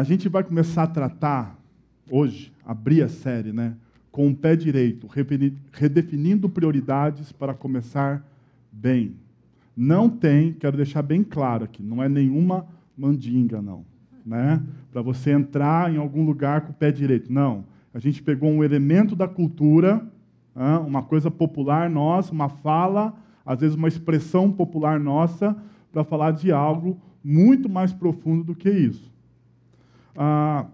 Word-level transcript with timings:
a 0.00 0.02
gente 0.02 0.30
vai 0.30 0.42
começar 0.42 0.84
a 0.84 0.86
tratar 0.86 1.58
hoje, 2.10 2.50
abrir 2.64 3.02
a 3.02 3.08
série, 3.10 3.52
né, 3.52 3.74
com 4.10 4.28
o 4.28 4.34
pé 4.34 4.56
direito, 4.56 5.06
redefinindo 5.74 6.48
prioridades 6.48 7.32
para 7.32 7.52
começar 7.52 8.26
bem. 8.72 9.14
Não 9.76 10.08
tem, 10.08 10.54
quero 10.54 10.78
deixar 10.78 11.02
bem 11.02 11.22
claro 11.22 11.64
aqui, 11.64 11.82
não 11.82 12.02
é 12.02 12.08
nenhuma 12.08 12.66
mandinga, 12.96 13.60
não. 13.60 13.84
Né? 14.24 14.62
Para 14.90 15.02
você 15.02 15.32
entrar 15.32 15.92
em 15.92 15.98
algum 15.98 16.24
lugar 16.24 16.62
com 16.62 16.70
o 16.70 16.74
pé 16.74 16.90
direito. 16.90 17.30
Não. 17.30 17.66
A 17.92 17.98
gente 17.98 18.22
pegou 18.22 18.50
um 18.50 18.64
elemento 18.64 19.14
da 19.14 19.28
cultura, 19.28 20.02
uma 20.86 21.02
coisa 21.02 21.30
popular 21.30 21.90
nossa, 21.90 22.32
uma 22.32 22.48
fala, 22.48 23.12
às 23.44 23.60
vezes 23.60 23.76
uma 23.76 23.88
expressão 23.88 24.50
popular 24.50 24.98
nossa, 24.98 25.54
para 25.92 26.04
falar 26.04 26.30
de 26.30 26.50
algo 26.50 26.98
muito 27.22 27.68
mais 27.68 27.92
profundo 27.92 28.42
do 28.42 28.54
que 28.54 28.70
isso. 28.70 29.09
Ah, 30.16 30.66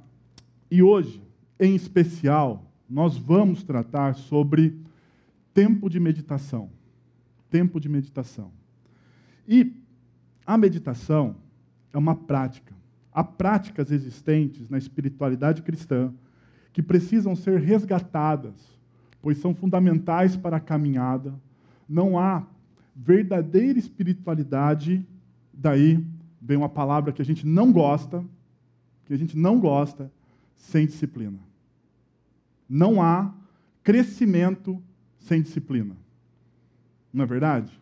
e 0.70 0.82
hoje, 0.82 1.22
em 1.58 1.74
especial, 1.74 2.70
nós 2.88 3.16
vamos 3.16 3.62
tratar 3.62 4.14
sobre 4.14 4.78
tempo 5.52 5.88
de 5.88 5.98
meditação. 5.98 6.70
Tempo 7.50 7.80
de 7.80 7.88
meditação. 7.88 8.50
E 9.46 9.72
a 10.46 10.56
meditação 10.56 11.36
é 11.92 11.98
uma 11.98 12.14
prática. 12.14 12.74
Há 13.12 13.24
práticas 13.24 13.90
existentes 13.90 14.68
na 14.68 14.78
espiritualidade 14.78 15.62
cristã 15.62 16.12
que 16.72 16.82
precisam 16.82 17.34
ser 17.34 17.58
resgatadas, 17.58 18.54
pois 19.22 19.38
são 19.38 19.54
fundamentais 19.54 20.36
para 20.36 20.58
a 20.58 20.60
caminhada. 20.60 21.34
Não 21.88 22.18
há 22.18 22.46
verdadeira 22.94 23.78
espiritualidade, 23.78 25.06
daí 25.52 26.04
vem 26.40 26.56
uma 26.58 26.68
palavra 26.68 27.12
que 27.12 27.22
a 27.22 27.24
gente 27.24 27.46
não 27.46 27.72
gosta, 27.72 28.22
que 29.06 29.14
a 29.14 29.16
gente 29.16 29.38
não 29.38 29.58
gosta, 29.58 30.10
sem 30.56 30.84
disciplina. 30.84 31.38
Não 32.68 33.00
há 33.00 33.32
crescimento 33.82 34.82
sem 35.18 35.40
disciplina. 35.40 35.96
Não 37.12 37.24
é 37.24 37.26
verdade? 37.26 37.80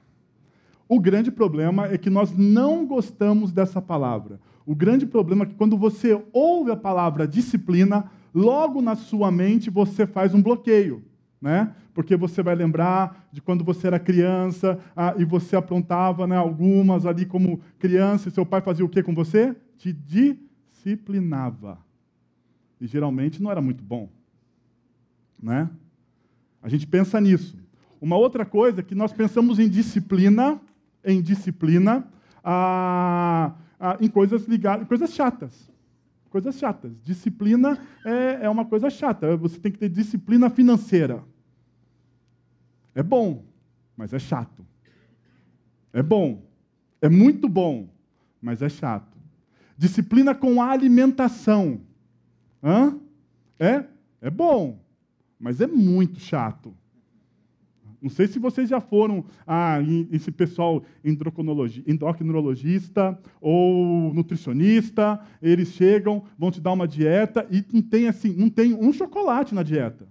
O 0.86 1.00
grande 1.00 1.30
problema 1.30 1.86
é 1.86 1.96
que 1.96 2.10
nós 2.10 2.36
não 2.36 2.86
gostamos 2.86 3.52
dessa 3.52 3.80
palavra. 3.80 4.38
O 4.66 4.74
grande 4.74 5.06
problema 5.06 5.44
é 5.44 5.46
que 5.46 5.54
quando 5.54 5.78
você 5.78 6.22
ouve 6.32 6.70
a 6.70 6.76
palavra 6.76 7.26
disciplina, 7.26 8.10
logo 8.34 8.82
na 8.82 8.94
sua 8.94 9.30
mente 9.30 9.70
você 9.70 10.06
faz 10.06 10.34
um 10.34 10.42
bloqueio, 10.42 11.02
né? 11.40 11.74
Porque 11.94 12.16
você 12.16 12.42
vai 12.42 12.54
lembrar 12.54 13.28
de 13.32 13.40
quando 13.40 13.64
você 13.64 13.86
era 13.86 13.98
criança 13.98 14.78
ah, 14.94 15.14
e 15.16 15.24
você 15.24 15.56
aprontava 15.56 16.26
né, 16.26 16.36
algumas 16.36 17.06
ali 17.06 17.24
como 17.24 17.60
criança, 17.78 18.28
e 18.28 18.32
seu 18.32 18.44
pai 18.44 18.60
fazia 18.60 18.84
o 18.84 18.88
que 18.88 19.02
com 19.02 19.14
você? 19.14 19.56
Te 19.78 19.92
disciplinava. 19.92 20.53
E 22.80 22.86
geralmente 22.86 23.42
não 23.42 23.50
era 23.50 23.60
muito 23.60 23.82
bom. 23.82 24.08
Né? 25.42 25.70
A 26.62 26.68
gente 26.68 26.86
pensa 26.86 27.20
nisso. 27.20 27.56
Uma 28.00 28.16
outra 28.16 28.44
coisa 28.44 28.80
é 28.80 28.82
que 28.82 28.94
nós 28.94 29.12
pensamos 29.12 29.58
em 29.58 29.68
disciplina, 29.68 30.60
em 31.04 31.22
disciplina, 31.22 32.06
ah, 32.42 33.54
em 34.00 34.08
coisas 34.08 34.46
ligadas, 34.46 34.86
coisas 34.86 35.12
chatas. 35.14 35.70
Coisas 36.28 36.58
chatas. 36.58 36.92
Disciplina 37.02 37.78
é, 38.04 38.46
é 38.46 38.50
uma 38.50 38.64
coisa 38.64 38.90
chata. 38.90 39.36
Você 39.36 39.58
tem 39.58 39.72
que 39.72 39.78
ter 39.78 39.88
disciplina 39.88 40.50
financeira. 40.50 41.22
É 42.94 43.02
bom, 43.02 43.44
mas 43.96 44.12
é 44.12 44.18
chato. 44.18 44.66
É 45.92 46.02
bom, 46.02 46.42
é 47.00 47.08
muito 47.08 47.48
bom, 47.48 47.88
mas 48.42 48.60
é 48.62 48.68
chato. 48.68 49.13
Disciplina 49.76 50.34
com 50.34 50.62
a 50.62 50.70
alimentação. 50.70 51.80
Hã? 52.62 52.98
É? 53.58 53.84
É 54.20 54.30
bom, 54.30 54.80
mas 55.38 55.60
é 55.60 55.66
muito 55.66 56.18
chato. 56.18 56.74
Não 58.04 58.10
sei 58.10 58.26
se 58.26 58.38
vocês 58.38 58.68
já 58.68 58.80
foram 58.80 59.24
ah, 59.46 59.78
esse 60.10 60.30
pessoal 60.30 60.82
endocrinologista 61.02 63.18
ou 63.40 64.12
nutricionista, 64.12 65.18
eles 65.40 65.68
chegam, 65.68 66.22
vão 66.38 66.50
te 66.50 66.60
dar 66.60 66.72
uma 66.72 66.86
dieta 66.86 67.46
e 67.50 67.64
não 67.72 67.80
tem 67.80 68.06
assim, 68.06 68.34
não 68.36 68.50
tem 68.50 68.74
um 68.74 68.92
chocolate 68.92 69.54
na 69.54 69.62
dieta, 69.62 70.06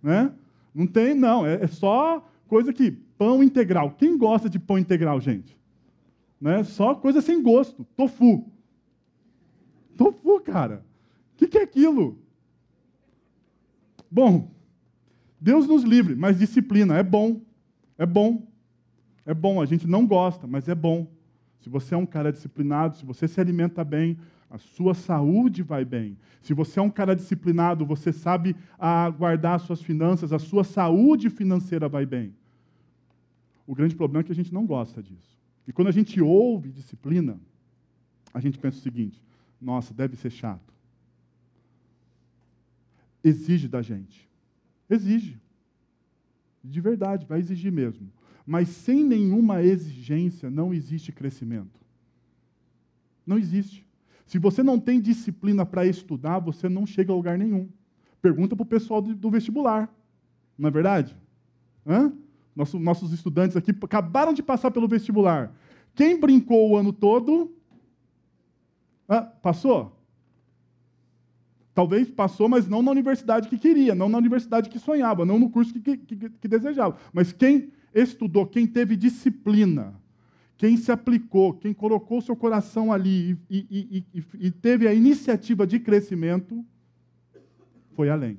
né? 0.00 0.30
Não 0.72 0.86
tem, 0.86 1.14
não, 1.14 1.44
é, 1.44 1.64
é 1.64 1.66
só 1.66 2.24
coisa 2.46 2.72
que 2.72 2.92
pão 2.92 3.42
integral. 3.42 3.96
Quem 3.98 4.16
gosta 4.16 4.48
de 4.48 4.60
pão 4.60 4.78
integral, 4.78 5.20
gente? 5.20 5.58
Né? 6.40 6.62
Só 6.62 6.94
coisa 6.94 7.20
sem 7.20 7.42
gosto, 7.42 7.84
tofu. 7.96 8.48
Tofu, 9.96 10.40
cara. 10.40 10.84
O 11.32 11.36
que, 11.36 11.48
que 11.48 11.58
é 11.58 11.62
aquilo? 11.62 12.18
Bom, 14.10 14.50
Deus 15.40 15.66
nos 15.66 15.82
livre, 15.82 16.14
mas 16.14 16.38
disciplina 16.38 16.96
é 16.96 17.02
bom. 17.02 17.40
É 17.98 18.06
bom. 18.06 18.46
É 19.26 19.34
bom, 19.34 19.60
a 19.60 19.66
gente 19.66 19.86
não 19.86 20.06
gosta, 20.06 20.46
mas 20.46 20.68
é 20.68 20.74
bom. 20.74 21.06
Se 21.60 21.68
você 21.68 21.94
é 21.94 21.96
um 21.96 22.06
cara 22.06 22.30
disciplinado, 22.30 22.96
se 22.96 23.04
você 23.06 23.26
se 23.26 23.40
alimenta 23.40 23.82
bem, 23.82 24.18
a 24.50 24.58
sua 24.58 24.94
saúde 24.94 25.62
vai 25.62 25.84
bem. 25.84 26.16
Se 26.42 26.52
você 26.52 26.78
é 26.78 26.82
um 26.82 26.90
cara 26.90 27.16
disciplinado, 27.16 27.86
você 27.86 28.12
sabe 28.12 28.54
guardar 29.18 29.56
as 29.56 29.62
suas 29.62 29.80
finanças, 29.80 30.32
a 30.32 30.38
sua 30.38 30.62
saúde 30.62 31.30
financeira 31.30 31.88
vai 31.88 32.04
bem. 32.04 32.34
O 33.66 33.74
grande 33.74 33.96
problema 33.96 34.20
é 34.20 34.24
que 34.24 34.32
a 34.32 34.34
gente 34.34 34.52
não 34.52 34.66
gosta 34.66 35.02
disso. 35.02 35.38
E 35.66 35.72
quando 35.72 35.88
a 35.88 35.92
gente 35.92 36.20
ouve 36.20 36.70
disciplina, 36.70 37.40
a 38.32 38.40
gente 38.40 38.58
pensa 38.58 38.78
o 38.78 38.82
seguinte: 38.82 39.22
nossa, 39.64 39.94
deve 39.94 40.14
ser 40.14 40.30
chato. 40.30 40.74
Exige 43.24 43.66
da 43.66 43.80
gente. 43.80 44.28
Exige. 44.88 45.40
De 46.62 46.80
verdade, 46.82 47.24
vai 47.24 47.38
exigir 47.38 47.72
mesmo. 47.72 48.12
Mas 48.46 48.68
sem 48.68 49.02
nenhuma 49.02 49.62
exigência 49.62 50.50
não 50.50 50.74
existe 50.74 51.10
crescimento. 51.10 51.80
Não 53.26 53.38
existe. 53.38 53.86
Se 54.26 54.38
você 54.38 54.62
não 54.62 54.78
tem 54.78 55.00
disciplina 55.00 55.64
para 55.64 55.86
estudar, 55.86 56.38
você 56.40 56.68
não 56.68 56.84
chega 56.84 57.10
a 57.10 57.16
lugar 57.16 57.38
nenhum. 57.38 57.68
Pergunta 58.20 58.54
para 58.54 58.62
o 58.62 58.66
pessoal 58.66 59.00
do, 59.00 59.30
vestibular. 59.30 59.90
Não 60.58 60.68
é 60.68 60.70
verdade? 60.70 61.16
Hã? 61.86 62.12
Nosso, 62.54 62.78
nossos 62.78 63.12
estudantes 63.12 63.56
aqui 63.56 63.70
acabaram 63.82 64.34
de 64.34 64.42
passar 64.42 64.70
pelo 64.70 64.86
vestibular. 64.86 65.54
Quem 65.94 66.20
brincou 66.20 66.70
o 66.70 66.76
ano 66.76 66.92
todo? 66.92 67.50
Ah, 69.08 69.22
passou? 69.22 69.98
Talvez 71.74 72.08
passou, 72.08 72.48
mas 72.48 72.68
não 72.68 72.82
na 72.82 72.90
universidade 72.90 73.48
que 73.48 73.58
queria, 73.58 73.94
não 73.94 74.08
na 74.08 74.18
universidade 74.18 74.70
que 74.70 74.78
sonhava, 74.78 75.24
não 75.24 75.38
no 75.38 75.50
curso 75.50 75.72
que, 75.72 75.96
que, 75.96 76.30
que 76.30 76.48
desejava. 76.48 76.96
Mas 77.12 77.32
quem 77.32 77.72
estudou, 77.92 78.46
quem 78.46 78.66
teve 78.66 78.96
disciplina, 78.96 80.00
quem 80.56 80.76
se 80.76 80.92
aplicou, 80.92 81.54
quem 81.54 81.74
colocou 81.74 82.20
seu 82.20 82.36
coração 82.36 82.92
ali 82.92 83.36
e, 83.50 83.66
e, 83.70 84.04
e, 84.14 84.24
e 84.46 84.50
teve 84.52 84.86
a 84.86 84.94
iniciativa 84.94 85.66
de 85.66 85.80
crescimento, 85.80 86.64
foi 87.92 88.08
além. 88.08 88.38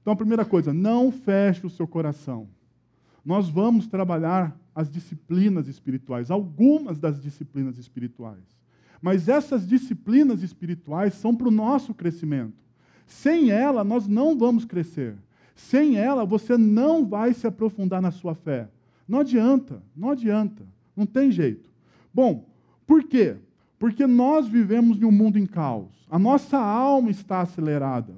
Então, 0.00 0.12
a 0.12 0.16
primeira 0.16 0.44
coisa, 0.44 0.72
não 0.72 1.10
feche 1.10 1.66
o 1.66 1.70
seu 1.70 1.86
coração. 1.86 2.48
Nós 3.24 3.48
vamos 3.48 3.86
trabalhar 3.86 4.58
as 4.74 4.90
disciplinas 4.90 5.68
espirituais, 5.68 6.30
algumas 6.30 6.98
das 6.98 7.20
disciplinas 7.20 7.78
espirituais. 7.78 8.44
Mas 9.00 9.28
essas 9.28 9.66
disciplinas 9.66 10.42
espirituais 10.42 11.14
são 11.14 11.34
para 11.34 11.48
o 11.48 11.52
nosso 11.52 11.94
crescimento. 11.94 12.54
Sem 13.06 13.50
ela, 13.50 13.82
nós 13.82 14.06
não 14.06 14.38
vamos 14.38 14.64
crescer. 14.64 15.16
Sem 15.54 15.96
ela, 15.96 16.24
você 16.24 16.56
não 16.56 17.06
vai 17.06 17.32
se 17.32 17.46
aprofundar 17.46 18.00
na 18.00 18.10
sua 18.10 18.34
fé. 18.34 18.68
Não 19.08 19.20
adianta, 19.20 19.82
não 19.96 20.10
adianta. 20.10 20.64
Não 20.96 21.06
tem 21.06 21.30
jeito. 21.30 21.70
Bom, 22.12 22.46
por 22.86 23.02
quê? 23.04 23.36
Porque 23.78 24.06
nós 24.06 24.46
vivemos 24.46 25.00
em 25.00 25.04
um 25.04 25.10
mundo 25.10 25.38
em 25.38 25.46
caos. 25.46 26.06
A 26.10 26.18
nossa 26.18 26.58
alma 26.58 27.10
está 27.10 27.40
acelerada. 27.40 28.14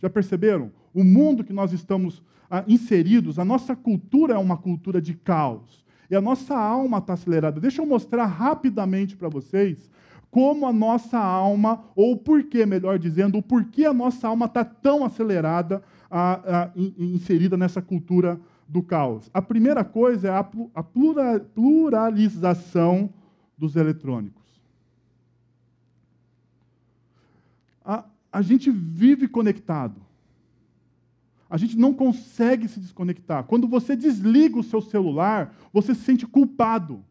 Já 0.00 0.10
perceberam? 0.10 0.72
O 0.92 1.04
mundo 1.04 1.44
que 1.44 1.52
nós 1.52 1.72
estamos 1.72 2.22
ah, 2.50 2.64
inseridos, 2.66 3.38
a 3.38 3.44
nossa 3.44 3.74
cultura 3.74 4.34
é 4.34 4.38
uma 4.38 4.56
cultura 4.56 5.00
de 5.00 5.14
caos. 5.14 5.84
E 6.10 6.16
a 6.16 6.20
nossa 6.20 6.56
alma 6.56 6.98
está 6.98 7.14
acelerada. 7.14 7.60
Deixa 7.60 7.80
eu 7.80 7.86
mostrar 7.86 8.26
rapidamente 8.26 9.16
para 9.16 9.28
vocês 9.28 9.90
como 10.34 10.66
a 10.66 10.72
nossa 10.72 11.16
alma, 11.16 11.84
ou 11.94 12.16
por 12.16 12.42
que, 12.42 12.66
melhor 12.66 12.98
dizendo, 12.98 13.38
o 13.38 13.42
porquê 13.42 13.84
a 13.84 13.94
nossa 13.94 14.26
alma 14.26 14.46
está 14.46 14.64
tão 14.64 15.04
acelerada, 15.04 15.80
a, 16.10 16.62
a, 16.62 16.72
inserida 16.76 17.56
nessa 17.56 17.80
cultura 17.80 18.40
do 18.66 18.82
caos. 18.82 19.30
A 19.32 19.40
primeira 19.40 19.84
coisa 19.84 20.26
é 20.26 20.32
a, 20.32 20.44
a 20.74 20.82
pluralização 20.82 23.14
dos 23.56 23.76
eletrônicos. 23.76 24.42
A, 27.84 28.04
a 28.32 28.42
gente 28.42 28.72
vive 28.72 29.28
conectado. 29.28 30.00
A 31.48 31.56
gente 31.56 31.78
não 31.78 31.94
consegue 31.94 32.66
se 32.66 32.80
desconectar. 32.80 33.44
Quando 33.44 33.68
você 33.68 33.94
desliga 33.94 34.58
o 34.58 34.64
seu 34.64 34.80
celular, 34.80 35.54
você 35.72 35.94
se 35.94 36.02
sente 36.02 36.26
culpado. 36.26 37.04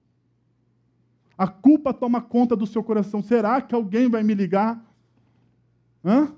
A 1.38 1.48
culpa 1.48 1.94
toma 1.94 2.22
conta 2.22 2.56
do 2.56 2.68
seu 2.68 2.84
coração. 2.84 3.22
Será 3.22 3.62
que 3.62 3.74
alguém 3.74 4.10
vai 4.10 4.24
me 4.24 4.34
ligar? 4.34 4.84
Hã? 6.04 6.32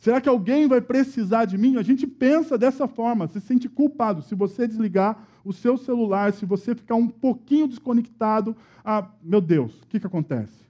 Será 0.00 0.18
que 0.18 0.28
alguém 0.28 0.66
vai 0.66 0.80
precisar 0.80 1.44
de 1.44 1.58
mim? 1.58 1.76
A 1.76 1.82
gente 1.82 2.06
pensa 2.06 2.56
dessa 2.56 2.88
forma, 2.88 3.28
se 3.28 3.38
sente 3.38 3.68
culpado. 3.68 4.22
Se 4.22 4.34
você 4.34 4.66
desligar 4.66 5.26
o 5.44 5.52
seu 5.52 5.76
celular, 5.76 6.32
se 6.32 6.46
você 6.46 6.74
ficar 6.74 6.94
um 6.94 7.06
pouquinho 7.06 7.68
desconectado, 7.68 8.56
ah, 8.82 9.06
meu 9.22 9.42
Deus, 9.42 9.82
o 9.82 9.86
que, 9.86 10.00
que 10.00 10.06
acontece? 10.06 10.64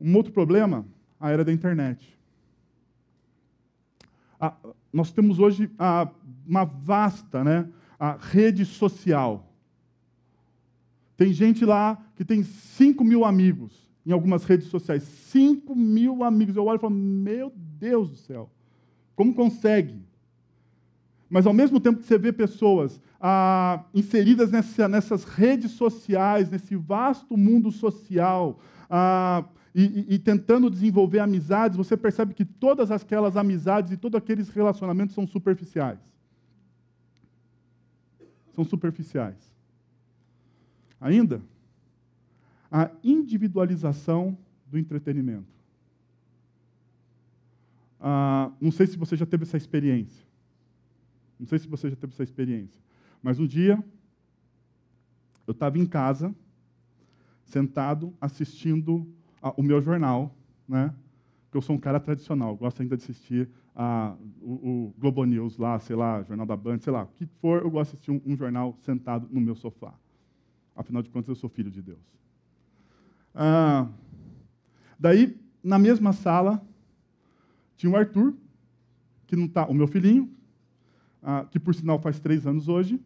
Um 0.00 0.14
outro 0.16 0.32
problema, 0.32 0.86
a 1.18 1.30
era 1.30 1.44
da 1.44 1.52
internet. 1.52 2.16
Ah, 4.40 4.54
nós 4.92 5.10
temos 5.10 5.40
hoje 5.40 5.68
ah, 5.76 6.08
uma 6.46 6.64
vasta 6.64 7.42
né, 7.42 7.68
a 7.98 8.12
rede 8.12 8.64
social. 8.64 9.49
Tem 11.20 11.34
gente 11.34 11.66
lá 11.66 12.02
que 12.16 12.24
tem 12.24 12.42
5 12.42 13.04
mil 13.04 13.26
amigos 13.26 13.86
em 14.06 14.10
algumas 14.10 14.42
redes 14.44 14.68
sociais. 14.68 15.02
5 15.02 15.76
mil 15.76 16.24
amigos. 16.24 16.56
Eu 16.56 16.64
olho 16.64 16.78
e 16.78 16.80
falo, 16.80 16.94
meu 16.94 17.52
Deus 17.54 18.08
do 18.08 18.16
céu, 18.16 18.48
como 19.14 19.34
consegue? 19.34 20.02
Mas 21.28 21.46
ao 21.46 21.52
mesmo 21.52 21.78
tempo 21.78 22.00
que 22.00 22.06
você 22.06 22.16
vê 22.16 22.32
pessoas 22.32 22.98
ah, 23.20 23.84
inseridas 23.92 24.50
nessa, 24.50 24.88
nessas 24.88 25.24
redes 25.24 25.72
sociais, 25.72 26.48
nesse 26.48 26.74
vasto 26.74 27.36
mundo 27.36 27.70
social, 27.70 28.58
ah, 28.88 29.44
e, 29.74 29.82
e, 29.82 30.14
e, 30.14 30.18
tentando 30.18 30.70
desenvolver 30.70 31.18
amizades, 31.18 31.76
você 31.76 31.98
percebe 31.98 32.32
que 32.32 32.46
todas 32.46 32.90
aquelas 32.90 33.36
amizades 33.36 33.92
e 33.92 33.98
todos 33.98 34.16
aqueles 34.16 34.48
relacionamentos 34.48 35.14
são 35.14 35.26
superficiais. 35.26 35.98
São 38.54 38.64
superficiais. 38.64 39.49
Ainda, 41.00 41.40
a 42.70 42.90
individualização 43.02 44.36
do 44.66 44.78
entretenimento. 44.78 45.48
Ah, 47.98 48.50
não 48.60 48.70
sei 48.70 48.86
se 48.86 48.96
você 48.96 49.16
já 49.16 49.26
teve 49.26 49.44
essa 49.44 49.56
experiência. 49.56 50.24
Não 51.38 51.46
sei 51.46 51.58
se 51.58 51.66
você 51.66 51.90
já 51.90 51.96
teve 51.96 52.12
essa 52.12 52.22
experiência. 52.22 52.80
Mas 53.22 53.38
um 53.38 53.46
dia, 53.46 53.82
eu 55.46 55.52
estava 55.52 55.78
em 55.78 55.86
casa, 55.86 56.34
sentado, 57.44 58.14
assistindo 58.20 59.06
a, 59.42 59.50
o 59.52 59.62
meu 59.62 59.80
jornal, 59.80 60.34
né? 60.68 60.94
Porque 61.44 61.58
eu 61.58 61.62
sou 61.62 61.74
um 61.74 61.80
cara 61.80 61.98
tradicional, 61.98 62.56
gosto 62.56 62.80
ainda 62.80 62.96
de 62.96 63.02
assistir 63.02 63.48
a, 63.74 64.14
o, 64.40 64.52
o, 64.52 64.94
Globo 64.98 65.24
News 65.24 65.58
lá, 65.58 65.78
sei 65.80 65.96
lá, 65.96 66.22
Jornal 66.22 66.46
da 66.46 66.56
Band, 66.56 66.78
sei 66.78 66.92
lá, 66.92 67.02
o 67.02 67.08
que 67.08 67.26
for, 67.40 67.62
eu 67.62 67.70
gosto 67.70 67.90
de 67.90 67.96
assistir 67.96 68.10
um, 68.12 68.20
um 68.24 68.36
jornal 68.36 68.76
sentado 68.82 69.28
no 69.30 69.40
meu 69.40 69.56
sofá. 69.56 69.92
Afinal 70.74 71.02
de 71.02 71.10
contas, 71.10 71.28
eu 71.28 71.34
sou 71.34 71.50
filho 71.50 71.70
de 71.70 71.82
Deus. 71.82 71.98
Ah, 73.34 73.86
daí, 74.98 75.38
na 75.62 75.78
mesma 75.78 76.12
sala, 76.12 76.62
tinha 77.76 77.92
o 77.92 77.96
Arthur, 77.96 78.34
que 79.26 79.36
não 79.36 79.46
tá, 79.46 79.66
o 79.66 79.74
meu 79.74 79.86
filhinho, 79.86 80.30
ah, 81.22 81.46
que 81.50 81.58
por 81.58 81.74
sinal 81.74 81.98
faz 81.98 82.18
três 82.18 82.46
anos 82.46 82.68
hoje. 82.68 83.00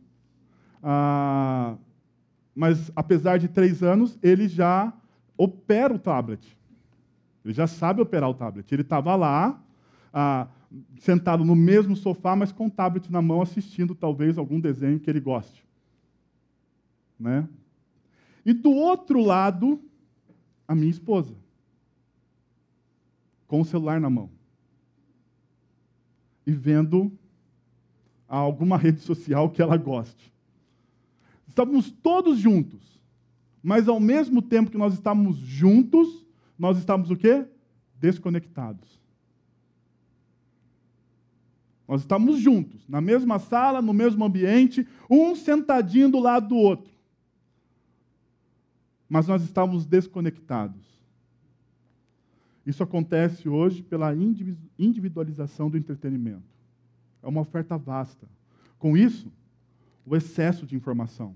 Ah, 0.82 1.76
mas 2.54 2.92
apesar 2.94 3.38
de 3.38 3.48
três 3.48 3.82
anos, 3.82 4.18
ele 4.22 4.48
já 4.48 4.92
opera 5.36 5.94
o 5.94 5.98
tablet. 5.98 6.56
Ele 7.44 7.52
já 7.52 7.66
sabe 7.66 8.00
operar 8.00 8.30
o 8.30 8.34
tablet. 8.34 8.70
Ele 8.72 8.82
estava 8.82 9.16
lá, 9.16 9.60
ah, 10.12 10.48
sentado 10.98 11.44
no 11.44 11.54
mesmo 11.54 11.96
sofá, 11.96 12.34
mas 12.36 12.52
com 12.52 12.66
o 12.66 12.70
tablet 12.70 13.10
na 13.10 13.20
mão, 13.20 13.42
assistindo 13.42 13.94
talvez 13.94 14.38
algum 14.38 14.60
desenho 14.60 15.00
que 15.00 15.10
ele 15.10 15.20
goste. 15.20 15.63
Né? 17.18 17.48
E 18.44 18.52
do 18.52 18.70
outro 18.70 19.20
lado, 19.20 19.80
a 20.66 20.74
minha 20.74 20.90
esposa, 20.90 21.34
com 23.46 23.60
o 23.60 23.64
celular 23.64 24.00
na 24.00 24.10
mão. 24.10 24.30
E 26.46 26.52
vendo 26.52 27.10
alguma 28.28 28.76
rede 28.76 29.00
social 29.00 29.50
que 29.50 29.62
ela 29.62 29.76
goste. 29.76 30.32
Estávamos 31.48 31.90
todos 31.90 32.38
juntos. 32.38 33.00
Mas 33.62 33.88
ao 33.88 33.98
mesmo 33.98 34.42
tempo 34.42 34.70
que 34.70 34.76
nós 34.76 34.92
estávamos 34.92 35.36
juntos, 35.38 36.26
nós 36.58 36.76
estávamos 36.76 37.10
o 37.10 37.16
quê? 37.16 37.46
Desconectados. 37.98 39.00
Nós 41.86 42.00
estávamos 42.00 42.40
juntos, 42.40 42.88
na 42.88 43.00
mesma 43.00 43.38
sala, 43.38 43.80
no 43.80 43.92
mesmo 43.92 44.24
ambiente, 44.24 44.86
um 45.08 45.34
sentadinho 45.34 46.10
do 46.10 46.18
lado 46.18 46.48
do 46.48 46.56
outro. 46.56 46.93
Mas 49.08 49.26
nós 49.26 49.42
estávamos 49.42 49.86
desconectados. 49.86 50.94
Isso 52.66 52.82
acontece 52.82 53.48
hoje 53.48 53.82
pela 53.82 54.12
individualização 54.78 55.68
do 55.68 55.76
entretenimento. 55.76 56.42
É 57.22 57.28
uma 57.28 57.42
oferta 57.42 57.76
vasta. 57.76 58.26
Com 58.78 58.96
isso, 58.96 59.30
o 60.06 60.16
excesso 60.16 60.66
de 60.66 60.74
informação. 60.74 61.34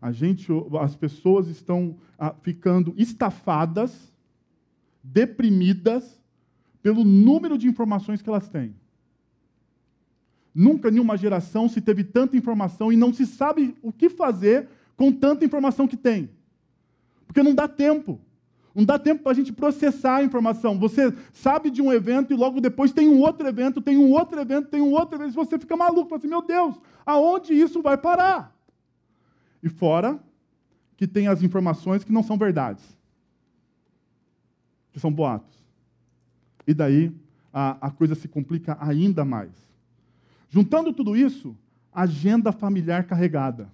A 0.00 0.12
gente, 0.12 0.48
as 0.80 0.94
pessoas 0.94 1.48
estão 1.48 1.96
ah, 2.18 2.34
ficando 2.42 2.94
estafadas, 2.96 4.12
deprimidas 5.02 6.20
pelo 6.82 7.04
número 7.04 7.56
de 7.56 7.66
informações 7.66 8.20
que 8.20 8.28
elas 8.28 8.48
têm. 8.48 8.74
Nunca 10.54 10.90
em 10.90 11.00
uma 11.00 11.16
geração 11.16 11.68
se 11.68 11.80
teve 11.80 12.04
tanta 12.04 12.36
informação 12.36 12.92
e 12.92 12.96
não 12.96 13.12
se 13.12 13.26
sabe 13.26 13.74
o 13.82 13.90
que 13.90 14.10
fazer 14.10 14.68
com 14.96 15.12
tanta 15.12 15.44
informação 15.44 15.86
que 15.86 15.96
tem. 15.96 16.30
Porque 17.26 17.42
não 17.42 17.54
dá 17.54 17.66
tempo. 17.66 18.20
Não 18.74 18.84
dá 18.84 18.98
tempo 18.98 19.22
para 19.22 19.32
a 19.32 19.34
gente 19.34 19.52
processar 19.52 20.16
a 20.16 20.24
informação. 20.24 20.78
Você 20.78 21.14
sabe 21.32 21.70
de 21.70 21.80
um 21.80 21.92
evento 21.92 22.32
e 22.32 22.36
logo 22.36 22.60
depois 22.60 22.92
tem 22.92 23.08
um 23.08 23.20
outro 23.20 23.46
evento, 23.46 23.80
tem 23.80 23.96
um 23.96 24.10
outro 24.10 24.40
evento, 24.40 24.68
tem 24.68 24.80
um 24.80 24.92
outro 24.92 25.16
evento, 25.16 25.32
e 25.32 25.36
você 25.36 25.58
fica 25.58 25.76
maluco, 25.76 26.08
fala 26.08 26.18
assim, 26.18 26.28
meu 26.28 26.42
Deus, 26.42 26.74
aonde 27.06 27.54
isso 27.54 27.80
vai 27.80 27.96
parar? 27.96 28.52
E 29.62 29.68
fora 29.68 30.18
que 30.96 31.06
tem 31.06 31.28
as 31.28 31.42
informações 31.42 32.02
que 32.02 32.12
não 32.12 32.22
são 32.22 32.36
verdades, 32.36 32.82
que 34.92 34.98
são 34.98 35.12
boatos. 35.12 35.54
E 36.66 36.74
daí 36.74 37.14
a, 37.52 37.86
a 37.86 37.90
coisa 37.90 38.16
se 38.16 38.26
complica 38.26 38.76
ainda 38.80 39.24
mais. 39.24 39.52
Juntando 40.50 40.92
tudo 40.92 41.16
isso, 41.16 41.56
agenda 41.92 42.50
familiar 42.50 43.04
carregada. 43.04 43.68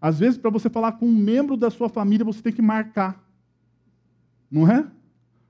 Às 0.00 0.18
vezes, 0.18 0.38
para 0.38 0.50
você 0.50 0.70
falar 0.70 0.92
com 0.92 1.06
um 1.06 1.16
membro 1.16 1.56
da 1.56 1.70
sua 1.70 1.88
família, 1.88 2.24
você 2.24 2.40
tem 2.40 2.52
que 2.52 2.62
marcar. 2.62 3.24
Não 4.50 4.70
é? 4.70 4.86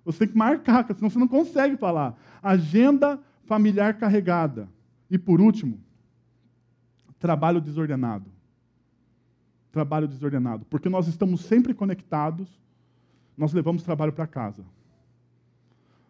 Você 0.04 0.20
tem 0.20 0.28
que 0.28 0.36
marcar, 0.36 0.86
senão 0.94 1.10
você 1.10 1.18
não 1.18 1.28
consegue 1.28 1.76
falar. 1.76 2.18
Agenda 2.42 3.20
familiar 3.44 3.98
carregada. 3.98 4.68
E 5.10 5.18
por 5.18 5.40
último, 5.40 5.78
trabalho 7.18 7.60
desordenado. 7.60 8.30
Trabalho 9.70 10.08
desordenado. 10.08 10.64
Porque 10.66 10.88
nós 10.88 11.08
estamos 11.08 11.42
sempre 11.42 11.74
conectados, 11.74 12.48
nós 13.36 13.52
levamos 13.52 13.82
trabalho 13.82 14.12
para 14.12 14.26
casa. 14.26 14.64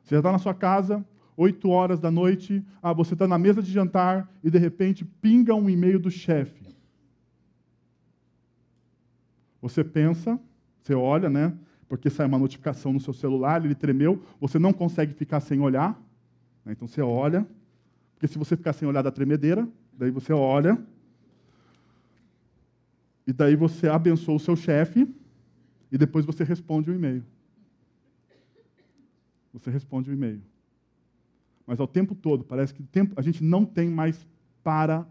Você 0.04 0.14
já 0.14 0.21
está 0.21 0.33
na 0.33 0.38
sua 0.38 0.54
casa, 0.54 1.04
8 1.37 1.68
horas 1.68 2.00
da 2.00 2.11
noite, 2.11 2.64
ah, 2.83 2.92
você 2.92 3.14
está 3.14 3.28
na 3.28 3.38
mesa 3.38 3.62
de 3.62 3.71
jantar 3.71 4.28
e 4.42 4.50
de 4.50 4.59
repente 4.59 5.04
pinga 5.04 5.54
um 5.54 5.68
e-mail 5.68 5.99
do 5.99 6.11
chefe. 6.11 6.68
Você 9.61 9.83
pensa, 9.83 10.38
você 10.83 10.95
olha, 10.95 11.29
né? 11.29 11.57
Porque 11.88 12.11
sai 12.11 12.27
uma 12.27 12.38
notificação 12.38 12.93
no 12.93 13.00
seu 13.00 13.12
celular, 13.12 13.65
ele 13.65 13.75
tremeu, 13.75 14.23
você 14.41 14.59
não 14.59 14.73
consegue 14.73 15.15
ficar 15.15 15.41
sem 15.41 15.61
olhar. 15.61 16.00
Né? 16.65 16.73
Então 16.73 16.87
você 16.87 17.00
olha, 17.00 17.47
porque 18.15 18.29
se 18.29 18.38
você 18.38 18.57
ficar 18.57 18.73
sem 18.73 18.87
olhar 18.87 19.03
da 19.03 19.11
tremedeira, 19.11 19.67
daí 19.93 20.11
você 20.11 20.33
olha, 20.33 20.79
e 23.27 23.33
daí 23.33 23.57
você 23.57 23.88
abençoa 23.88 24.37
o 24.37 24.41
seu 24.41 24.57
chefe 24.57 25.07
e 25.91 25.99
depois 25.99 26.25
você 26.25 26.45
responde 26.45 26.91
o 26.91 26.95
e-mail. 26.95 27.25
Você 29.53 29.71
responde 29.71 30.11
o 30.11 30.12
e-mail. 30.12 30.43
Mas 31.67 31.81
ao 31.81 31.87
tempo 31.87 32.15
todo, 32.15 32.45
parece 32.45 32.73
que 32.73 32.83
tempo, 32.83 33.15
a 33.19 33.23
gente 33.23 33.45
não 33.45 33.65
tem 33.65 33.91
mais 33.91 34.27
para, 34.62 35.07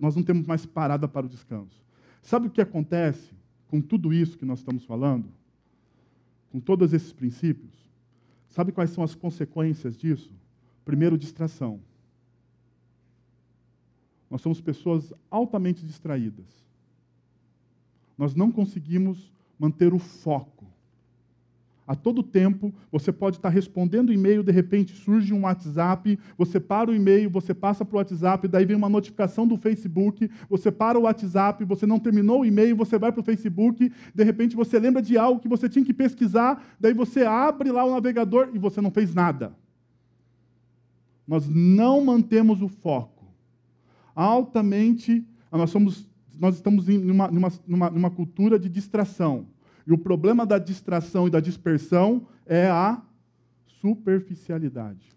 nós 0.00 0.14
não 0.14 0.22
temos 0.22 0.46
mais 0.46 0.64
parada 0.64 1.08
para 1.08 1.26
o 1.26 1.28
descanso. 1.28 1.84
Sabe 2.22 2.46
o 2.46 2.50
que 2.50 2.60
acontece 2.60 3.37
com 3.68 3.80
tudo 3.80 4.12
isso 4.12 4.36
que 4.38 4.44
nós 4.44 4.58
estamos 4.60 4.84
falando? 4.84 5.28
Com 6.50 6.58
todos 6.60 6.92
esses 6.92 7.12
princípios? 7.12 7.74
Sabe 8.48 8.72
quais 8.72 8.90
são 8.90 9.04
as 9.04 9.14
consequências 9.14 9.96
disso? 9.96 10.32
Primeiro, 10.84 11.18
distração. 11.18 11.80
Nós 14.30 14.40
somos 14.40 14.60
pessoas 14.60 15.12
altamente 15.30 15.84
distraídas 15.84 16.68
nós 18.18 18.34
não 18.34 18.50
conseguimos 18.50 19.32
manter 19.56 19.94
o 19.94 19.98
foco. 20.00 20.66
A 21.88 21.94
todo 21.94 22.22
tempo, 22.22 22.70
você 22.92 23.10
pode 23.10 23.38
estar 23.38 23.48
respondendo 23.48 24.12
e-mail, 24.12 24.42
de 24.42 24.52
repente 24.52 24.94
surge 24.94 25.32
um 25.32 25.44
WhatsApp, 25.44 26.18
você 26.36 26.60
para 26.60 26.90
o 26.90 26.94
e-mail, 26.94 27.30
você 27.30 27.54
passa 27.54 27.82
para 27.82 27.94
o 27.94 27.98
WhatsApp, 27.98 28.46
daí 28.46 28.66
vem 28.66 28.76
uma 28.76 28.90
notificação 28.90 29.46
do 29.48 29.56
Facebook, 29.56 30.30
você 30.50 30.70
para 30.70 30.98
o 30.98 31.04
WhatsApp, 31.04 31.64
você 31.64 31.86
não 31.86 31.98
terminou 31.98 32.42
o 32.42 32.44
e-mail, 32.44 32.76
você 32.76 32.98
vai 32.98 33.10
para 33.10 33.22
o 33.22 33.24
Facebook, 33.24 33.90
de 34.14 34.22
repente 34.22 34.54
você 34.54 34.78
lembra 34.78 35.00
de 35.00 35.16
algo 35.16 35.40
que 35.40 35.48
você 35.48 35.66
tinha 35.66 35.82
que 35.82 35.94
pesquisar, 35.94 36.62
daí 36.78 36.92
você 36.92 37.22
abre 37.22 37.72
lá 37.72 37.86
o 37.86 37.94
navegador 37.94 38.50
e 38.52 38.58
você 38.58 38.82
não 38.82 38.90
fez 38.90 39.14
nada. 39.14 39.56
Nós 41.26 41.48
não 41.48 42.04
mantemos 42.04 42.60
o 42.60 42.68
foco. 42.68 43.24
Altamente, 44.14 45.26
nós, 45.50 45.70
somos, 45.70 46.06
nós 46.38 46.56
estamos 46.56 46.86
em 46.86 47.10
uma, 47.10 47.28
numa, 47.28 47.88
numa 47.88 48.10
cultura 48.10 48.58
de 48.58 48.68
distração. 48.68 49.46
E 49.88 49.92
o 49.92 49.96
problema 49.96 50.44
da 50.44 50.58
distração 50.58 51.26
e 51.26 51.30
da 51.30 51.40
dispersão 51.40 52.26
é 52.44 52.68
a 52.68 53.00
superficialidade. 53.80 55.16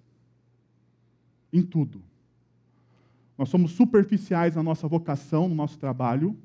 Em 1.52 1.62
tudo. 1.62 2.02
Nós 3.38 3.50
somos 3.50 3.72
superficiais 3.72 4.56
na 4.56 4.64
nossa 4.64 4.88
vocação, 4.88 5.50
no 5.50 5.56
nosso 5.56 5.78
trabalho. 5.78 6.38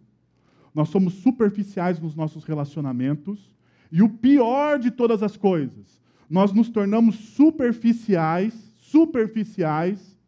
Nós 0.74 0.88
somos 0.88 1.14
superficiais 1.14 2.00
nos 2.00 2.16
nossos 2.16 2.42
relacionamentos. 2.42 3.48
E 3.92 4.02
o 4.02 4.08
pior 4.08 4.80
de 4.80 4.90
todas 4.90 5.22
as 5.22 5.36
coisas, 5.36 6.02
nós 6.28 6.52
nos 6.52 6.68
tornamos 6.68 7.14
superficiais, 7.14 8.52
superficiais 8.80 10.18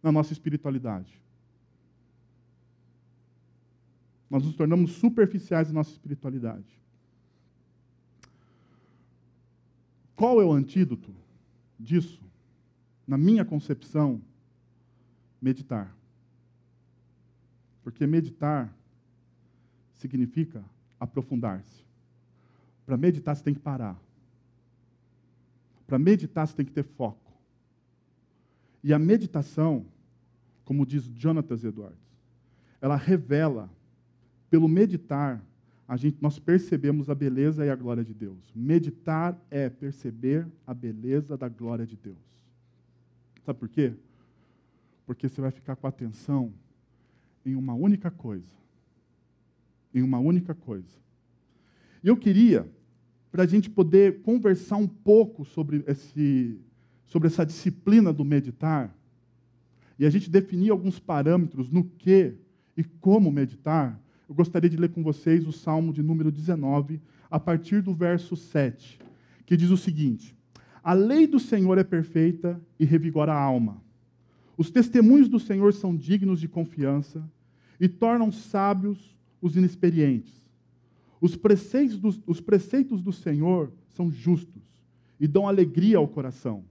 na 0.00 0.12
nossa 0.12 0.32
espiritualidade. 0.32 1.12
Nós 4.30 4.44
nos 4.44 4.54
tornamos 4.54 4.92
superficiais 4.92 5.66
na 5.66 5.74
nossa 5.74 5.90
espiritualidade. 5.90 6.78
Qual 10.18 10.42
é 10.42 10.44
o 10.44 10.50
antídoto 10.52 11.14
disso? 11.78 12.20
Na 13.06 13.16
minha 13.16 13.44
concepção, 13.44 14.20
meditar. 15.40 15.96
Porque 17.84 18.04
meditar 18.04 18.76
significa 19.94 20.64
aprofundar-se. 20.98 21.84
Para 22.84 22.96
meditar, 22.96 23.36
você 23.36 23.44
tem 23.44 23.54
que 23.54 23.60
parar. 23.60 23.96
Para 25.86 26.00
meditar, 26.00 26.48
você 26.48 26.56
tem 26.56 26.66
que 26.66 26.72
ter 26.72 26.82
foco. 26.82 27.32
E 28.82 28.92
a 28.92 28.98
meditação, 28.98 29.86
como 30.64 30.84
diz 30.84 31.04
Jonathan 31.04 31.54
Edwards, 31.54 32.18
ela 32.80 32.96
revela, 32.96 33.70
pelo 34.50 34.66
meditar, 34.66 35.40
a 35.88 35.96
gente, 35.96 36.18
nós 36.20 36.38
percebemos 36.38 37.08
a 37.08 37.14
beleza 37.14 37.64
e 37.64 37.70
a 37.70 37.74
glória 37.74 38.04
de 38.04 38.12
Deus. 38.12 38.52
Meditar 38.54 39.42
é 39.50 39.70
perceber 39.70 40.46
a 40.66 40.74
beleza 40.74 41.34
da 41.34 41.48
glória 41.48 41.86
de 41.86 41.96
Deus. 41.96 42.18
Sabe 43.42 43.58
por 43.58 43.70
quê? 43.70 43.94
Porque 45.06 45.30
você 45.30 45.40
vai 45.40 45.50
ficar 45.50 45.76
com 45.76 45.86
atenção 45.86 46.52
em 47.42 47.54
uma 47.54 47.72
única 47.72 48.10
coisa. 48.10 48.52
Em 49.94 50.02
uma 50.02 50.18
única 50.18 50.54
coisa. 50.54 50.94
E 52.04 52.08
eu 52.08 52.18
queria, 52.18 52.70
para 53.32 53.44
a 53.44 53.46
gente 53.46 53.70
poder 53.70 54.20
conversar 54.20 54.76
um 54.76 54.86
pouco 54.86 55.42
sobre, 55.46 55.82
esse, 55.86 56.60
sobre 57.06 57.28
essa 57.28 57.46
disciplina 57.46 58.12
do 58.12 58.26
meditar, 58.26 58.94
e 59.98 60.04
a 60.04 60.10
gente 60.10 60.28
definir 60.28 60.70
alguns 60.70 60.98
parâmetros 60.98 61.70
no 61.70 61.82
que 61.82 62.34
e 62.76 62.84
como 62.84 63.32
meditar, 63.32 63.98
eu 64.28 64.34
gostaria 64.34 64.68
de 64.68 64.76
ler 64.76 64.90
com 64.90 65.02
vocês 65.02 65.46
o 65.46 65.52
Salmo 65.52 65.92
de 65.92 66.02
número 66.02 66.30
19, 66.30 67.00
a 67.30 67.40
partir 67.40 67.80
do 67.80 67.94
verso 67.94 68.36
7, 68.36 68.98
que 69.46 69.56
diz 69.56 69.70
o 69.70 69.76
seguinte: 69.76 70.36
A 70.82 70.92
lei 70.92 71.26
do 71.26 71.40
Senhor 71.40 71.78
é 71.78 71.84
perfeita 71.84 72.60
e 72.78 72.84
revigora 72.84 73.32
a 73.32 73.40
alma. 73.40 73.82
Os 74.56 74.70
testemunhos 74.70 75.28
do 75.28 75.38
Senhor 75.38 75.72
são 75.72 75.96
dignos 75.96 76.40
de 76.40 76.48
confiança 76.48 77.22
e 77.80 77.88
tornam 77.88 78.30
sábios 78.30 79.16
os 79.40 79.56
inexperientes. 79.56 80.34
Os 81.20 81.34
preceitos, 81.34 81.98
do, 81.98 82.22
os 82.26 82.40
preceitos 82.40 83.00
do 83.00 83.12
Senhor 83.12 83.72
são 83.88 84.10
justos 84.10 84.62
e 85.18 85.26
dão 85.26 85.48
alegria 85.48 85.98
ao 85.98 86.06
coração. 86.06 86.64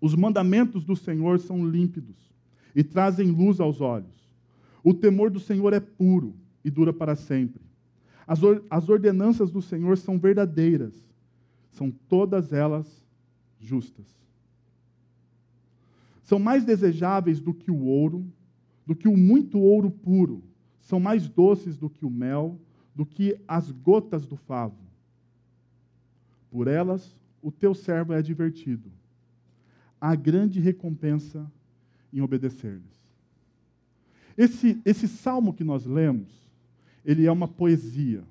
Os 0.00 0.14
mandamentos 0.14 0.84
do 0.84 0.96
Senhor 0.96 1.38
são 1.38 1.66
límpidos 1.66 2.16
e 2.74 2.82
trazem 2.82 3.30
luz 3.30 3.60
aos 3.60 3.80
olhos. 3.80 4.23
O 4.84 4.92
temor 4.92 5.30
do 5.30 5.40
Senhor 5.40 5.72
é 5.72 5.80
puro 5.80 6.34
e 6.62 6.70
dura 6.70 6.92
para 6.92 7.16
sempre. 7.16 7.62
As, 8.26 8.42
or 8.42 8.62
as 8.68 8.88
ordenanças 8.90 9.50
do 9.50 9.62
Senhor 9.62 9.96
são 9.96 10.18
verdadeiras, 10.18 10.94
são 11.70 11.90
todas 11.90 12.52
elas 12.52 13.02
justas. 13.58 14.06
São 16.22 16.38
mais 16.38 16.64
desejáveis 16.64 17.40
do 17.40 17.54
que 17.54 17.70
o 17.70 17.84
ouro, 17.84 18.26
do 18.86 18.94
que 18.94 19.08
o 19.08 19.16
muito 19.16 19.58
ouro 19.58 19.90
puro, 19.90 20.42
são 20.80 21.00
mais 21.00 21.26
doces 21.26 21.78
do 21.78 21.88
que 21.88 22.04
o 22.04 22.10
mel, 22.10 22.60
do 22.94 23.06
que 23.06 23.38
as 23.48 23.70
gotas 23.70 24.26
do 24.26 24.36
favo. 24.36 24.76
Por 26.50 26.68
elas 26.68 27.16
o 27.42 27.50
teu 27.50 27.74
servo 27.74 28.12
é 28.12 28.20
divertido. 28.20 28.90
Há 30.00 30.14
grande 30.14 30.60
recompensa 30.60 31.50
em 32.12 32.20
obedecer-lhes. 32.20 33.03
Esse, 34.36 34.80
esse 34.84 35.06
salmo 35.06 35.52
que 35.52 35.64
nós 35.64 35.86
lemos, 35.86 36.28
ele 37.04 37.26
é 37.26 37.32
uma 37.32 37.48
poesia. 37.48 38.24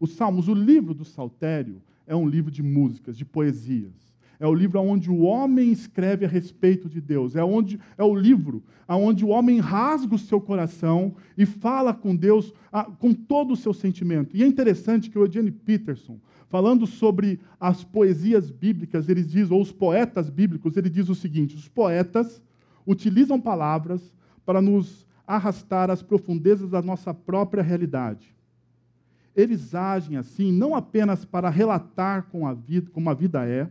Os 0.00 0.12
salmos, 0.12 0.48
o 0.48 0.54
livro 0.54 0.94
do 0.94 1.04
Saltério, 1.04 1.82
é 2.06 2.14
um 2.14 2.28
livro 2.28 2.50
de 2.50 2.62
músicas, 2.62 3.16
de 3.16 3.24
poesias. 3.24 4.14
É 4.38 4.46
o 4.46 4.54
livro 4.54 4.80
onde 4.80 5.10
o 5.10 5.20
homem 5.20 5.70
escreve 5.70 6.24
a 6.24 6.28
respeito 6.28 6.88
de 6.88 7.00
Deus. 7.00 7.36
É, 7.36 7.44
onde, 7.44 7.80
é 7.96 8.04
o 8.04 8.14
livro 8.14 8.62
onde 8.88 9.24
o 9.24 9.28
homem 9.28 9.58
rasga 9.60 10.14
o 10.14 10.18
seu 10.18 10.40
coração 10.40 11.14
e 11.38 11.46
fala 11.46 11.94
com 11.94 12.14
Deus 12.14 12.52
a, 12.70 12.84
com 12.84 13.14
todo 13.14 13.52
o 13.52 13.56
seu 13.56 13.72
sentimento. 13.72 14.36
E 14.36 14.42
é 14.42 14.46
interessante 14.46 15.08
que 15.08 15.18
o 15.18 15.24
Eugene 15.24 15.50
Peterson, 15.50 16.18
falando 16.48 16.86
sobre 16.86 17.40
as 17.58 17.84
poesias 17.84 18.50
bíblicas, 18.50 19.08
ele 19.08 19.22
diz, 19.22 19.50
ou 19.50 19.62
os 19.62 19.72
poetas 19.72 20.28
bíblicos, 20.28 20.76
ele 20.76 20.90
diz 20.90 21.08
o 21.08 21.14
seguinte: 21.14 21.56
os 21.56 21.68
poetas 21.68 22.42
utilizam 22.86 23.40
palavras 23.40 24.12
para 24.44 24.60
nos 24.60 25.03
arrastar 25.26 25.90
às 25.90 26.02
profundezas 26.02 26.70
da 26.70 26.82
nossa 26.82 27.14
própria 27.14 27.62
realidade. 27.62 28.34
Eles 29.34 29.74
agem 29.74 30.16
assim 30.16 30.52
não 30.52 30.74
apenas 30.74 31.24
para 31.24 31.50
relatar 31.50 32.24
com 32.24 32.46
a 32.46 32.54
vida, 32.54 32.90
como 32.90 33.10
a 33.10 33.14
vida 33.14 33.46
é, 33.46 33.68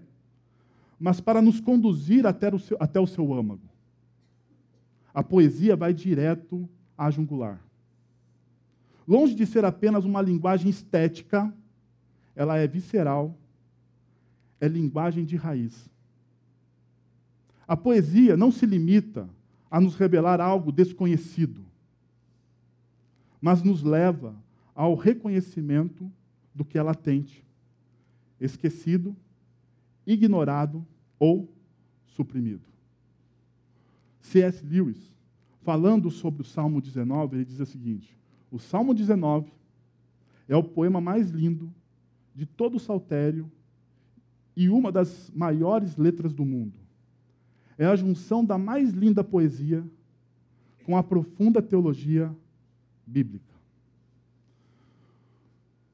mas 1.00 1.22
para 1.22 1.42
nos 1.42 1.60
conduzir 1.60 2.26
até 2.26 2.54
o 2.54 2.60
seu, 2.60 2.78
até 2.80 3.00
o 3.00 3.08
seu 3.08 3.34
âmago. 3.34 3.70
A 5.14 5.24
poesia 5.24 5.76
vai 5.76 5.94
direto 5.94 6.68
à 6.98 7.10
jungular. 7.10 7.62
Longe 9.08 9.36
de 9.36 9.46
ser 9.46 9.64
apenas 9.66 10.06
uma 10.06 10.22
linguagem 10.22 10.70
estética, 10.70 11.54
ela 12.36 12.58
é 12.58 12.68
visceral, 12.68 13.38
é 14.60 14.68
linguagem 14.68 15.26
de 15.26 15.36
raiz. 15.36 15.90
A 17.68 17.78
poesia 17.78 18.36
não 18.36 18.52
se 18.52 18.66
limita 18.66 19.30
a 19.74 19.82
nos 19.82 19.96
revelar 19.96 20.40
algo 20.40 20.72
desconhecido, 20.72 21.66
mas 23.42 23.64
nos 23.64 23.82
leva 23.82 24.36
ao 24.76 24.94
reconhecimento 24.94 26.12
do 26.54 26.64
que 26.64 26.78
é 26.78 26.84
latente, 26.84 27.44
esquecido, 28.40 29.18
ignorado 30.06 30.86
ou 31.18 31.52
suprimido. 32.06 32.70
C.S. 34.22 34.64
Lewis, 34.64 35.12
falando 35.64 36.12
sobre 36.12 36.44
o 36.44 36.46
Salmo 36.46 36.80
19, 36.80 37.38
ele 37.38 37.46
diz 37.46 37.60
o 37.60 37.66
seguinte: 37.66 38.16
o 38.52 38.60
Salmo 38.60 38.94
19 38.94 39.52
é 40.48 40.56
o 40.56 40.64
poema 40.64 41.02
mais 41.02 41.32
lindo 41.32 41.74
de 42.36 42.46
todo 42.46 42.76
o 42.76 42.80
saltério 42.80 43.52
e 44.56 44.70
uma 44.70 44.92
das 44.92 45.32
maiores 45.32 45.98
letras 45.98 46.32
do 46.32 46.46
mundo 46.46 46.83
é 47.78 47.86
a 47.86 47.96
junção 47.96 48.44
da 48.44 48.58
mais 48.58 48.92
linda 48.92 49.24
poesia 49.24 49.84
com 50.86 50.98
a 50.98 51.04
profunda 51.04 51.62
teologia 51.62 52.34
bíblica. 53.06 53.54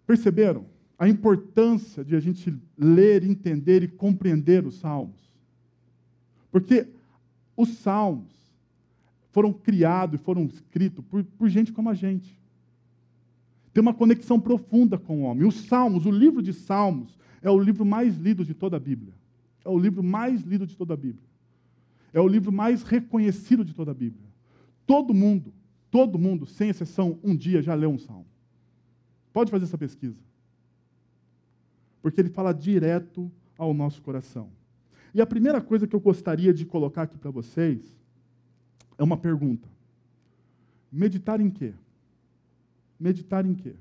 Perceberam 0.05 0.65
a 0.97 1.07
importância 1.07 2.03
de 2.03 2.15
a 2.15 2.19
gente 2.19 2.53
ler, 2.77 3.23
entender 3.23 3.83
e 3.83 3.87
compreender 3.87 4.65
os 4.65 4.79
salmos? 4.79 5.29
Porque 6.51 6.87
os 7.55 7.69
salmos 7.77 8.33
foram 9.31 9.53
criados 9.53 10.19
e 10.19 10.23
foram 10.23 10.45
escritos 10.45 11.05
por, 11.05 11.23
por 11.23 11.47
gente 11.47 11.71
como 11.71 11.89
a 11.89 11.93
gente. 11.93 12.39
Tem 13.71 13.81
uma 13.81 13.93
conexão 13.93 14.39
profunda 14.39 14.97
com 14.97 15.21
o 15.21 15.23
homem. 15.23 15.47
Os 15.47 15.55
salmos, 15.67 16.05
o 16.05 16.11
livro 16.11 16.41
de 16.41 16.53
salmos, 16.53 17.17
é 17.41 17.49
o 17.49 17.59
livro 17.59 17.85
mais 17.85 18.17
lido 18.17 18.43
de 18.43 18.53
toda 18.53 18.77
a 18.77 18.79
Bíblia. 18.79 19.13
É 19.63 19.69
o 19.69 19.77
livro 19.77 20.03
mais 20.03 20.41
lido 20.41 20.65
de 20.65 20.75
toda 20.75 20.95
a 20.95 20.97
Bíblia. 20.97 21.28
É 22.13 22.19
o 22.19 22.27
livro 22.27 22.51
mais 22.51 22.83
reconhecido 22.83 23.63
de 23.63 23.73
toda 23.73 23.91
a 23.91 23.93
Bíblia. 23.93 24.27
Todo 24.85 25.13
mundo, 25.13 25.53
todo 25.91 26.17
mundo, 26.17 26.45
sem 26.45 26.69
exceção, 26.69 27.19
um 27.23 27.35
dia 27.35 27.61
já 27.61 27.73
leu 27.75 27.89
um 27.89 27.97
salmo. 27.97 28.25
Pode 29.31 29.51
fazer 29.51 29.65
essa 29.65 29.77
pesquisa. 29.77 30.19
porque 32.01 32.21
ele 32.21 32.29
fala 32.29 32.53
direto 32.53 33.29
ao 33.57 33.73
nosso 33.73 34.01
coração. 34.01 34.49
E 35.13 35.21
a 35.21 35.25
primeira 35.25 35.59
coisa 35.59 35.85
que 35.85 35.95
eu 35.95 35.99
gostaria 35.99 36.53
de 36.53 36.65
colocar 36.65 37.03
aqui 37.03 37.17
para 37.17 37.29
vocês 37.29 37.81
é 38.97 39.03
uma 39.03 39.17
pergunta: 39.17 39.67
meditar 40.91 41.41
em 41.41 41.49
quê? 41.49 41.73
Meditar 42.99 43.45
em 43.45 43.53
quê? 43.53 43.75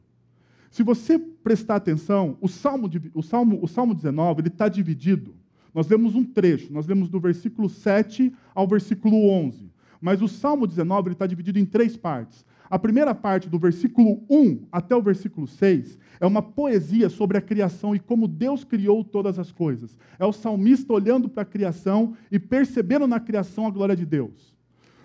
Se 0.70 0.82
você 0.82 1.18
prestar 1.18 1.76
atenção, 1.76 2.36
o 2.40 2.48
Salmo, 2.48 2.90
o 3.14 3.22
Salmo, 3.22 3.58
o 3.62 3.68
Salmo 3.68 3.94
19 3.94 4.40
ele 4.40 4.48
está 4.48 4.68
dividido. 4.68 5.34
Nós 5.78 5.86
lemos 5.86 6.16
um 6.16 6.24
trecho, 6.24 6.72
nós 6.72 6.88
lemos 6.88 7.08
do 7.08 7.20
versículo 7.20 7.68
7 7.68 8.34
ao 8.52 8.66
versículo 8.66 9.30
11. 9.30 9.70
Mas 10.00 10.20
o 10.20 10.26
Salmo 10.26 10.66
19 10.66 11.12
está 11.12 11.24
dividido 11.24 11.56
em 11.56 11.64
três 11.64 11.96
partes. 11.96 12.44
A 12.68 12.76
primeira 12.76 13.14
parte, 13.14 13.48
do 13.48 13.60
versículo 13.60 14.20
1 14.28 14.66
até 14.72 14.96
o 14.96 15.00
versículo 15.00 15.46
6, 15.46 15.96
é 16.18 16.26
uma 16.26 16.42
poesia 16.42 17.08
sobre 17.08 17.38
a 17.38 17.40
criação 17.40 17.94
e 17.94 18.00
como 18.00 18.26
Deus 18.26 18.64
criou 18.64 19.04
todas 19.04 19.38
as 19.38 19.52
coisas. 19.52 19.96
É 20.18 20.26
o 20.26 20.32
salmista 20.32 20.92
olhando 20.92 21.28
para 21.28 21.44
a 21.44 21.46
criação 21.46 22.12
e 22.28 22.40
percebendo 22.40 23.06
na 23.06 23.20
criação 23.20 23.64
a 23.64 23.70
glória 23.70 23.94
de 23.94 24.04
Deus. 24.04 24.52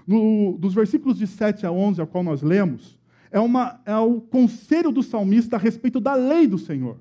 No, 0.08 0.58
dos 0.58 0.74
versículos 0.74 1.20
de 1.20 1.28
7 1.28 1.68
a 1.68 1.72
11, 1.72 2.02
ao 2.02 2.08
qual 2.08 2.24
nós 2.24 2.42
lemos, 2.42 3.00
é, 3.30 3.40
uma, 3.40 3.80
é 3.86 3.96
o 3.96 4.20
conselho 4.20 4.92
do 4.92 5.04
salmista 5.04 5.56
a 5.56 5.60
respeito 5.60 6.00
da 6.00 6.16
lei 6.16 6.48
do 6.48 6.58
Senhor. 6.58 6.98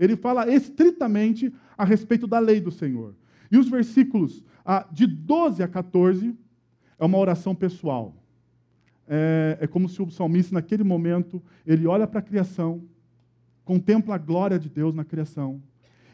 Ele 0.00 0.16
fala 0.16 0.50
estritamente 0.50 1.52
a 1.76 1.84
respeito 1.84 2.26
da 2.26 2.38
lei 2.38 2.58
do 2.58 2.70
Senhor. 2.70 3.14
E 3.52 3.58
os 3.58 3.68
versículos 3.68 4.42
ah, 4.64 4.88
de 4.90 5.06
12 5.06 5.62
a 5.62 5.68
14 5.68 6.34
é 6.98 7.04
uma 7.04 7.18
oração 7.18 7.54
pessoal. 7.54 8.16
É, 9.06 9.58
é 9.60 9.66
como 9.66 9.90
se 9.90 10.00
o 10.00 10.10
salmista, 10.10 10.54
naquele 10.54 10.82
momento, 10.82 11.42
ele 11.66 11.86
olha 11.86 12.06
para 12.06 12.20
a 12.20 12.22
criação, 12.22 12.82
contempla 13.62 14.14
a 14.14 14.18
glória 14.18 14.58
de 14.58 14.70
Deus 14.70 14.94
na 14.94 15.04
criação, 15.04 15.62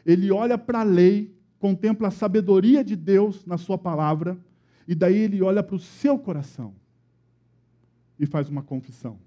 ele 0.05 0.31
olha 0.31 0.57
para 0.57 0.81
a 0.81 0.83
lei, 0.83 1.33
contempla 1.57 2.09
a 2.09 2.11
sabedoria 2.11 2.83
de 2.83 2.95
Deus 2.95 3.45
na 3.45 3.57
sua 3.57 3.77
palavra, 3.77 4.37
e 4.85 4.93
daí 4.93 5.17
ele 5.17 5.41
olha 5.41 5.63
para 5.63 5.75
o 5.75 5.79
seu 5.79 6.19
coração 6.19 6.73
e 8.19 8.25
faz 8.25 8.49
uma 8.49 8.63
confissão. 8.63 9.17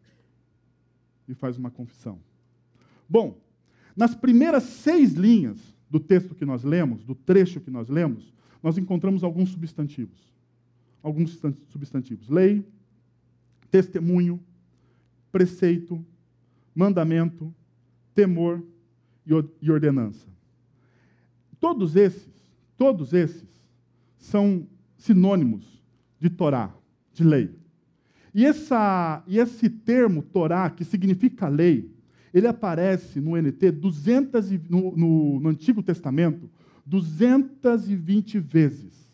E 1.29 1.35
faz 1.35 1.57
uma 1.57 1.71
confissão. 1.71 2.19
Bom, 3.09 3.39
nas 3.97 4.15
primeiras 4.15 4.63
seis 4.65 5.13
linhas 5.13 5.59
do 5.89 5.99
texto 5.99 6.35
que 6.35 6.45
nós 6.45 6.63
lemos, 6.65 7.05
do 7.05 7.15
trecho 7.15 7.61
que 7.61 7.71
nós 7.71 7.89
lemos, 7.89 8.33
nós 8.63 8.79
encontramos 8.79 9.25
alguns 9.25 9.51
substantivos 9.51 10.31
alguns 11.03 11.41
substantivos: 11.69 12.29
lei, 12.29 12.65
testemunho, 13.71 14.41
preceito, 15.33 16.05
mandamento, 16.75 17.55
temor 18.15 18.63
e 19.61 19.71
ordenança. 19.71 20.29
Todos 21.59 21.95
esses, 21.95 22.29
todos 22.77 23.13
esses 23.13 23.49
são 24.17 24.67
sinônimos 24.97 25.83
de 26.19 26.31
Torá, 26.31 26.75
de 27.13 27.23
lei. 27.23 27.55
E, 28.33 28.47
essa, 28.47 29.23
e 29.27 29.39
esse 29.39 29.69
termo 29.69 30.23
Torá, 30.23 30.71
que 30.71 30.85
significa 30.85 31.49
lei, 31.49 31.91
ele 32.33 32.47
aparece 32.47 33.21
no 33.21 33.37
NT 33.37 33.73
200 33.73 34.51
no, 34.69 34.97
no, 34.97 35.41
no 35.41 35.49
Antigo 35.49 35.83
Testamento 35.83 36.49
220 36.87 38.39
vezes. 38.39 39.11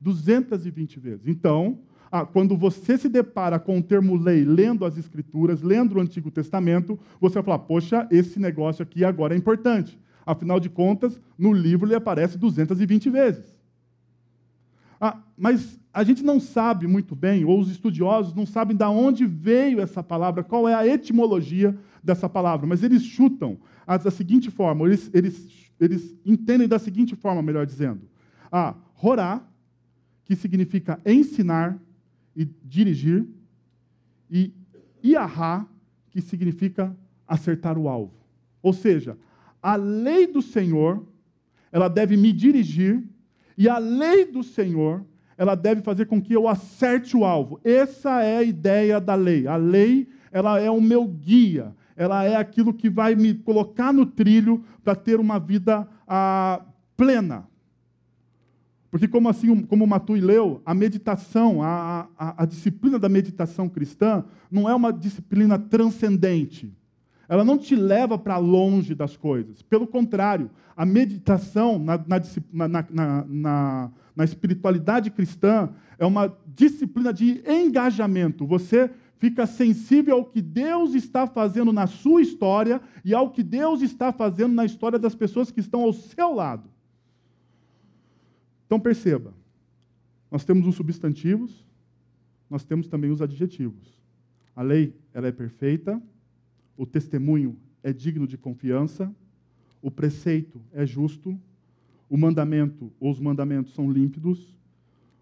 220 0.00 1.00
vezes. 1.00 1.26
Então, 1.26 1.78
ah, 2.12 2.24
quando 2.24 2.56
você 2.56 2.96
se 2.96 3.08
depara 3.08 3.58
com 3.58 3.78
o 3.78 3.82
termo 3.82 4.16
lei, 4.16 4.44
lendo 4.44 4.84
as 4.84 4.96
Escrituras, 4.96 5.62
lendo 5.62 5.96
o 5.96 6.00
Antigo 6.00 6.30
Testamento, 6.30 6.98
você 7.20 7.34
vai 7.34 7.42
falar: 7.42 7.58
poxa, 7.60 8.06
esse 8.10 8.38
negócio 8.38 8.82
aqui 8.82 9.04
agora 9.04 9.34
é 9.34 9.36
importante. 9.36 9.98
Afinal 10.26 10.60
de 10.60 10.70
contas, 10.70 11.20
no 11.36 11.52
livro 11.52 11.86
ele 11.86 11.94
aparece 11.94 12.38
220 12.38 13.10
vezes. 13.10 13.53
Ah, 15.00 15.18
mas 15.36 15.78
a 15.92 16.02
gente 16.02 16.22
não 16.22 16.40
sabe 16.40 16.86
muito 16.86 17.14
bem, 17.14 17.44
ou 17.44 17.60
os 17.60 17.70
estudiosos 17.70 18.34
não 18.34 18.46
sabem 18.46 18.76
de 18.76 18.84
onde 18.84 19.26
veio 19.26 19.80
essa 19.80 20.02
palavra, 20.02 20.42
qual 20.42 20.68
é 20.68 20.74
a 20.74 20.86
etimologia 20.86 21.76
dessa 22.02 22.28
palavra, 22.28 22.66
mas 22.66 22.82
eles 22.82 23.02
chutam 23.02 23.58
da 23.86 24.10
seguinte 24.10 24.50
forma, 24.50 24.86
eles, 24.86 25.10
eles, 25.12 25.48
eles 25.78 26.16
entendem 26.24 26.66
da 26.66 26.78
seguinte 26.78 27.14
forma, 27.14 27.42
melhor 27.42 27.66
dizendo. 27.66 28.02
Ah, 28.50 28.74
Horá 29.00 29.42
que 30.24 30.34
significa 30.34 30.98
ensinar 31.04 31.78
e 32.34 32.48
dirigir, 32.64 33.26
e 34.30 34.52
Iahá, 35.02 35.66
que 36.10 36.20
significa 36.20 36.96
acertar 37.28 37.76
o 37.76 37.88
alvo. 37.88 38.14
Ou 38.62 38.72
seja, 38.72 39.18
a 39.62 39.76
lei 39.76 40.26
do 40.26 40.40
Senhor, 40.40 41.06
ela 41.70 41.88
deve 41.88 42.16
me 42.16 42.32
dirigir, 42.32 43.04
e 43.56 43.68
a 43.68 43.78
lei 43.78 44.24
do 44.24 44.42
Senhor, 44.42 45.04
ela 45.36 45.54
deve 45.54 45.82
fazer 45.82 46.06
com 46.06 46.20
que 46.20 46.32
eu 46.32 46.46
acerte 46.46 47.16
o 47.16 47.24
alvo. 47.24 47.60
Essa 47.64 48.22
é 48.22 48.38
a 48.38 48.42
ideia 48.42 49.00
da 49.00 49.14
lei. 49.14 49.46
A 49.46 49.56
lei, 49.56 50.08
ela 50.30 50.60
é 50.60 50.70
o 50.70 50.80
meu 50.80 51.06
guia, 51.06 51.74
ela 51.96 52.24
é 52.24 52.36
aquilo 52.36 52.72
que 52.72 52.88
vai 52.90 53.14
me 53.14 53.34
colocar 53.34 53.92
no 53.92 54.06
trilho 54.06 54.64
para 54.82 54.94
ter 54.94 55.18
uma 55.18 55.38
vida 55.38 55.86
ah, 56.06 56.62
plena, 56.96 57.46
porque, 58.94 59.08
como 59.08 59.28
assim, 59.28 59.62
como 59.62 59.84
Matui 59.88 60.20
leu, 60.20 60.62
a 60.64 60.72
meditação, 60.72 61.60
a, 61.60 62.06
a, 62.16 62.44
a 62.44 62.46
disciplina 62.46 62.96
da 62.96 63.08
meditação 63.08 63.68
cristã, 63.68 64.24
não 64.48 64.68
é 64.70 64.74
uma 64.74 64.92
disciplina 64.92 65.58
transcendente. 65.58 66.72
Ela 67.28 67.44
não 67.44 67.56
te 67.56 67.74
leva 67.74 68.18
para 68.18 68.36
longe 68.38 68.94
das 68.94 69.16
coisas. 69.16 69.62
Pelo 69.62 69.86
contrário, 69.86 70.50
a 70.76 70.84
meditação 70.84 71.78
na, 71.78 71.98
na, 72.52 72.84
na, 73.26 73.90
na, 74.16 74.24
espiritualidade 74.24 75.10
cristã 75.10 75.70
é 75.98 76.04
uma 76.04 76.36
disciplina 76.46 77.12
de 77.12 77.42
engajamento. 77.46 78.46
Você 78.46 78.90
fica 79.18 79.46
sensível 79.46 80.16
ao 80.16 80.24
que 80.24 80.42
Deus 80.42 80.94
está 80.94 81.26
fazendo 81.26 81.72
na 81.72 81.86
sua 81.86 82.20
história 82.20 82.80
e 83.04 83.14
ao 83.14 83.30
que 83.30 83.42
Deus 83.42 83.80
está 83.80 84.12
fazendo 84.12 84.54
na 84.54 84.64
história 84.64 84.98
das 84.98 85.14
pessoas 85.14 85.50
que 85.50 85.60
estão 85.60 85.82
ao 85.82 85.92
seu 85.92 86.34
lado. 86.34 86.68
Então 88.66 88.78
perceba, 88.78 89.32
nós 90.30 90.44
temos 90.44 90.66
os 90.66 90.74
substantivos, 90.74 91.64
nós 92.50 92.64
temos 92.64 92.88
também 92.88 93.10
os 93.10 93.22
adjetivos. 93.22 93.98
A 94.54 94.62
lei 94.62 94.94
ela 95.12 95.28
é 95.28 95.32
perfeita, 95.32 96.02
o 96.76 96.86
testemunho 96.86 97.56
é 97.82 97.92
digno 97.92 98.26
de 98.26 98.36
confiança, 98.36 99.14
o 99.82 99.90
preceito 99.90 100.60
é 100.72 100.86
justo, 100.86 101.38
o 102.08 102.16
mandamento 102.16 102.92
ou 102.98 103.10
os 103.10 103.20
mandamentos 103.20 103.74
são 103.74 103.90
límpidos, 103.90 104.56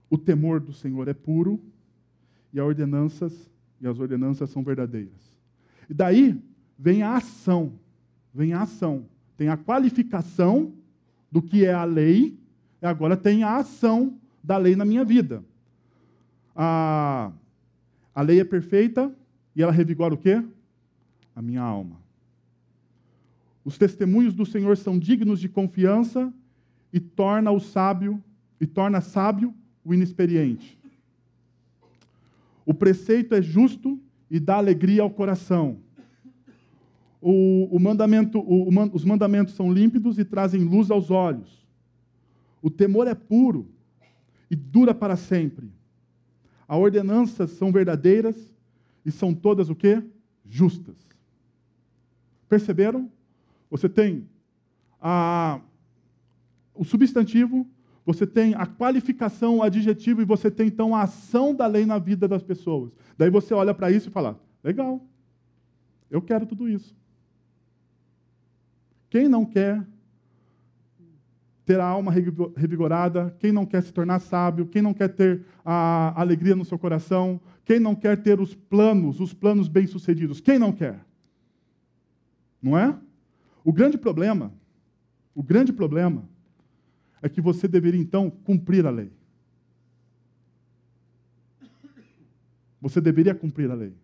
o 0.09 0.19
temor 0.19 0.61
do 0.61 0.73
Senhor 0.73 1.09
é 1.09 1.15
puro 1.15 1.61
e 2.53 2.61
as 2.61 2.67
ordenanças 2.67 3.51
e 3.81 3.87
as 3.87 3.99
ordenanças 3.99 4.51
são 4.51 4.63
verdadeiras. 4.63 5.35
E 5.89 5.95
daí 5.95 6.41
vem 6.79 7.03
a 7.03 7.17
ação, 7.17 7.73
vem 8.33 8.53
a 8.53 8.63
ação. 8.63 9.07
Tem 9.37 9.49
a 9.49 9.57
qualificação 9.57 10.73
do 11.31 11.43
que 11.43 11.65
é 11.65 11.73
a 11.73 11.85
lei 11.85 12.39
agora 12.87 13.17
tem 13.17 13.43
a 13.43 13.57
ação 13.57 14.19
da 14.43 14.57
lei 14.57 14.75
na 14.75 14.85
minha 14.85 15.05
vida. 15.05 15.45
A, 16.55 17.31
a 18.15 18.23
lei 18.23 18.41
é 18.41 18.45
perfeita 18.45 19.15
e 19.55 19.63
ela 19.63 19.73
revigora 19.73 20.15
o 20.15 20.19
quê? 20.19 20.43
A 21.35 21.43
minha 21.43 21.63
alma. 21.63 22.01
Os 23.65 23.79
testemunhos 23.79 24.35
do 24.35 24.45
Senhor 24.45 24.77
são 24.77 24.99
dignos 24.99 25.41
de 25.41 25.49
confiança 25.49 26.33
e 26.93 27.01
torna 27.01 27.51
o 27.51 27.61
sábio 27.61 28.23
e 28.61 28.67
torna 28.67 29.01
sábio 29.01 29.55
o 29.85 29.95
inexperiente. 29.95 30.79
O 32.65 32.75
preceito 32.75 33.35
é 33.35 33.43
justo 33.43 34.01
e 34.31 34.39
dá 34.39 34.57
alegria 34.57 35.03
ao 35.03 35.11
coração. 35.11 35.79
O, 37.21 37.69
o 37.71 37.79
mandamento, 37.79 38.39
o, 38.39 38.69
os 38.93 39.05
mandamentos 39.05 39.55
são 39.55 39.73
límpidos 39.73 40.19
e 40.19 40.25
trazem 40.25 40.63
luz 40.65 40.91
aos 40.91 41.11
olhos. 41.11 41.67
O 42.61 42.71
temor 42.71 43.07
é 43.07 43.15
puro 43.15 43.69
e 44.51 44.57
dura 44.57 44.95
para 44.95 45.17
sempre. 45.17 45.71
As 46.67 46.79
ordenanças 46.79 47.51
são 47.53 47.71
verdadeiras 47.71 48.37
e 49.05 49.11
são 49.11 49.35
todas 49.35 49.69
o 49.69 49.75
quê? 49.75 50.03
Justas. 50.49 51.12
Perceberam? 52.53 53.11
Você 53.71 53.89
tem 53.89 54.29
a, 55.01 55.59
o 56.75 56.85
substantivo, 56.85 57.67
você 58.05 58.27
tem 58.27 58.55
a 58.55 58.67
qualificação, 58.67 59.57
o 59.57 59.63
adjetivo 59.63 60.21
e 60.21 60.27
você 60.27 60.51
tem 60.51 60.67
então 60.67 60.95
a 60.95 61.05
ação 61.05 61.55
da 61.55 61.67
lei 61.67 61.87
na 61.87 61.99
vida 61.99 62.29
das 62.29 62.43
pessoas. 62.43 62.93
Daí 63.17 63.31
você 63.31 63.55
olha 63.55 63.73
para 63.73 63.91
isso 63.91 64.11
e 64.11 64.13
fala: 64.13 64.39
legal, 64.63 65.03
eu 66.11 66.21
quero 66.21 66.45
tudo 66.45 66.69
isso. 66.69 66.95
Quem 69.09 69.31
não 69.31 69.47
quer 69.47 69.83
ter 71.65 71.81
a 71.81 71.87
alma 71.87 72.13
revigorada, 72.55 73.35
quem 73.39 73.51
não 73.51 73.65
quer 73.65 73.83
se 73.83 73.95
tornar 73.95 74.19
sábio, 74.19 74.67
quem 74.67 74.83
não 74.83 74.93
quer 74.93 75.09
ter 75.09 75.43
a 75.65 76.21
alegria 76.21 76.55
no 76.55 76.67
seu 76.67 76.79
coração, 76.79 77.41
quem 77.65 77.81
não 77.81 77.95
quer 77.95 78.23
ter 78.23 78.43
os 78.43 78.55
planos, 78.55 79.21
os 79.21 79.33
planos 79.33 79.69
bem-sucedidos, 79.69 80.39
quem 80.39 80.59
não 80.59 80.71
quer? 80.71 81.01
Não 82.63 82.79
é? 82.79 82.97
O 83.65 83.73
grande 83.73 83.99
problema 83.99 84.53
O 85.35 85.43
grande 85.43 85.73
problema 85.73 86.29
é 87.21 87.29
que 87.29 87.41
você 87.41 87.67
deveria 87.69 88.01
então 88.01 88.29
cumprir 88.31 88.87
a 88.87 88.91
lei. 88.91 89.11
Você 92.81 93.01
deveria 93.01 93.35
cumprir 93.35 93.71
a 93.71 93.75
lei. 93.75 93.95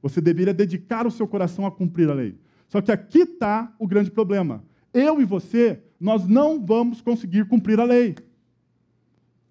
Você 0.00 0.20
deveria 0.20 0.54
dedicar 0.54 1.06
o 1.06 1.10
seu 1.10 1.28
coração 1.28 1.66
a 1.66 1.70
cumprir 1.70 2.08
a 2.08 2.14
lei. 2.14 2.38
Só 2.68 2.80
que 2.80 2.90
aqui 2.90 3.20
está 3.20 3.74
o 3.78 3.86
grande 3.86 4.10
problema. 4.10 4.64
Eu 4.94 5.20
e 5.20 5.24
você, 5.24 5.82
nós 6.00 6.26
não 6.26 6.64
vamos 6.64 7.02
conseguir 7.02 7.46
cumprir 7.46 7.78
a 7.78 7.84
lei. 7.84 8.16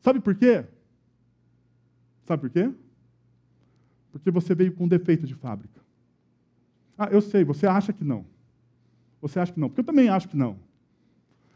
Sabe 0.02 0.20
por 0.20 0.34
quê? 0.34 0.66
Sabe 2.26 2.42
por 2.42 2.50
quê? 2.50 2.72
Porque 4.12 4.32
você 4.32 4.56
veio 4.56 4.74
com 4.74 4.88
defeito 4.88 5.28
de 5.28 5.36
fábrica. 5.36 5.85
Ah, 6.98 7.10
eu 7.12 7.22
sei, 7.22 7.44
você 7.44 7.68
acha 7.68 7.92
que 7.92 8.04
não. 8.04 8.26
Você 9.22 9.40
acha 9.40 9.52
que 9.52 9.60
não, 9.60 9.70
porque 9.70 9.82
eu 9.82 9.86
também 9.86 10.10
acho 10.10 10.30
que 10.30 10.38
não. 10.38 10.58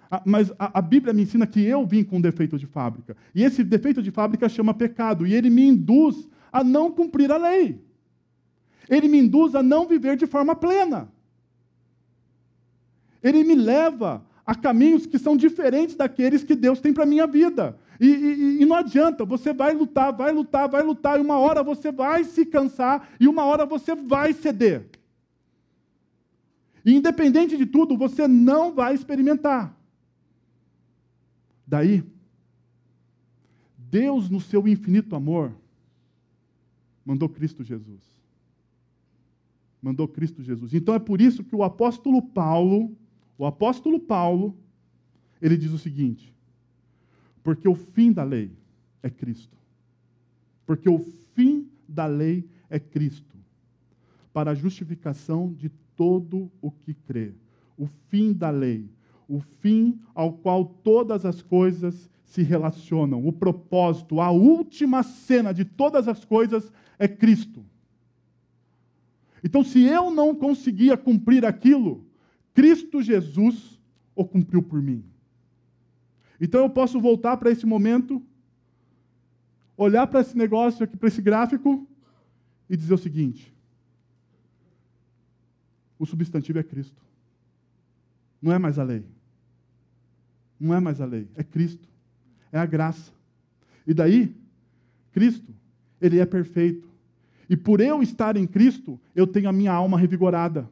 Ah, 0.09 0.21
mas 0.25 0.51
a, 0.57 0.79
a, 0.79 0.81
Bíblia 0.81 1.13
me 1.13 1.21
ensina 1.21 1.45
que 1.45 1.63
eu 1.63 1.85
vim 1.85 2.03
com 2.03 2.19
defeito 2.19 2.57
de 2.57 2.65
fábrica. 2.65 3.15
E 3.33 3.43
esse 3.43 3.63
defeito 3.63 4.01
de 4.01 4.09
fábrica 4.09 4.49
chama 4.49 4.73
pecado. 4.73 5.27
E 5.27 5.33
ele 5.33 5.49
me 5.49 5.67
induz 5.67 6.27
a 6.51 6.63
não 6.63 6.91
cumprir 6.91 7.31
a 7.31 7.37
lei. 7.37 7.79
Ele 8.89 9.07
me 9.07 9.19
induz 9.19 9.53
a 9.53 9.61
não 9.61 9.87
viver 9.87 10.17
de 10.17 10.25
forma 10.25 10.55
plena. 10.55 11.09
Ele 13.21 13.43
me 13.43 13.53
leva 13.53 14.25
a 14.45 14.55
caminhos 14.55 15.05
que 15.05 15.19
são 15.19 15.37
diferentes 15.37 15.95
daqueles 15.95 16.43
que 16.43 16.55
Deus 16.55 16.79
tem 16.79 16.91
para 16.91 17.03
a 17.03 17.07
minha 17.07 17.27
vida. 17.27 17.77
E, 17.99 18.07
e, 18.07 18.61
e, 18.61 18.65
não 18.65 18.77
adianta, 18.77 19.23
você 19.23 19.53
vai 19.53 19.73
lutar, 19.73 20.11
vai 20.11 20.31
lutar, 20.31 20.67
vai 20.67 20.81
lutar, 20.81 21.19
e 21.19 21.21
uma 21.21 21.37
hora 21.37 21.61
você 21.61 21.91
vai 21.91 22.23
se 22.23 22.45
cansar, 22.45 23.09
e 23.19 23.27
uma 23.27 23.43
hora 23.43 23.65
você 23.65 23.93
vai 23.93 24.33
ceder. 24.33 24.87
E 26.89 26.95
independente 26.95 27.55
de 27.55 27.67
tudo, 27.67 27.95
você 27.95 28.27
não 28.27 28.73
vai 28.73 28.95
experimentar. 28.95 29.79
Daí, 31.67 32.03
Deus, 33.77 34.27
no 34.27 34.41
seu 34.41 34.67
infinito 34.67 35.15
amor, 35.15 35.53
mandou 37.05 37.29
Cristo 37.29 37.63
Jesus. 37.63 38.01
Mandou 39.79 40.07
Cristo 40.07 40.41
Jesus. 40.41 40.73
Então 40.73 40.95
é 40.95 40.97
por 40.97 41.21
isso 41.21 41.43
que 41.43 41.55
o 41.55 41.61
apóstolo 41.61 42.23
Paulo, 42.23 42.97
o 43.37 43.45
apóstolo 43.45 43.99
Paulo, 43.99 44.57
ele 45.39 45.57
diz 45.57 45.71
o 45.71 45.77
seguinte: 45.77 46.33
porque 47.43 47.69
o 47.69 47.75
fim 47.75 48.11
da 48.11 48.23
lei 48.23 48.51
é 49.03 49.11
Cristo. 49.11 49.55
Porque 50.65 50.89
o 50.89 50.97
fim 51.35 51.69
da 51.87 52.07
lei 52.07 52.49
é 52.67 52.79
Cristo, 52.79 53.37
para 54.33 54.49
a 54.49 54.55
justificação 54.55 55.53
de 55.53 55.69
todo 55.99 56.49
o 56.61 56.71
que 56.71 56.93
crê. 56.93 57.33
O 57.77 57.85
fim 58.07 58.31
da 58.31 58.49
lei, 58.49 58.89
o 59.27 59.41
fim 59.41 59.99
ao 60.15 60.31
qual 60.31 60.63
todas 60.63 61.25
as 61.25 61.41
coisas 61.41 62.09
se 62.23 62.41
relacionam, 62.41 63.27
o 63.27 63.33
propósito, 63.33 64.21
a 64.21 64.31
última 64.31 65.03
cena 65.03 65.53
de 65.53 65.65
todas 65.65 66.07
as 66.07 66.23
coisas 66.23 66.71
é 66.97 67.05
Cristo. 67.05 67.65
Então, 69.43 69.61
se 69.61 69.83
eu 69.83 70.09
não 70.09 70.33
conseguia 70.33 70.95
cumprir 70.95 71.45
aquilo, 71.45 72.05
Cristo 72.53 73.01
Jesus 73.01 73.77
o 74.15 74.23
cumpriu 74.23 74.63
por 74.63 74.81
mim. 74.81 75.03
Então 76.39 76.61
eu 76.61 76.69
posso 76.69 77.01
voltar 77.01 77.35
para 77.35 77.51
esse 77.51 77.65
momento, 77.65 78.23
olhar 79.75 80.07
para 80.07 80.21
esse 80.21 80.37
negócio 80.37 80.85
aqui, 80.85 80.95
para 80.95 81.09
esse 81.09 81.21
gráfico, 81.21 81.85
e 82.69 82.77
dizer 82.77 82.93
o 82.93 82.97
seguinte: 82.97 83.53
o 85.99 86.05
substantivo 86.05 86.57
é 86.57 86.63
Cristo. 86.63 87.03
Não 88.41 88.51
é 88.53 88.57
mais 88.57 88.79
a 88.79 88.83
lei. 88.83 89.05
Não 90.59 90.73
é 90.73 90.79
mais 90.79 90.99
a 90.99 91.05
lei, 91.05 91.27
é 91.35 91.43
Cristo. 91.43 91.87
É 92.51 92.57
a 92.57 92.65
graça. 92.65 93.11
E 93.85 93.93
daí, 93.93 94.35
Cristo, 95.11 95.53
ele 96.01 96.19
é 96.19 96.25
perfeito. 96.25 96.87
E 97.49 97.57
por 97.57 97.81
eu 97.81 98.01
estar 98.01 98.37
em 98.37 98.47
Cristo, 98.47 98.99
eu 99.13 99.27
tenho 99.27 99.49
a 99.49 99.53
minha 99.53 99.73
alma 99.73 99.99
revigorada. 99.99 100.69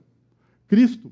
Cristo, 0.67 1.11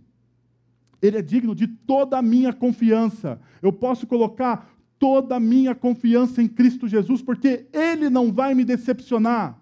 ele 1.02 1.18
é 1.18 1.22
digno 1.22 1.54
de 1.54 1.68
toda 1.68 2.18
a 2.18 2.22
minha 2.22 2.54
confiança. 2.54 3.40
Eu 3.62 3.74
posso 3.74 4.08
colocar 4.08 4.72
toda 4.98 5.36
a 5.36 5.40
minha 5.40 5.76
confiança 5.76 6.42
em 6.42 6.48
Cristo 6.48 6.88
Jesus, 6.88 7.22
porque 7.22 7.68
Ele 7.74 8.10
não 8.10 8.32
vai 8.32 8.54
me 8.54 8.64
decepcionar. 8.64 9.60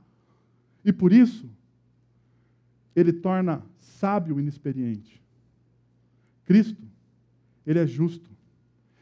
E 0.86 0.94
por 0.94 1.12
isso, 1.12 1.50
Ele 2.96 3.12
torna 3.12 3.64
sábio 4.04 4.38
inexperiente. 4.38 5.24
Cristo, 6.44 6.84
Ele 7.66 7.80
é 7.80 7.88
justo. 7.88 8.30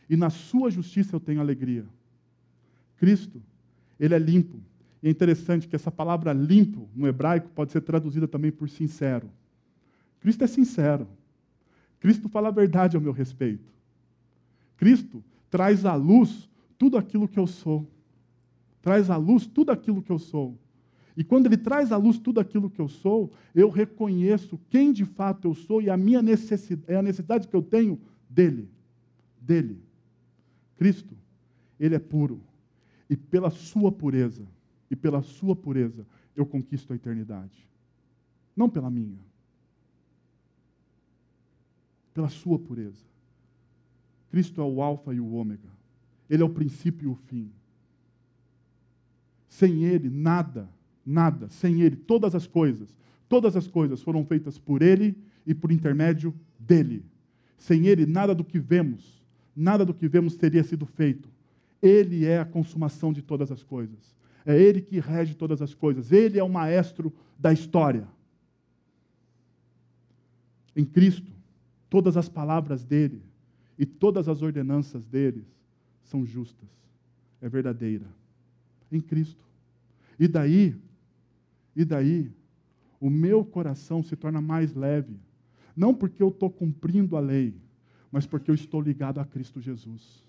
E 0.07 0.15
na 0.15 0.29
Sua 0.29 0.69
justiça 0.69 1.15
eu 1.15 1.19
tenho 1.19 1.41
alegria. 1.41 1.83
Cristo, 2.97 3.41
Ele 3.99 4.13
é 4.13 4.19
limpo. 4.19 4.61
E 5.01 5.07
é 5.07 5.09
interessante 5.09 5.67
que 5.67 5.75
essa 5.75 5.89
palavra 5.89 6.31
limpo, 6.33 6.87
no 6.95 7.07
hebraico, 7.07 7.49
pode 7.49 7.71
ser 7.71 7.81
traduzida 7.81 8.27
também 8.27 8.51
por 8.51 8.69
sincero. 8.69 9.27
Cristo 10.19 10.43
é 10.43 10.47
sincero. 10.47 11.07
Cristo 11.99 12.29
fala 12.29 12.49
a 12.49 12.51
verdade 12.51 12.95
ao 12.95 13.01
meu 13.01 13.11
respeito. 13.11 13.73
Cristo 14.77 15.23
traz 15.49 15.83
à 15.83 15.95
luz 15.95 16.47
tudo 16.77 16.95
aquilo 16.95 17.27
que 17.27 17.39
eu 17.39 17.47
sou. 17.47 17.89
Traz 18.83 19.09
à 19.09 19.17
luz 19.17 19.47
tudo 19.47 19.71
aquilo 19.71 20.03
que 20.03 20.11
eu 20.11 20.19
sou. 20.19 20.55
E 21.15 21.23
quando 21.23 21.47
ele 21.47 21.57
traz 21.57 21.91
à 21.91 21.97
luz 21.97 22.17
tudo 22.17 22.39
aquilo 22.39 22.69
que 22.69 22.79
eu 22.79 22.87
sou, 22.87 23.31
eu 23.53 23.69
reconheço 23.69 24.59
quem 24.69 24.93
de 24.93 25.05
fato 25.05 25.47
eu 25.47 25.53
sou 25.53 25.81
e 25.81 25.89
a 25.89 25.97
minha 25.97 26.21
necessidade, 26.21 26.91
é 26.91 26.95
a 26.95 27.01
necessidade 27.01 27.47
que 27.47 27.55
eu 27.55 27.61
tenho 27.61 27.99
dele. 28.29 28.69
Dele. 29.39 29.81
Cristo, 30.77 31.15
ele 31.79 31.95
é 31.95 31.99
puro. 31.99 32.41
E 33.09 33.17
pela 33.17 33.49
sua 33.49 33.91
pureza, 33.91 34.47
e 34.89 34.95
pela 34.95 35.21
sua 35.21 35.55
pureza, 35.55 36.05
eu 36.35 36.45
conquisto 36.45 36.93
a 36.93 36.95
eternidade. 36.95 37.67
Não 38.55 38.69
pela 38.69 38.89
minha. 38.89 39.19
Pela 42.13 42.29
sua 42.29 42.57
pureza. 42.57 43.05
Cristo 44.29 44.61
é 44.61 44.63
o 44.63 44.81
Alfa 44.81 45.13
e 45.13 45.19
o 45.19 45.33
Ômega. 45.33 45.69
Ele 46.29 46.41
é 46.41 46.45
o 46.45 46.49
princípio 46.49 47.09
e 47.09 47.11
o 47.11 47.15
fim. 47.15 47.51
Sem 49.49 49.83
Ele, 49.83 50.09
nada 50.09 50.69
Nada. 51.05 51.49
Sem 51.49 51.81
Ele, 51.81 51.95
todas 51.95 52.35
as 52.35 52.47
coisas, 52.47 52.95
todas 53.27 53.55
as 53.55 53.67
coisas 53.67 54.01
foram 54.01 54.25
feitas 54.25 54.57
por 54.57 54.81
Ele 54.81 55.15
e 55.45 55.53
por 55.53 55.71
intermédio 55.71 56.33
dele. 56.59 57.03
Sem 57.57 57.87
Ele, 57.87 58.05
nada 58.05 58.33
do 58.33 58.43
que 58.43 58.59
vemos, 58.59 59.21
nada 59.55 59.85
do 59.85 59.93
que 59.93 60.07
vemos 60.07 60.35
teria 60.35 60.63
sido 60.63 60.85
feito. 60.85 61.29
Ele 61.81 62.25
é 62.25 62.39
a 62.39 62.45
consumação 62.45 63.11
de 63.11 63.21
todas 63.21 63.51
as 63.51 63.63
coisas. 63.63 64.15
É 64.45 64.59
Ele 64.59 64.81
que 64.81 64.99
rege 64.99 65.35
todas 65.35 65.61
as 65.61 65.73
coisas. 65.73 66.11
Ele 66.11 66.39
é 66.39 66.43
o 66.43 66.49
maestro 66.49 67.13
da 67.37 67.51
história. 67.51 68.07
Em 70.75 70.85
Cristo, 70.85 71.31
todas 71.89 72.15
as 72.15 72.29
palavras 72.29 72.85
dele 72.85 73.21
e 73.77 73.85
todas 73.85 74.29
as 74.29 74.41
ordenanças 74.41 75.05
deles 75.05 75.45
são 76.03 76.25
justas, 76.25 76.69
é 77.41 77.49
verdadeira. 77.49 78.05
Em 78.91 78.99
Cristo. 78.99 79.43
E 80.19 80.27
daí, 80.27 80.75
e 81.75 81.85
daí, 81.85 82.31
o 82.99 83.09
meu 83.09 83.43
coração 83.43 84.03
se 84.03 84.15
torna 84.15 84.41
mais 84.41 84.75
leve. 84.75 85.15
Não 85.75 85.93
porque 85.93 86.21
eu 86.21 86.29
estou 86.29 86.49
cumprindo 86.49 87.15
a 87.15 87.19
lei, 87.19 87.55
mas 88.11 88.25
porque 88.25 88.51
eu 88.51 88.55
estou 88.55 88.81
ligado 88.81 89.19
a 89.19 89.25
Cristo 89.25 89.59
Jesus. 89.59 90.23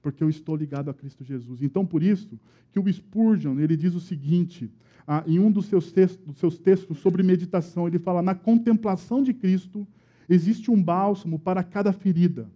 Porque 0.00 0.24
eu 0.24 0.28
estou 0.28 0.56
ligado 0.56 0.90
a 0.90 0.94
Cristo 0.94 1.22
Jesus. 1.22 1.62
Então, 1.62 1.86
por 1.86 2.02
isso, 2.02 2.40
que 2.72 2.80
o 2.80 2.92
Spurgeon, 2.92 3.60
ele 3.60 3.76
diz 3.76 3.94
o 3.94 4.00
seguinte, 4.00 4.70
ah, 5.06 5.22
em 5.26 5.38
um 5.38 5.50
dos 5.50 5.66
seus, 5.66 5.92
textos, 5.92 6.24
dos 6.24 6.38
seus 6.38 6.58
textos 6.58 6.98
sobre 6.98 7.22
meditação, 7.22 7.86
ele 7.86 7.98
fala, 7.98 8.22
na 8.22 8.34
contemplação 8.34 9.22
de 9.22 9.32
Cristo, 9.34 9.86
existe 10.28 10.70
um 10.70 10.82
bálsamo 10.82 11.38
para 11.38 11.62
cada 11.62 11.92
ferida. 11.92 12.50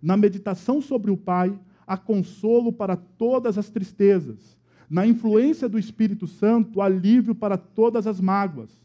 Na 0.00 0.16
meditação 0.16 0.80
sobre 0.80 1.10
o 1.10 1.16
Pai, 1.16 1.58
há 1.86 1.96
consolo 1.98 2.72
para 2.72 2.96
todas 2.96 3.58
as 3.58 3.68
tristezas 3.68 4.59
na 4.90 5.06
influência 5.06 5.68
do 5.68 5.78
Espírito 5.78 6.26
Santo, 6.26 6.80
alívio 6.80 7.32
para 7.32 7.56
todas 7.56 8.08
as 8.08 8.20
mágoas. 8.20 8.76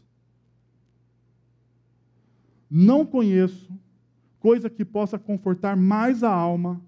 Não 2.70 3.04
conheço 3.04 3.76
coisa 4.38 4.70
que 4.70 4.84
possa 4.84 5.18
confortar 5.18 5.76
mais 5.76 6.22
a 6.22 6.32
alma, 6.32 6.80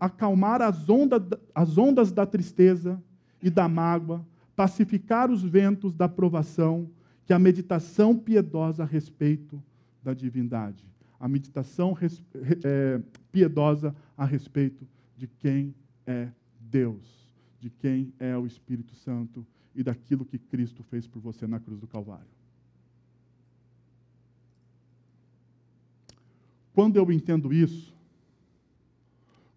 acalmar 0.00 0.60
as 0.60 0.88
ondas, 0.90 1.22
as 1.54 1.78
ondas 1.78 2.10
da 2.10 2.26
tristeza 2.26 3.00
e 3.40 3.48
da 3.48 3.68
mágoa, 3.68 4.26
pacificar 4.56 5.30
os 5.30 5.42
ventos 5.44 5.94
da 5.94 6.08
provação, 6.08 6.90
que 7.24 7.32
a 7.32 7.38
meditação 7.38 8.16
piedosa 8.16 8.82
a 8.82 8.86
respeito 8.86 9.62
da 10.02 10.12
divindade. 10.12 10.84
A 11.20 11.28
meditação 11.28 11.96
é, 12.64 13.00
piedosa 13.30 13.94
a 14.18 14.24
respeito 14.24 14.84
de 15.16 15.28
quem 15.28 15.72
é 16.04 16.28
Deus 16.60 17.23
de 17.64 17.70
quem 17.70 18.12
é 18.20 18.36
o 18.36 18.46
Espírito 18.46 18.94
Santo 18.94 19.46
e 19.74 19.82
daquilo 19.82 20.24
que 20.24 20.38
Cristo 20.38 20.82
fez 20.82 21.06
por 21.06 21.20
você 21.20 21.46
na 21.46 21.58
cruz 21.58 21.80
do 21.80 21.86
Calvário. 21.86 22.28
quando 26.74 26.96
eu 26.96 27.10
entendo 27.12 27.52
isso, 27.52 27.94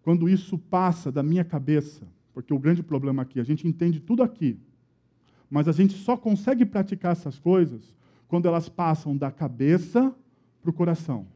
quando 0.02 0.28
isso 0.28 0.56
passa 0.56 1.10
da 1.10 1.22
minha 1.22 1.44
cabeça, 1.44 2.06
porque 2.32 2.54
o 2.54 2.58
grande 2.58 2.82
problema 2.82 3.22
aqui, 3.22 3.40
a 3.40 3.44
gente 3.44 3.66
entende 3.66 4.00
tudo 4.00 4.22
aqui, 4.22 4.56
mas 5.50 5.66
a 5.66 5.72
gente 5.72 5.94
só 5.94 6.16
consegue 6.16 6.64
praticar 6.64 7.12
essas 7.12 7.38
coisas 7.38 7.94
quando 8.28 8.46
elas 8.46 8.68
passam 8.68 9.16
da 9.16 9.32
cabeça 9.32 10.14
para 10.62 10.70
o 10.70 10.72
coração. 10.72 11.26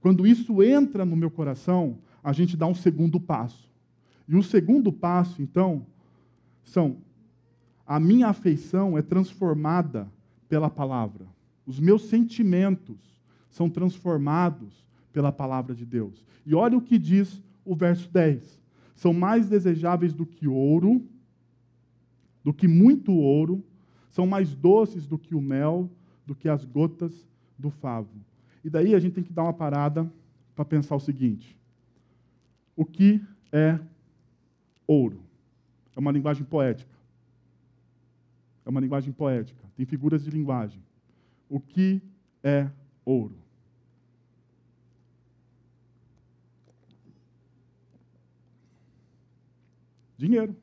Quando 0.00 0.26
isso 0.26 0.62
entra 0.62 1.04
no 1.04 1.16
meu 1.16 1.30
coração, 1.30 1.98
a 2.22 2.32
gente 2.32 2.56
dá 2.56 2.66
um 2.66 2.74
segundo 2.74 3.18
passo. 3.18 3.69
E 4.30 4.36
o 4.36 4.44
segundo 4.44 4.92
passo, 4.92 5.42
então, 5.42 5.84
são 6.62 6.98
a 7.84 7.98
minha 7.98 8.28
afeição 8.28 8.96
é 8.96 9.02
transformada 9.02 10.08
pela 10.48 10.70
palavra. 10.70 11.26
Os 11.66 11.80
meus 11.80 12.02
sentimentos 12.02 12.96
são 13.50 13.68
transformados 13.68 14.86
pela 15.12 15.32
palavra 15.32 15.74
de 15.74 15.84
Deus. 15.84 16.24
E 16.46 16.54
olha 16.54 16.78
o 16.78 16.80
que 16.80 16.96
diz 16.96 17.42
o 17.64 17.74
verso 17.74 18.08
10. 18.08 18.62
São 18.94 19.12
mais 19.12 19.48
desejáveis 19.48 20.14
do 20.14 20.24
que 20.24 20.46
ouro, 20.46 21.04
do 22.44 22.54
que 22.54 22.68
muito 22.68 23.10
ouro, 23.10 23.64
são 24.12 24.28
mais 24.28 24.54
doces 24.54 25.08
do 25.08 25.18
que 25.18 25.34
o 25.34 25.40
mel, 25.40 25.90
do 26.24 26.36
que 26.36 26.48
as 26.48 26.64
gotas 26.64 27.28
do 27.58 27.68
favo. 27.68 28.14
E 28.62 28.70
daí 28.70 28.94
a 28.94 29.00
gente 29.00 29.14
tem 29.14 29.24
que 29.24 29.32
dar 29.32 29.42
uma 29.42 29.52
parada 29.52 30.08
para 30.54 30.64
pensar 30.64 30.94
o 30.94 31.00
seguinte: 31.00 31.58
o 32.76 32.84
que 32.84 33.20
é 33.50 33.80
ouro? 34.90 35.22
É 35.94 36.00
uma 36.00 36.10
linguagem 36.10 36.44
poética. 36.44 36.92
É 38.64 38.68
uma 38.68 38.80
linguagem 38.80 39.12
poética, 39.12 39.64
tem 39.76 39.86
figuras 39.86 40.24
de 40.24 40.30
linguagem. 40.30 40.82
O 41.48 41.60
que 41.60 42.02
é 42.42 42.68
ouro? 43.04 43.36
Dinheiro. 50.18 50.56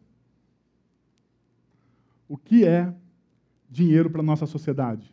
O 2.27 2.37
que 2.37 2.65
é 2.65 2.93
dinheiro 3.69 4.09
para 4.09 4.19
a 4.19 4.23
nossa 4.23 4.45
sociedade? 4.45 5.11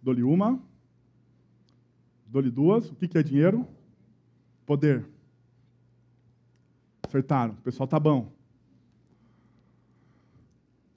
Dou-lhe 0.00 0.22
uma, 0.22 0.62
dou-lhe 2.26 2.50
duas. 2.50 2.90
O 2.90 2.94
que 2.94 3.18
é 3.18 3.22
dinheiro? 3.22 3.66
Poder. 4.64 5.13
Acertaram. 7.14 7.52
O 7.52 7.62
pessoal 7.62 7.86
tá 7.86 8.00
bom. 8.00 8.32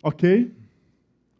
Ok? 0.01 0.51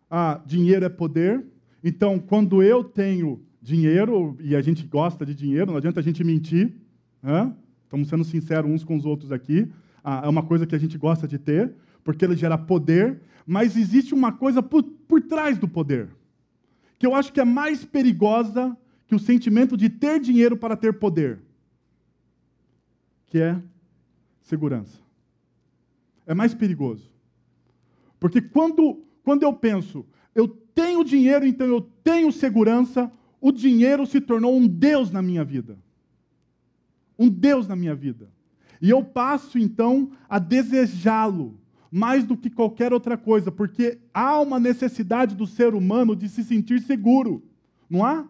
Ah, 0.08 0.40
dinheiro 0.46 0.86
é 0.86 0.90
poder. 0.90 1.44
Então, 1.84 2.20
quando 2.20 2.62
eu 2.62 2.84
tenho 2.84 3.42
dinheiro, 3.60 4.38
e 4.40 4.56
a 4.56 4.62
gente 4.62 4.86
gosta 4.86 5.26
de 5.26 5.34
dinheiro, 5.34 5.72
não 5.72 5.78
adianta 5.78 6.00
a 6.00 6.04
gente 6.04 6.24
mentir, 6.24 6.76
né? 7.24 7.52
estamos 7.86 8.08
sendo 8.08 8.24
sinceros 8.24 8.70
uns 8.70 8.84
com 8.84 8.96
os 8.96 9.04
outros 9.04 9.32
aqui, 9.32 9.68
ah, 10.04 10.22
é 10.26 10.30
uma 10.30 10.44
coisa 10.44 10.68
que 10.68 10.76
a 10.76 10.80
gente 10.80 10.96
gosta 10.96 11.28
de 11.28 11.40
ter, 11.40 11.74
porque 12.04 12.24
ele 12.24 12.36
gera 12.36 12.56
poder, 12.56 13.20
mas 13.48 13.76
existe 13.76 14.14
uma 14.14 14.32
coisa 14.32 14.62
por, 14.62 14.84
por 14.84 15.22
trás 15.24 15.58
do 15.58 15.68
poder, 15.68 16.10
que 17.00 17.08
eu 17.08 17.16
acho 17.16 17.34
que 17.34 17.42
é 17.42 17.46
mais 17.46 17.84
perigosa 17.84 18.78
que 19.08 19.16
o 19.16 19.20
sentimento 19.20 19.76
de 19.76 19.90
ter 19.90 20.20
dinheiro 20.20 20.56
para 20.56 20.78
ter 20.78 20.94
poder, 21.00 21.40
que 23.26 23.40
é 23.40 23.60
segurança. 24.48 25.00
É 26.26 26.34
mais 26.34 26.54
perigoso. 26.54 27.12
Porque 28.20 28.42
quando, 28.42 29.04
quando 29.24 29.44
eu 29.44 29.54
penso, 29.54 30.06
eu 30.34 30.48
tenho 30.48 31.04
dinheiro, 31.04 31.46
então 31.46 31.68
eu 31.68 31.82
tenho 32.04 32.32
segurança, 32.32 33.12
o 33.42 33.52
dinheiro 33.52 34.06
se 34.06 34.22
tornou 34.22 34.56
um 34.56 34.68
Deus 34.68 35.12
na 35.12 35.22
minha 35.22 35.44
vida. 35.44 35.78
Um 37.20 37.30
Deus 37.30 37.68
na 37.68 37.76
minha 37.76 37.94
vida. 37.94 38.30
E 38.82 38.90
eu 38.90 39.04
passo 39.04 39.60
então 39.60 40.12
a 40.30 40.40
desejá-lo 40.40 41.60
mais 41.92 42.24
do 42.24 42.38
que 42.38 42.50
qualquer 42.50 42.94
outra 42.94 43.18
coisa, 43.18 43.52
porque 43.52 43.98
há 44.14 44.40
uma 44.40 44.60
necessidade 44.60 45.36
do 45.36 45.48
ser 45.48 45.74
humano 45.74 46.16
de 46.16 46.30
se 46.30 46.44
sentir 46.44 46.82
seguro, 46.82 47.44
não 47.90 48.06
há? 48.06 48.28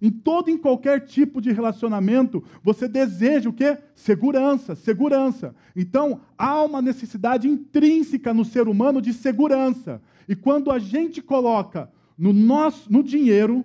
Em 0.00 0.10
todo 0.10 0.48
e 0.48 0.52
em 0.54 0.58
qualquer 0.58 1.04
tipo 1.04 1.40
de 1.40 1.52
relacionamento, 1.52 2.42
você 2.62 2.88
deseja 2.88 3.50
o 3.50 3.52
quê? 3.52 3.76
Segurança, 3.94 4.74
segurança. 4.74 5.54
Então, 5.76 6.22
há 6.38 6.62
uma 6.62 6.80
necessidade 6.80 7.46
intrínseca 7.46 8.32
no 8.32 8.44
ser 8.44 8.66
humano 8.66 9.02
de 9.02 9.12
segurança. 9.12 10.00
E 10.26 10.34
quando 10.34 10.70
a 10.70 10.78
gente 10.78 11.20
coloca 11.20 11.90
no 12.16 12.32
nosso 12.32 12.90
no 12.90 13.02
dinheiro 13.02 13.64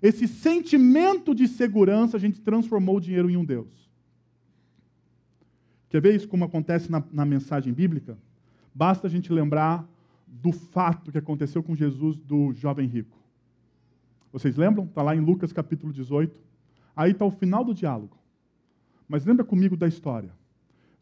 esse 0.00 0.28
sentimento 0.28 1.34
de 1.34 1.48
segurança, 1.48 2.16
a 2.16 2.20
gente 2.20 2.40
transformou 2.40 2.98
o 2.98 3.00
dinheiro 3.00 3.30
em 3.30 3.36
um 3.36 3.44
Deus. 3.44 3.90
Quer 5.88 6.00
ver 6.00 6.14
isso 6.14 6.28
como 6.28 6.44
acontece 6.44 6.90
na, 6.90 7.02
na 7.10 7.24
mensagem 7.24 7.72
bíblica? 7.72 8.18
Basta 8.74 9.06
a 9.06 9.10
gente 9.10 9.32
lembrar 9.32 9.88
do 10.26 10.52
fato 10.52 11.10
que 11.10 11.18
aconteceu 11.18 11.62
com 11.62 11.74
Jesus 11.74 12.18
do 12.18 12.52
jovem 12.52 12.86
rico. 12.86 13.23
Vocês 14.34 14.56
lembram? 14.56 14.86
Está 14.86 15.00
lá 15.00 15.14
em 15.14 15.20
Lucas 15.20 15.52
capítulo 15.52 15.92
18. 15.92 16.40
Aí 16.96 17.12
está 17.12 17.24
o 17.24 17.30
final 17.30 17.64
do 17.64 17.72
diálogo. 17.72 18.18
Mas 19.08 19.24
lembra 19.24 19.44
comigo 19.44 19.76
da 19.76 19.86
história. 19.86 20.32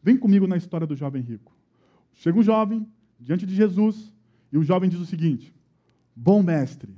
Vem 0.03 0.15
comigo 0.15 0.45
na 0.45 0.55
história 0.55 0.85
do 0.85 0.95
jovem 0.95 1.23
rico. 1.23 1.51
Chega 2.13 2.37
um 2.37 2.43
jovem 2.43 2.87
diante 3.19 3.47
de 3.47 3.55
Jesus 3.55 4.13
e 4.51 4.57
o 4.59 4.63
jovem 4.63 4.87
diz 4.87 4.99
o 4.99 5.05
seguinte: 5.07 5.51
Bom 6.15 6.43
mestre. 6.43 6.95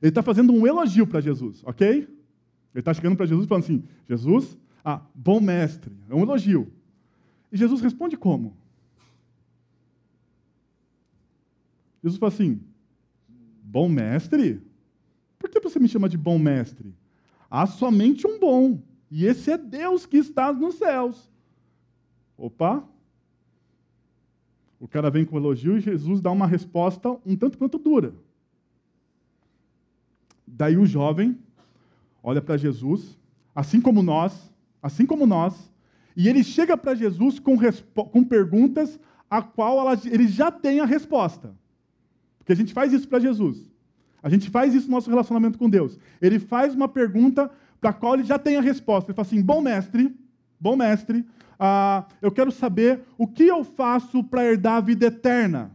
Ele 0.00 0.10
está 0.10 0.22
fazendo 0.22 0.52
um 0.52 0.68
elogio 0.68 1.04
para 1.04 1.20
Jesus, 1.20 1.60
ok? 1.64 1.88
Ele 1.88 2.08
está 2.74 2.94
chegando 2.94 3.16
para 3.16 3.26
Jesus 3.26 3.48
falando 3.48 3.64
assim: 3.64 3.82
Jesus, 4.08 4.56
ah, 4.84 5.04
bom 5.12 5.40
mestre. 5.40 5.92
É 6.08 6.14
um 6.14 6.22
elogio. 6.22 6.72
E 7.50 7.56
Jesus 7.56 7.80
responde 7.80 8.16
como? 8.16 8.56
Jesus 12.04 12.20
fala 12.20 12.32
assim: 12.32 12.60
Bom 13.72 13.88
mestre? 13.88 14.60
Por 15.38 15.48
que 15.48 15.58
você 15.58 15.78
me 15.78 15.88
chama 15.88 16.06
de 16.06 16.18
bom 16.18 16.38
mestre? 16.38 16.94
Há 17.50 17.66
somente 17.66 18.26
um 18.26 18.38
bom, 18.38 18.82
e 19.10 19.24
esse 19.24 19.50
é 19.50 19.56
Deus 19.56 20.04
que 20.04 20.18
está 20.18 20.52
nos 20.52 20.74
céus. 20.74 21.30
Opa! 22.36 22.86
O 24.78 24.86
cara 24.86 25.08
vem 25.08 25.24
com 25.24 25.38
elogio 25.38 25.78
e 25.78 25.80
Jesus 25.80 26.20
dá 26.20 26.30
uma 26.30 26.46
resposta 26.46 27.16
um 27.24 27.34
tanto 27.34 27.56
quanto 27.56 27.78
dura. 27.78 28.14
Daí 30.46 30.76
o 30.76 30.84
jovem 30.84 31.38
olha 32.22 32.42
para 32.42 32.58
Jesus, 32.58 33.18
assim 33.54 33.80
como 33.80 34.02
nós, 34.02 34.52
assim 34.82 35.06
como 35.06 35.26
nós, 35.26 35.72
e 36.14 36.28
ele 36.28 36.44
chega 36.44 36.76
para 36.76 36.94
Jesus 36.94 37.38
com, 37.38 37.56
com 37.56 38.22
perguntas 38.22 39.00
a 39.30 39.40
qual 39.40 39.80
ela, 39.80 39.98
ele 40.04 40.28
já 40.28 40.52
tem 40.52 40.78
a 40.78 40.84
resposta. 40.84 41.56
Porque 42.42 42.52
a 42.52 42.56
gente 42.56 42.72
faz 42.72 42.92
isso 42.92 43.06
para 43.06 43.20
Jesus. 43.20 43.70
A 44.20 44.28
gente 44.28 44.50
faz 44.50 44.74
isso 44.74 44.88
no 44.88 44.96
nosso 44.96 45.08
relacionamento 45.08 45.58
com 45.58 45.70
Deus. 45.70 45.98
Ele 46.20 46.40
faz 46.40 46.74
uma 46.74 46.88
pergunta 46.88 47.48
para 47.80 47.90
a 47.90 47.92
qual 47.92 48.14
ele 48.14 48.24
já 48.24 48.38
tem 48.38 48.56
a 48.56 48.60
resposta. 48.60 49.10
Ele 49.10 49.16
fala 49.16 49.26
assim: 49.26 49.40
Bom 49.40 49.60
mestre, 49.60 50.14
bom 50.58 50.76
mestre, 50.76 51.24
ah, 51.58 52.04
eu 52.20 52.32
quero 52.32 52.50
saber 52.50 53.00
o 53.16 53.28
que 53.28 53.44
eu 53.44 53.62
faço 53.62 54.24
para 54.24 54.44
herdar 54.44 54.74
a 54.74 54.80
vida 54.80 55.06
eterna. 55.06 55.70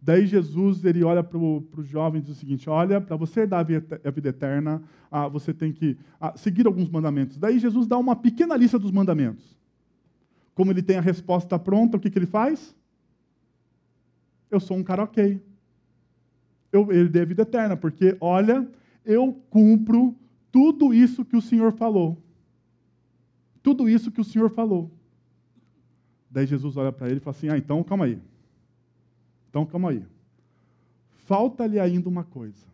Daí 0.00 0.26
Jesus 0.26 0.84
ele 0.84 1.02
olha 1.02 1.24
para 1.24 1.36
o 1.36 1.64
jovem 1.82 2.20
e 2.20 2.22
diz 2.22 2.36
o 2.36 2.38
seguinte: 2.38 2.70
Olha, 2.70 3.00
para 3.00 3.16
você 3.16 3.40
herdar 3.40 3.60
a 3.60 4.10
vida 4.10 4.28
eterna, 4.28 4.80
ah, 5.10 5.26
você 5.26 5.52
tem 5.52 5.72
que 5.72 5.98
ah, 6.20 6.34
seguir 6.36 6.68
alguns 6.68 6.88
mandamentos. 6.88 7.36
Daí 7.36 7.58
Jesus 7.58 7.88
dá 7.88 7.98
uma 7.98 8.14
pequena 8.14 8.56
lista 8.56 8.78
dos 8.78 8.92
mandamentos. 8.92 9.58
Como 10.54 10.70
ele 10.70 10.82
tem 10.82 10.98
a 10.98 11.00
resposta 11.00 11.58
pronta, 11.58 11.96
o 11.96 12.00
que, 12.00 12.10
que 12.10 12.18
ele 12.18 12.26
faz? 12.26 12.74
Eu 14.48 14.60
sou 14.60 14.76
um 14.76 14.82
cara 14.84 15.02
ok 15.02 15.40
eu 16.72 16.92
herdei 16.92 17.22
a 17.22 17.24
vida 17.24 17.42
eterna, 17.42 17.76
porque, 17.76 18.16
olha, 18.20 18.68
eu 19.04 19.32
cumpro 19.48 20.14
tudo 20.52 20.92
isso 20.92 21.24
que 21.24 21.36
o 21.36 21.42
Senhor 21.42 21.72
falou. 21.72 22.22
Tudo 23.62 23.88
isso 23.88 24.10
que 24.10 24.20
o 24.20 24.24
Senhor 24.24 24.50
falou. 24.50 24.90
Daí 26.30 26.46
Jesus 26.46 26.76
olha 26.76 26.92
para 26.92 27.08
ele 27.08 27.16
e 27.16 27.20
fala 27.20 27.36
assim: 27.36 27.48
Ah, 27.48 27.56
então 27.56 27.82
calma 27.82 28.04
aí. 28.04 28.20
Então 29.48 29.64
calma 29.64 29.90
aí. 29.90 30.04
Falta-lhe 31.24 31.80
ainda 31.80 32.08
uma 32.08 32.24
coisa. 32.24 32.66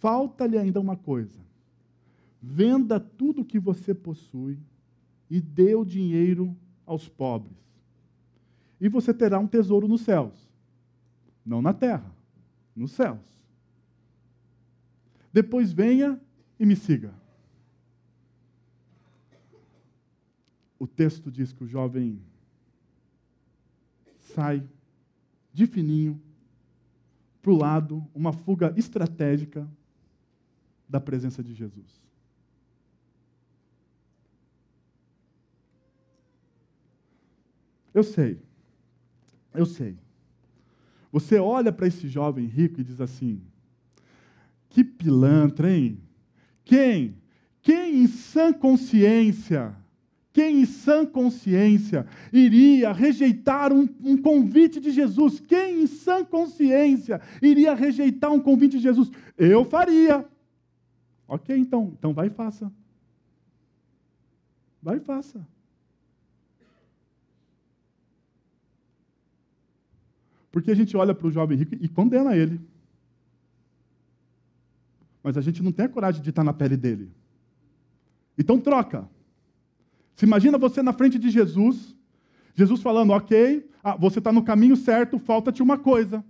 Falta-lhe 0.00 0.58
ainda 0.58 0.80
uma 0.80 0.96
coisa. 0.96 1.40
Venda 2.40 2.98
tudo 2.98 3.42
o 3.42 3.44
que 3.44 3.58
você 3.58 3.94
possui 3.94 4.58
e 5.30 5.40
dê 5.40 5.76
o 5.76 5.84
dinheiro 5.84 6.56
aos 6.84 7.08
pobres. 7.08 7.56
E 8.80 8.88
você 8.88 9.14
terá 9.14 9.38
um 9.38 9.46
tesouro 9.46 9.86
nos 9.86 10.00
céus, 10.00 10.34
não 11.46 11.62
na 11.62 11.72
terra 11.72 12.12
nos 12.74 12.92
céus. 12.92 13.20
Depois 15.32 15.72
venha 15.72 16.20
e 16.58 16.66
me 16.66 16.76
siga. 16.76 17.14
O 20.78 20.86
texto 20.86 21.30
diz 21.30 21.52
que 21.52 21.64
o 21.64 21.68
jovem 21.68 22.20
sai 24.18 24.66
de 25.52 25.66
fininho, 25.66 26.20
para 27.40 27.50
o 27.50 27.56
lado, 27.56 28.06
uma 28.14 28.32
fuga 28.32 28.72
estratégica 28.76 29.68
da 30.88 31.00
presença 31.00 31.42
de 31.42 31.52
Jesus. 31.54 32.00
Eu 37.92 38.04
sei, 38.04 38.40
eu 39.52 39.66
sei. 39.66 39.98
Você 41.12 41.38
olha 41.38 41.70
para 41.70 41.86
esse 41.86 42.08
jovem 42.08 42.46
rico 42.46 42.80
e 42.80 42.84
diz 42.84 43.00
assim: 43.00 43.42
que 44.72 44.82
pilantra, 44.82 45.70
hein? 45.70 46.00
Quem? 46.64 47.16
Quem 47.60 48.02
em 48.02 48.06
sã 48.08 48.52
consciência, 48.52 49.76
quem 50.32 50.62
em 50.62 50.64
sã 50.64 51.04
consciência 51.04 52.06
iria 52.32 52.92
rejeitar 52.92 53.72
um, 53.72 53.86
um, 54.02 54.16
convite 54.16 54.80
de 54.80 54.90
Jesus? 54.90 55.38
Quem 55.38 55.82
em 55.82 55.86
sã 55.86 56.24
consciência 56.24 57.20
iria 57.40 57.74
rejeitar 57.74 58.32
um 58.32 58.40
convite 58.40 58.78
de 58.78 58.82
Jesus? 58.82 59.10
Eu 59.36 59.64
faria. 59.64 60.26
Ok, 61.28 61.54
então, 61.56 61.92
então 61.98 62.14
vai 62.14 62.28
e 62.28 62.30
faça. 62.30 62.72
Vai 64.82 64.96
e 64.96 65.00
faça. 65.00 65.46
Porque 70.52 70.70
a 70.70 70.74
gente 70.76 70.96
olha 70.96 71.14
para 71.14 71.26
o 71.26 71.30
jovem 71.30 71.58
rico 71.58 71.74
e 71.80 71.88
condena 71.88 72.36
ele. 72.36 72.60
Mas 75.22 75.36
a 75.38 75.40
gente 75.40 75.62
não 75.62 75.72
tem 75.72 75.86
a 75.86 75.88
coragem 75.88 76.22
de 76.22 76.30
estar 76.30 76.44
na 76.44 76.52
pele 76.52 76.76
dele. 76.76 77.10
Então 78.38 78.60
troca. 78.60 79.08
Se 80.14 80.26
imagina 80.26 80.58
você 80.58 80.82
na 80.82 80.92
frente 80.92 81.18
de 81.18 81.30
Jesus, 81.30 81.96
Jesus 82.54 82.82
falando, 82.82 83.12
ok, 83.12 83.66
ah, 83.82 83.96
você 83.96 84.18
está 84.18 84.30
no 84.30 84.44
caminho 84.44 84.76
certo, 84.76 85.18
falta-te 85.18 85.62
uma 85.62 85.78
coisa. 85.78 86.22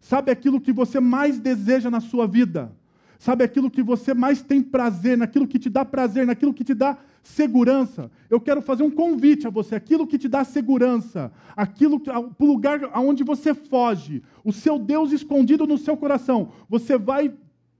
Sabe 0.00 0.30
aquilo 0.30 0.60
que 0.60 0.72
você 0.72 0.98
mais 0.98 1.38
deseja 1.38 1.90
na 1.90 2.00
sua 2.00 2.26
vida? 2.26 2.72
Sabe 3.18 3.42
aquilo 3.42 3.68
que 3.68 3.82
você 3.82 4.14
mais 4.14 4.42
tem 4.42 4.62
prazer, 4.62 5.18
naquilo 5.18 5.46
que 5.46 5.58
te 5.58 5.68
dá 5.68 5.84
prazer, 5.84 6.24
naquilo 6.24 6.54
que 6.54 6.62
te 6.62 6.72
dá 6.72 6.96
segurança. 7.20 8.10
Eu 8.30 8.40
quero 8.40 8.62
fazer 8.62 8.84
um 8.84 8.90
convite 8.90 9.44
a 9.44 9.50
você, 9.50 9.74
aquilo 9.74 10.06
que 10.06 10.16
te 10.16 10.28
dá 10.28 10.44
segurança, 10.44 11.32
aquilo 11.56 11.98
que, 11.98 12.08
o 12.10 12.46
lugar 12.46 12.80
aonde 12.92 13.24
você 13.24 13.52
foge, 13.52 14.22
o 14.44 14.52
seu 14.52 14.78
Deus 14.78 15.10
escondido 15.10 15.66
no 15.66 15.76
seu 15.76 15.96
coração. 15.96 16.52
Você 16.68 16.96
vai, 16.96 17.34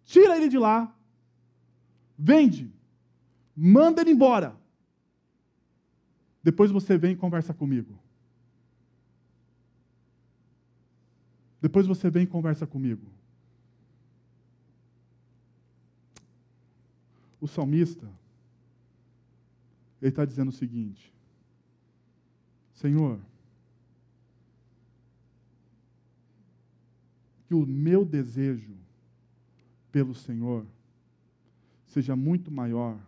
tira 0.04 0.36
ele 0.36 0.48
de 0.48 0.58
lá, 0.58 0.92
vende, 2.18 2.72
manda 3.56 4.00
ele 4.00 4.10
embora. 4.10 4.56
Depois 6.42 6.72
você 6.72 6.98
vem 6.98 7.12
e 7.12 7.16
conversa 7.16 7.54
comigo. 7.54 7.96
Depois 11.60 11.86
você 11.86 12.10
vem 12.10 12.24
e 12.24 12.26
conversa 12.26 12.66
comigo. 12.66 13.17
O 17.40 17.46
salmista, 17.46 18.06
ele 20.00 20.10
está 20.10 20.24
dizendo 20.24 20.48
o 20.48 20.52
seguinte: 20.52 21.12
Senhor, 22.72 23.20
que 27.46 27.54
o 27.54 27.64
meu 27.64 28.04
desejo 28.04 28.76
pelo 29.90 30.14
Senhor 30.14 30.66
seja 31.86 32.14
muito 32.14 32.50
maior 32.50 33.00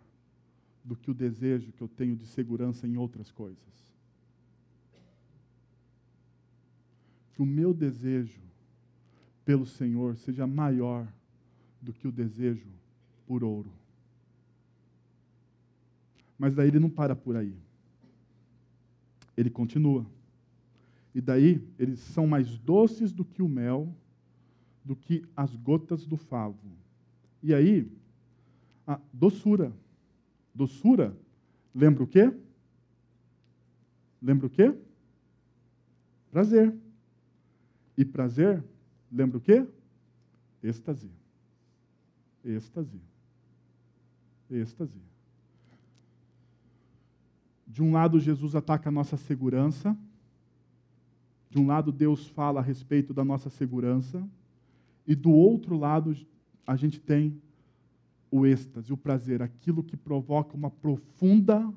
do 0.83 0.95
que 0.95 1.11
o 1.11 1.13
desejo 1.13 1.71
que 1.71 1.81
eu 1.81 1.87
tenho 1.87 2.15
de 2.15 2.25
segurança 2.25 2.87
em 2.87 2.97
outras 2.97 3.31
coisas. 3.31 3.59
Que 7.33 7.41
o 7.41 7.45
meu 7.45 7.73
desejo 7.73 8.41
pelo 9.45 9.65
Senhor 9.65 10.17
seja 10.17 10.47
maior 10.47 11.07
do 11.81 11.93
que 11.93 12.07
o 12.07 12.11
desejo 12.11 12.67
por 13.25 13.43
ouro. 13.43 13.71
Mas 16.41 16.55
daí 16.55 16.69
ele 16.69 16.79
não 16.79 16.89
para 16.89 17.15
por 17.15 17.35
aí. 17.35 17.55
Ele 19.37 19.51
continua. 19.51 20.07
E 21.13 21.21
daí 21.21 21.63
eles 21.77 21.99
são 21.99 22.25
mais 22.25 22.57
doces 22.57 23.13
do 23.13 23.23
que 23.23 23.43
o 23.43 23.47
mel, 23.47 23.95
do 24.83 24.95
que 24.95 25.23
as 25.37 25.55
gotas 25.55 26.03
do 26.03 26.17
favo. 26.17 26.57
E 27.43 27.53
aí, 27.53 27.87
a 28.87 28.99
doçura. 29.13 29.71
Doçura, 30.51 31.15
lembra 31.75 32.03
o 32.03 32.07
quê? 32.07 32.33
Lembra 34.19 34.47
o 34.47 34.49
quê? 34.49 34.75
Prazer. 36.31 36.75
E 37.95 38.03
prazer, 38.03 38.63
lembra 39.11 39.37
o 39.37 39.41
quê? 39.41 39.63
Êxtase. 40.63 41.11
Êxtase. 42.43 42.99
Êxtase. 44.49 45.10
De 47.71 47.81
um 47.81 47.93
lado, 47.93 48.19
Jesus 48.19 48.53
ataca 48.53 48.89
a 48.89 48.91
nossa 48.91 49.15
segurança. 49.15 49.97
De 51.49 51.57
um 51.57 51.65
lado, 51.65 51.89
Deus 51.89 52.27
fala 52.27 52.59
a 52.59 52.63
respeito 52.63 53.13
da 53.13 53.23
nossa 53.23 53.49
segurança. 53.49 54.21
E 55.07 55.15
do 55.15 55.31
outro 55.31 55.77
lado, 55.77 56.13
a 56.67 56.75
gente 56.75 56.99
tem 56.99 57.41
o 58.29 58.45
êxtase, 58.45 58.91
o 58.91 58.97
prazer, 58.97 59.41
aquilo 59.41 59.81
que 59.81 59.95
provoca 59.95 60.53
uma 60.53 60.69
profunda 60.69 61.73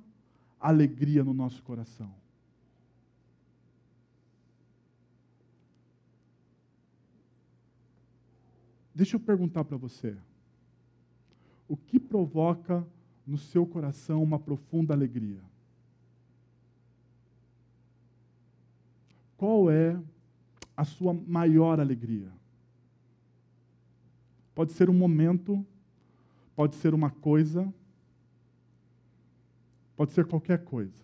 alegria 0.58 1.22
no 1.22 1.32
nosso 1.32 1.62
coração. 1.62 2.12
Deixa 8.92 9.14
eu 9.14 9.20
perguntar 9.20 9.64
para 9.64 9.76
você. 9.76 10.16
O 11.68 11.76
que 11.76 12.00
provoca 12.00 12.84
no 13.24 13.38
seu 13.38 13.64
coração 13.64 14.24
uma 14.24 14.40
profunda 14.40 14.92
alegria? 14.92 15.53
Qual 19.36 19.70
é 19.70 20.00
a 20.76 20.84
sua 20.84 21.12
maior 21.12 21.80
alegria? 21.80 22.30
Pode 24.54 24.72
ser 24.72 24.88
um 24.88 24.94
momento, 24.94 25.64
pode 26.54 26.76
ser 26.76 26.94
uma 26.94 27.10
coisa, 27.10 27.72
pode 29.96 30.12
ser 30.12 30.26
qualquer 30.26 30.64
coisa. 30.64 31.02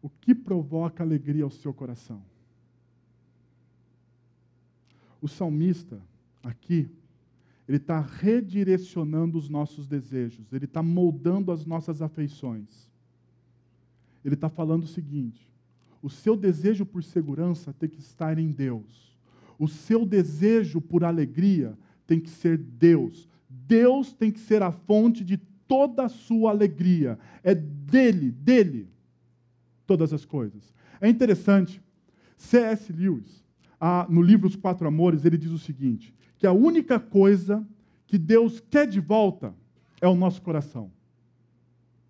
O 0.00 0.08
que 0.08 0.34
provoca 0.34 1.02
alegria 1.02 1.44
ao 1.44 1.50
seu 1.50 1.72
coração? 1.72 2.22
O 5.20 5.28
salmista, 5.28 6.02
aqui, 6.42 6.90
ele 7.68 7.76
está 7.76 8.00
redirecionando 8.00 9.38
os 9.38 9.48
nossos 9.48 9.86
desejos, 9.86 10.52
ele 10.52 10.64
está 10.64 10.82
moldando 10.82 11.52
as 11.52 11.64
nossas 11.64 12.02
afeições. 12.02 12.90
Ele 14.24 14.34
está 14.34 14.48
falando 14.48 14.82
o 14.82 14.88
seguinte: 14.88 15.51
o 16.02 16.10
seu 16.10 16.36
desejo 16.36 16.84
por 16.84 17.04
segurança 17.04 17.72
tem 17.72 17.88
que 17.88 18.00
estar 18.00 18.38
em 18.38 18.50
Deus. 18.50 19.16
O 19.58 19.68
seu 19.68 20.04
desejo 20.04 20.80
por 20.80 21.04
alegria 21.04 21.78
tem 22.06 22.18
que 22.18 22.28
ser 22.28 22.58
Deus. 22.58 23.28
Deus 23.48 24.12
tem 24.12 24.30
que 24.30 24.40
ser 24.40 24.62
a 24.62 24.72
fonte 24.72 25.24
de 25.24 25.36
toda 25.68 26.04
a 26.04 26.08
sua 26.08 26.50
alegria. 26.50 27.18
É 27.44 27.54
dele, 27.54 28.32
dele, 28.32 28.88
todas 29.86 30.12
as 30.12 30.24
coisas. 30.24 30.74
É 31.00 31.08
interessante, 31.08 31.80
C.S. 32.36 32.92
Lewis, 32.92 33.44
no 34.08 34.20
livro 34.20 34.48
Os 34.48 34.56
Quatro 34.56 34.88
Amores, 34.88 35.24
ele 35.24 35.38
diz 35.38 35.52
o 35.52 35.58
seguinte: 35.58 36.12
que 36.36 36.46
a 36.46 36.52
única 36.52 36.98
coisa 36.98 37.64
que 38.06 38.18
Deus 38.18 38.60
quer 38.60 38.86
de 38.86 39.00
volta 39.00 39.54
é 40.00 40.08
o 40.08 40.16
nosso 40.16 40.42
coração. 40.42 40.90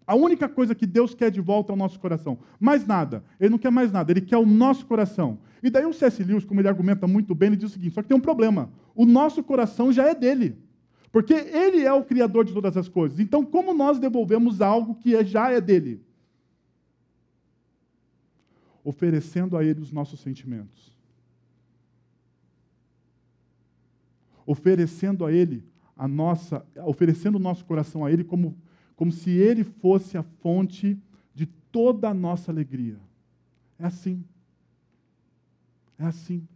A 0.07 0.15
única 0.15 0.49
coisa 0.49 0.75
que 0.75 0.87
Deus 0.87 1.15
quer 1.15 1.31
de 1.31 1.41
volta 1.41 1.73
é 1.73 1.75
o 1.75 1.79
nosso 1.79 1.99
coração. 2.01 2.39
Mais 2.59 2.87
nada. 2.87 3.25
Ele 3.39 3.51
não 3.51 3.59
quer 3.59 3.71
mais 3.71 3.93
nada. 3.93 4.11
Ele 4.11 4.21
quer 4.21 4.37
o 4.37 4.47
nosso 4.47 4.85
coração. 4.87 5.39
E 5.63 5.71
daí 5.71 5.87
o 5.87 5.93
C.S. 5.93 6.23
Lewis, 6.25 6.45
como 6.45 6.61
ele 6.61 6.69
argumenta 6.69 7.07
muito 7.07 7.35
bem, 7.35 7.49
ele 7.49 7.57
diz 7.57 7.71
o 7.71 7.73
seguinte: 7.73 7.95
só 7.95 8.03
que 8.03 8.09
tem 8.09 8.17
um 8.17 8.21
problema. 8.21 8.71
O 8.95 9.07
nosso 9.07 9.43
coração 9.43 9.93
já 9.93 10.09
é 10.09 10.15
dele. 10.15 10.59
Porque 11.13 11.35
ele 11.35 11.83
é 11.85 11.93
o 11.93 12.05
criador 12.05 12.45
de 12.45 12.53
todas 12.53 12.77
as 12.77 12.89
coisas. 12.89 13.21
Então, 13.21 13.45
como 13.45 13.75
nós 13.75 13.99
devolvemos 13.99 14.61
algo 14.61 14.95
que 14.95 15.15
é, 15.15 15.25
já 15.25 15.51
é 15.51 15.61
dele? 15.61 16.03
Oferecendo 18.83 19.57
a 19.57 19.63
ele 19.63 19.81
os 19.81 19.93
nossos 19.93 20.21
sentimentos. 20.21 20.91
Oferecendo 24.45 25.25
a 25.25 25.33
ele 25.33 25.63
a 25.97 26.09
nossa, 26.09 26.67
oferecendo 26.85 27.37
o 27.37 27.39
nosso 27.39 27.65
coração 27.65 28.05
a 28.05 28.11
ele 28.11 28.25
como 28.25 28.57
como 29.03 29.11
se 29.11 29.33
Ele 29.33 29.65
fosse 29.65 30.17
a 30.17 30.23
fonte 30.23 30.97
de 31.35 31.45
toda 31.45 32.09
a 32.09 32.15
nossa 32.15 32.53
alegria. 32.53 33.01
É 33.77 33.85
assim. 33.85 34.25
É 35.99 36.05
assim. 36.05 36.47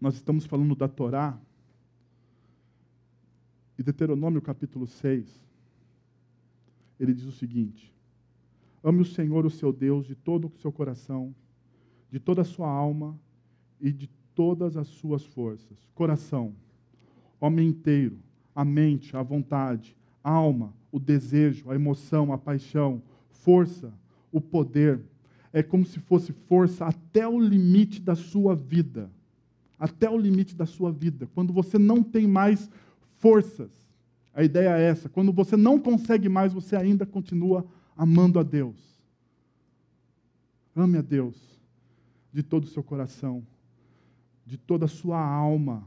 Nós 0.00 0.14
estamos 0.14 0.46
falando 0.46 0.76
da 0.76 0.86
Torá, 0.86 1.36
e 3.76 3.82
Deuteronômio 3.82 4.40
capítulo 4.40 4.86
6, 4.86 5.26
ele 7.00 7.12
diz 7.12 7.24
o 7.24 7.32
seguinte: 7.32 7.92
Ame 8.84 9.00
o 9.00 9.04
Senhor, 9.04 9.44
o 9.44 9.50
seu 9.50 9.72
Deus, 9.72 10.06
de 10.06 10.14
todo 10.14 10.46
o 10.46 10.58
seu 10.60 10.70
coração, 10.70 11.34
de 12.08 12.20
toda 12.20 12.42
a 12.42 12.44
sua 12.44 12.70
alma 12.70 13.18
e 13.80 13.90
de 13.90 14.08
todas 14.38 14.76
as 14.76 14.86
suas 14.86 15.24
forças. 15.24 15.76
Coração, 15.96 16.54
homem 17.40 17.66
inteiro, 17.70 18.20
a 18.54 18.64
mente, 18.64 19.16
a 19.16 19.20
vontade, 19.20 19.96
a 20.22 20.30
alma, 20.30 20.72
o 20.92 21.00
desejo, 21.00 21.68
a 21.68 21.74
emoção, 21.74 22.32
a 22.32 22.38
paixão, 22.38 23.02
força, 23.30 23.92
o 24.30 24.40
poder. 24.40 25.00
É 25.52 25.60
como 25.60 25.84
se 25.84 25.98
fosse 25.98 26.32
força 26.32 26.86
até 26.86 27.26
o 27.26 27.40
limite 27.40 28.00
da 28.00 28.14
sua 28.14 28.54
vida. 28.54 29.10
Até 29.76 30.08
o 30.08 30.16
limite 30.16 30.54
da 30.54 30.66
sua 30.66 30.92
vida. 30.92 31.28
Quando 31.34 31.52
você 31.52 31.76
não 31.76 32.00
tem 32.00 32.28
mais 32.28 32.70
forças. 33.16 33.72
A 34.32 34.44
ideia 34.44 34.78
é 34.78 34.82
essa. 34.88 35.08
Quando 35.08 35.32
você 35.32 35.56
não 35.56 35.80
consegue 35.80 36.28
mais, 36.28 36.52
você 36.52 36.76
ainda 36.76 37.04
continua 37.04 37.66
amando 37.96 38.38
a 38.38 38.44
Deus. 38.44 38.76
Ame 40.76 40.98
a 40.98 41.02
Deus 41.02 41.58
de 42.32 42.44
todo 42.44 42.62
o 42.62 42.68
seu 42.68 42.84
coração, 42.84 43.44
de 44.48 44.56
toda 44.56 44.86
a 44.86 44.88
sua 44.88 45.20
alma 45.22 45.86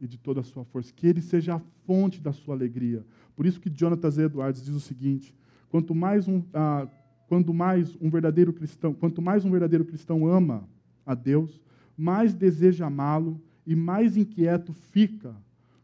e 0.00 0.08
de 0.08 0.16
toda 0.16 0.40
a 0.40 0.42
sua 0.42 0.64
força. 0.64 0.90
Que 0.94 1.06
Ele 1.06 1.20
seja 1.20 1.56
a 1.56 1.58
fonte 1.84 2.22
da 2.22 2.32
sua 2.32 2.54
alegria. 2.54 3.04
Por 3.36 3.44
isso 3.44 3.60
que 3.60 3.68
Jonathan 3.68 4.24
Edwards 4.24 4.64
diz 4.64 4.74
o 4.74 4.80
seguinte: 4.80 5.34
quanto 5.68 5.94
mais 5.94 6.26
um, 6.26 6.42
ah, 6.54 6.88
quanto 7.28 7.52
mais 7.52 7.94
um 8.00 8.08
verdadeiro 8.08 8.50
cristão, 8.54 8.94
quanto 8.94 9.20
mais 9.20 9.44
um 9.44 9.50
verdadeiro 9.50 9.84
cristão 9.84 10.26
ama 10.26 10.66
a 11.04 11.14
Deus, 11.14 11.60
mais 11.96 12.32
deseja 12.32 12.86
amá-lo 12.86 13.38
e 13.66 13.76
mais 13.76 14.16
inquieto 14.16 14.72
fica 14.72 15.36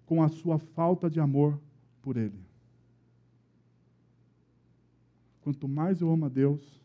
com 0.06 0.22
a 0.22 0.28
sua 0.28 0.58
falta 0.58 1.10
de 1.10 1.20
amor 1.20 1.60
por 2.00 2.16
Ele. 2.16 2.40
Quanto 5.42 5.68
mais 5.68 6.00
eu 6.00 6.10
amo 6.10 6.24
a 6.24 6.30
Deus, 6.30 6.82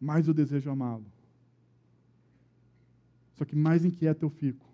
mais 0.00 0.26
eu 0.26 0.32
desejo 0.32 0.70
amá-lo. 0.70 1.04
Só 3.38 3.44
que 3.44 3.54
mais 3.54 3.84
inquieto 3.84 4.24
eu 4.24 4.30
fico, 4.30 4.66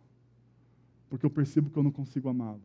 porque 1.11 1.27
eu 1.27 1.31
percebo 1.31 1.69
que 1.69 1.77
eu 1.77 1.83
não 1.83 1.93
consigo 1.93 2.31
amá-lo. 2.31 2.63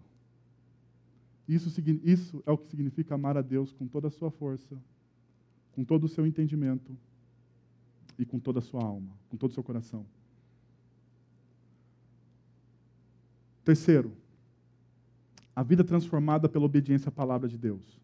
Isso, 1.45 1.69
isso 2.05 2.41
é 2.45 2.51
o 2.51 2.57
que 2.57 2.69
significa 2.69 3.15
amar 3.15 3.35
a 3.35 3.41
Deus 3.41 3.73
com 3.73 3.85
toda 3.85 4.07
a 4.07 4.11
sua 4.11 4.31
força, 4.31 4.81
com 5.73 5.83
todo 5.83 6.05
o 6.05 6.07
seu 6.07 6.25
entendimento 6.25 6.97
e 8.17 8.23
com 8.23 8.39
toda 8.39 8.59
a 8.59 8.61
sua 8.61 8.81
alma, 8.81 9.11
com 9.27 9.35
todo 9.35 9.51
o 9.51 9.53
seu 9.53 9.63
coração. 9.63 10.05
Terceiro, 13.65 14.13
a 15.53 15.61
vida 15.61 15.83
transformada 15.83 16.47
pela 16.47 16.65
obediência 16.65 17.09
à 17.09 17.11
palavra 17.11 17.49
de 17.49 17.57
Deus. 17.57 17.99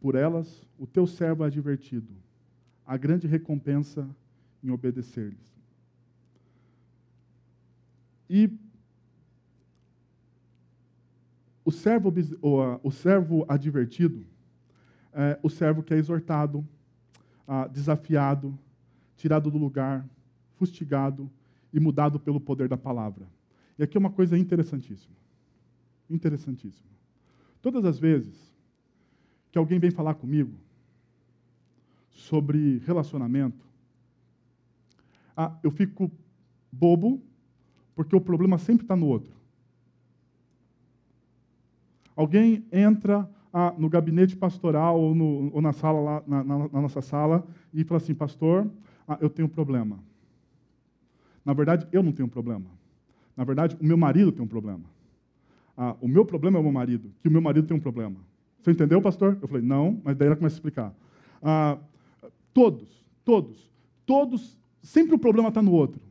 Por 0.00 0.14
elas, 0.14 0.66
o 0.78 0.86
teu 0.86 1.06
servo 1.06 1.44
é 1.44 1.48
advertido, 1.48 2.14
a 2.86 2.96
grande 2.96 3.26
recompensa 3.26 4.08
em 4.64 4.70
obedecer-lhes. 4.70 5.59
E 8.32 8.48
o 11.64 11.72
servo, 11.72 12.14
o 12.80 12.90
servo 12.92 13.44
advertido 13.48 14.24
é 15.12 15.36
o 15.42 15.50
servo 15.50 15.82
que 15.82 15.92
é 15.92 15.96
exortado, 15.96 16.64
desafiado, 17.72 18.56
tirado 19.16 19.50
do 19.50 19.58
lugar, 19.58 20.08
fustigado 20.54 21.28
e 21.72 21.80
mudado 21.80 22.20
pelo 22.20 22.40
poder 22.40 22.68
da 22.68 22.76
palavra. 22.76 23.26
E 23.76 23.82
aqui 23.82 23.96
é 23.96 24.00
uma 24.00 24.12
coisa 24.12 24.38
interessantíssima. 24.38 25.16
Interessantíssima. 26.08 26.88
Todas 27.60 27.84
as 27.84 27.98
vezes 27.98 28.54
que 29.50 29.58
alguém 29.58 29.80
vem 29.80 29.90
falar 29.90 30.14
comigo 30.14 30.54
sobre 32.10 32.78
relacionamento, 32.86 33.66
ah, 35.36 35.58
eu 35.64 35.72
fico 35.72 36.08
bobo, 36.70 37.20
porque 38.00 38.16
o 38.16 38.20
problema 38.20 38.56
sempre 38.56 38.82
está 38.82 38.96
no 38.96 39.04
outro. 39.04 39.30
Alguém 42.16 42.64
entra 42.72 43.28
ah, 43.52 43.74
no 43.76 43.90
gabinete 43.90 44.34
pastoral 44.34 44.98
ou, 44.98 45.14
no, 45.14 45.50
ou 45.52 45.60
na 45.60 45.74
sala 45.74 46.00
lá, 46.00 46.22
na, 46.26 46.42
na, 46.42 46.58
na, 46.60 46.80
nossa 46.80 47.02
sala 47.02 47.46
e 47.74 47.84
fala 47.84 48.00
assim, 48.00 48.14
pastor, 48.14 48.70
ah, 49.06 49.18
eu 49.20 49.28
tenho 49.28 49.48
um 49.48 49.50
problema. 49.50 49.98
Na 51.44 51.52
verdade, 51.52 51.86
eu 51.92 52.02
não 52.02 52.10
tenho 52.10 52.24
um 52.24 52.30
problema. 52.30 52.64
Na 53.36 53.44
verdade, 53.44 53.76
o 53.78 53.84
meu 53.84 53.98
marido 53.98 54.32
tem 54.32 54.42
um 54.42 54.48
problema. 54.48 54.84
Ah, 55.76 55.94
o 56.00 56.08
meu 56.08 56.24
problema 56.24 56.56
é 56.56 56.60
o 56.60 56.62
meu 56.62 56.72
marido, 56.72 57.12
que 57.20 57.28
o 57.28 57.30
meu 57.30 57.42
marido 57.42 57.66
tem 57.66 57.76
um 57.76 57.80
problema. 57.80 58.16
Você 58.62 58.70
entendeu, 58.70 59.02
pastor? 59.02 59.36
Eu 59.42 59.46
falei, 59.46 59.62
não, 59.62 60.00
mas 60.02 60.16
daí 60.16 60.28
ela 60.28 60.36
começa 60.36 60.54
a 60.54 60.56
explicar. 60.56 60.94
Ah, 61.42 61.76
todos, 62.54 63.04
todos, 63.26 63.70
todos, 64.06 64.58
sempre 64.82 65.14
o 65.14 65.18
problema 65.18 65.50
está 65.50 65.60
no 65.60 65.72
outro. 65.72 66.08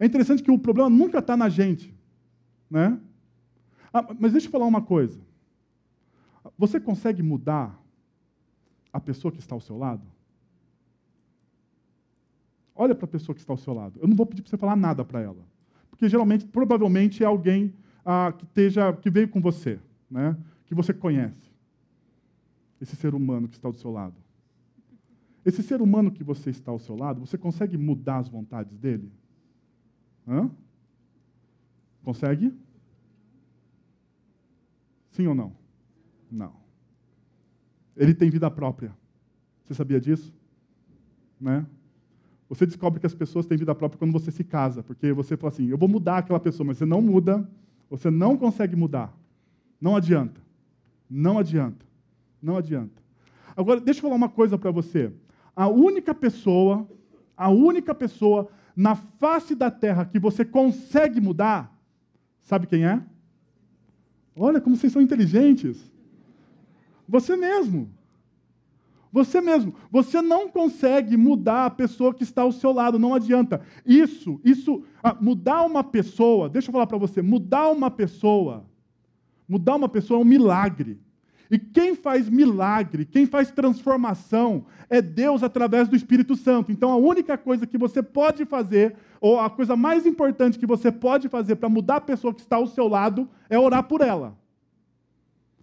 É 0.00 0.06
interessante 0.06 0.42
que 0.42 0.50
o 0.50 0.58
problema 0.58 0.88
nunca 0.88 1.18
está 1.18 1.36
na 1.36 1.50
gente. 1.50 1.94
Né? 2.70 2.98
Ah, 3.92 4.14
mas 4.18 4.32
deixa 4.32 4.46
eu 4.46 4.50
falar 4.50 4.64
uma 4.64 4.80
coisa. 4.80 5.20
Você 6.56 6.80
consegue 6.80 7.22
mudar 7.22 7.78
a 8.90 8.98
pessoa 8.98 9.30
que 9.30 9.38
está 9.38 9.54
ao 9.54 9.60
seu 9.60 9.76
lado? 9.76 10.02
Olha 12.74 12.94
para 12.94 13.04
a 13.04 13.08
pessoa 13.08 13.34
que 13.34 13.42
está 13.42 13.52
ao 13.52 13.58
seu 13.58 13.74
lado. 13.74 14.00
Eu 14.00 14.08
não 14.08 14.16
vou 14.16 14.24
pedir 14.24 14.40
para 14.40 14.48
você 14.48 14.56
falar 14.56 14.74
nada 14.74 15.04
para 15.04 15.20
ela. 15.20 15.44
Porque 15.90 16.08
geralmente, 16.08 16.46
provavelmente, 16.46 17.22
é 17.22 17.26
alguém 17.26 17.74
ah, 18.02 18.32
que, 18.36 18.44
esteja, 18.44 18.90
que 18.94 19.10
veio 19.10 19.28
com 19.28 19.38
você, 19.38 19.78
né? 20.10 20.34
que 20.64 20.74
você 20.74 20.94
conhece. 20.94 21.50
Esse 22.80 22.96
ser 22.96 23.14
humano 23.14 23.48
que 23.48 23.56
está 23.56 23.68
do 23.68 23.76
seu 23.76 23.90
lado. 23.90 24.14
Esse 25.44 25.62
ser 25.62 25.82
humano 25.82 26.10
que 26.10 26.24
você 26.24 26.48
está 26.48 26.70
ao 26.72 26.78
seu 26.78 26.96
lado, 26.96 27.20
você 27.20 27.36
consegue 27.36 27.76
mudar 27.76 28.18
as 28.18 28.28
vontades 28.28 28.78
dele? 28.78 29.12
Hã? 30.26 30.50
Consegue? 32.04 32.52
Sim 35.10 35.26
ou 35.26 35.34
não? 35.34 35.52
Não. 36.30 36.52
Ele 37.96 38.14
tem 38.14 38.30
vida 38.30 38.50
própria. 38.50 38.94
Você 39.64 39.74
sabia 39.74 40.00
disso? 40.00 40.32
Né? 41.40 41.66
Você 42.48 42.66
descobre 42.66 43.00
que 43.00 43.06
as 43.06 43.14
pessoas 43.14 43.46
têm 43.46 43.58
vida 43.58 43.74
própria 43.74 43.98
quando 43.98 44.12
você 44.12 44.30
se 44.30 44.44
casa, 44.44 44.82
porque 44.82 45.12
você 45.12 45.36
fala 45.36 45.52
assim: 45.52 45.68
eu 45.68 45.78
vou 45.78 45.88
mudar 45.88 46.18
aquela 46.18 46.40
pessoa, 46.40 46.66
mas 46.66 46.78
você 46.78 46.86
não 46.86 47.02
muda 47.02 47.48
você 47.90 48.08
não 48.08 48.36
consegue 48.36 48.76
mudar. 48.76 49.12
Não 49.80 49.96
adianta. 49.96 50.40
Não 51.10 51.38
adianta. 51.38 51.84
Não 52.40 52.56
adianta. 52.56 53.02
Agora, 53.56 53.80
deixa 53.80 53.98
eu 53.98 54.02
falar 54.02 54.14
uma 54.14 54.28
coisa 54.28 54.56
para 54.56 54.70
você. 54.70 55.12
A 55.56 55.66
única 55.66 56.14
pessoa, 56.14 56.88
a 57.36 57.50
única 57.50 57.92
pessoa 57.92 58.48
na 58.80 58.94
face 58.94 59.54
da 59.54 59.70
terra 59.70 60.06
que 60.06 60.18
você 60.18 60.42
consegue 60.42 61.20
mudar, 61.20 61.70
sabe 62.40 62.66
quem 62.66 62.86
é? 62.86 63.02
Olha 64.34 64.58
como 64.58 64.74
vocês 64.74 64.90
são 64.90 65.02
inteligentes. 65.02 65.76
Você 67.06 67.36
mesmo. 67.36 67.90
Você 69.12 69.38
mesmo. 69.42 69.74
Você 69.90 70.22
não 70.22 70.48
consegue 70.48 71.14
mudar 71.14 71.66
a 71.66 71.70
pessoa 71.70 72.14
que 72.14 72.22
está 72.22 72.40
ao 72.40 72.52
seu 72.52 72.72
lado, 72.72 72.98
não 72.98 73.12
adianta. 73.12 73.60
Isso, 73.84 74.40
isso, 74.42 74.82
ah, 75.02 75.14
mudar 75.20 75.62
uma 75.64 75.84
pessoa, 75.84 76.48
deixa 76.48 76.70
eu 76.70 76.72
falar 76.72 76.86
para 76.86 76.96
você, 76.96 77.20
mudar 77.20 77.68
uma 77.68 77.90
pessoa, 77.90 78.64
mudar 79.46 79.76
uma 79.76 79.90
pessoa 79.90 80.18
é 80.18 80.22
um 80.22 80.26
milagre. 80.26 80.98
E 81.50 81.58
quem 81.58 81.96
faz 81.96 82.28
milagre, 82.28 83.04
quem 83.04 83.26
faz 83.26 83.50
transformação, 83.50 84.66
é 84.88 85.02
Deus 85.02 85.42
através 85.42 85.88
do 85.88 85.96
Espírito 85.96 86.36
Santo. 86.36 86.70
Então 86.70 86.92
a 86.92 86.96
única 86.96 87.36
coisa 87.36 87.66
que 87.66 87.76
você 87.76 88.02
pode 88.02 88.44
fazer, 88.44 88.94
ou 89.20 89.40
a 89.40 89.50
coisa 89.50 89.74
mais 89.74 90.06
importante 90.06 90.58
que 90.58 90.66
você 90.66 90.92
pode 90.92 91.28
fazer 91.28 91.56
para 91.56 91.68
mudar 91.68 91.96
a 91.96 92.00
pessoa 92.00 92.32
que 92.32 92.40
está 92.40 92.56
ao 92.56 92.68
seu 92.68 92.86
lado, 92.86 93.28
é 93.48 93.58
orar 93.58 93.82
por 93.82 94.00
ela. 94.00 94.38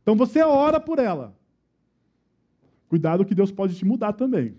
Então 0.01 0.15
você 0.15 0.41
ora 0.41 0.79
por 0.79 0.99
ela. 0.99 1.33
Cuidado 2.89 3.25
que 3.25 3.35
Deus 3.35 3.51
pode 3.51 3.75
te 3.75 3.85
mudar 3.85 4.13
também. 4.13 4.55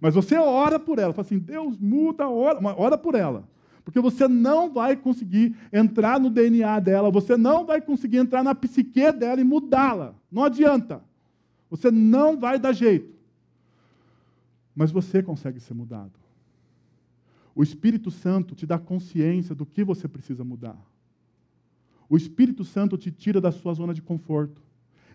Mas 0.00 0.14
você 0.14 0.36
ora 0.36 0.78
por 0.78 0.98
ela, 0.98 1.12
fala 1.12 1.26
assim, 1.26 1.38
Deus 1.38 1.78
muda, 1.78 2.28
ora, 2.28 2.58
ora 2.76 2.98
por 2.98 3.14
ela. 3.14 3.44
Porque 3.86 4.00
você 4.00 4.26
não 4.26 4.72
vai 4.72 4.96
conseguir 4.96 5.54
entrar 5.72 6.18
no 6.18 6.28
DNA 6.28 6.80
dela, 6.80 7.08
você 7.08 7.36
não 7.36 7.64
vai 7.64 7.80
conseguir 7.80 8.16
entrar 8.16 8.42
na 8.42 8.52
psique 8.52 9.12
dela 9.12 9.40
e 9.40 9.44
mudá-la. 9.44 10.12
Não 10.30 10.42
adianta. 10.42 11.00
Você 11.70 11.88
não 11.88 12.36
vai 12.36 12.58
dar 12.58 12.72
jeito. 12.72 13.14
Mas 14.74 14.90
você 14.90 15.22
consegue 15.22 15.60
ser 15.60 15.72
mudado. 15.72 16.10
O 17.54 17.62
Espírito 17.62 18.10
Santo 18.10 18.56
te 18.56 18.66
dá 18.66 18.76
consciência 18.76 19.54
do 19.54 19.64
que 19.64 19.84
você 19.84 20.08
precisa 20.08 20.42
mudar. 20.42 20.76
O 22.08 22.16
Espírito 22.16 22.64
Santo 22.64 22.98
te 22.98 23.12
tira 23.12 23.40
da 23.40 23.52
sua 23.52 23.72
zona 23.72 23.94
de 23.94 24.02
conforto. 24.02 24.60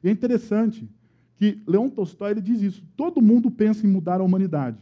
E 0.01 0.07
é 0.07 0.11
interessante 0.11 0.87
que 1.35 1.61
Leon 1.67 1.89
Tolstói 1.89 2.31
ele 2.31 2.41
diz 2.41 2.61
isso. 2.61 2.85
Todo 2.95 3.21
mundo 3.21 3.51
pensa 3.51 3.85
em 3.85 3.89
mudar 3.89 4.21
a 4.21 4.23
humanidade. 4.23 4.79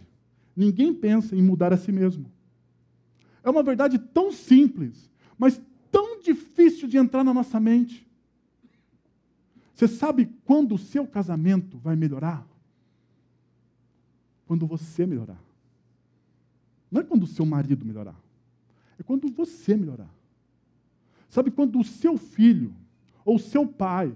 Ninguém 0.55 0.93
pensa 0.93 1.35
em 1.35 1.41
mudar 1.41 1.73
a 1.73 1.77
si 1.77 1.91
mesmo. 1.91 2.31
É 3.43 3.49
uma 3.49 3.63
verdade 3.63 3.97
tão 3.97 4.31
simples, 4.31 5.09
mas 5.37 5.61
tão 5.91 6.21
difícil 6.21 6.87
de 6.87 6.97
entrar 6.97 7.23
na 7.23 7.33
nossa 7.33 7.59
mente. 7.59 8.07
Você 9.73 9.87
sabe 9.87 10.29
quando 10.43 10.75
o 10.75 10.77
seu 10.77 11.07
casamento 11.07 11.77
vai 11.77 11.95
melhorar? 11.95 12.45
Quando 14.45 14.67
você 14.67 15.05
melhorar. 15.05 15.41
Não 16.91 17.01
é 17.01 17.03
quando 17.03 17.23
o 17.23 17.27
seu 17.27 17.45
marido 17.45 17.85
melhorar. 17.85 18.15
É 18.99 19.03
quando 19.03 19.29
você 19.29 19.77
melhorar. 19.77 20.09
Sabe 21.29 21.51
quando 21.51 21.79
o 21.79 21.83
seu 21.83 22.17
filho, 22.17 22.73
ou 23.23 23.35
o 23.35 23.39
seu 23.39 23.65
pai, 23.65 24.13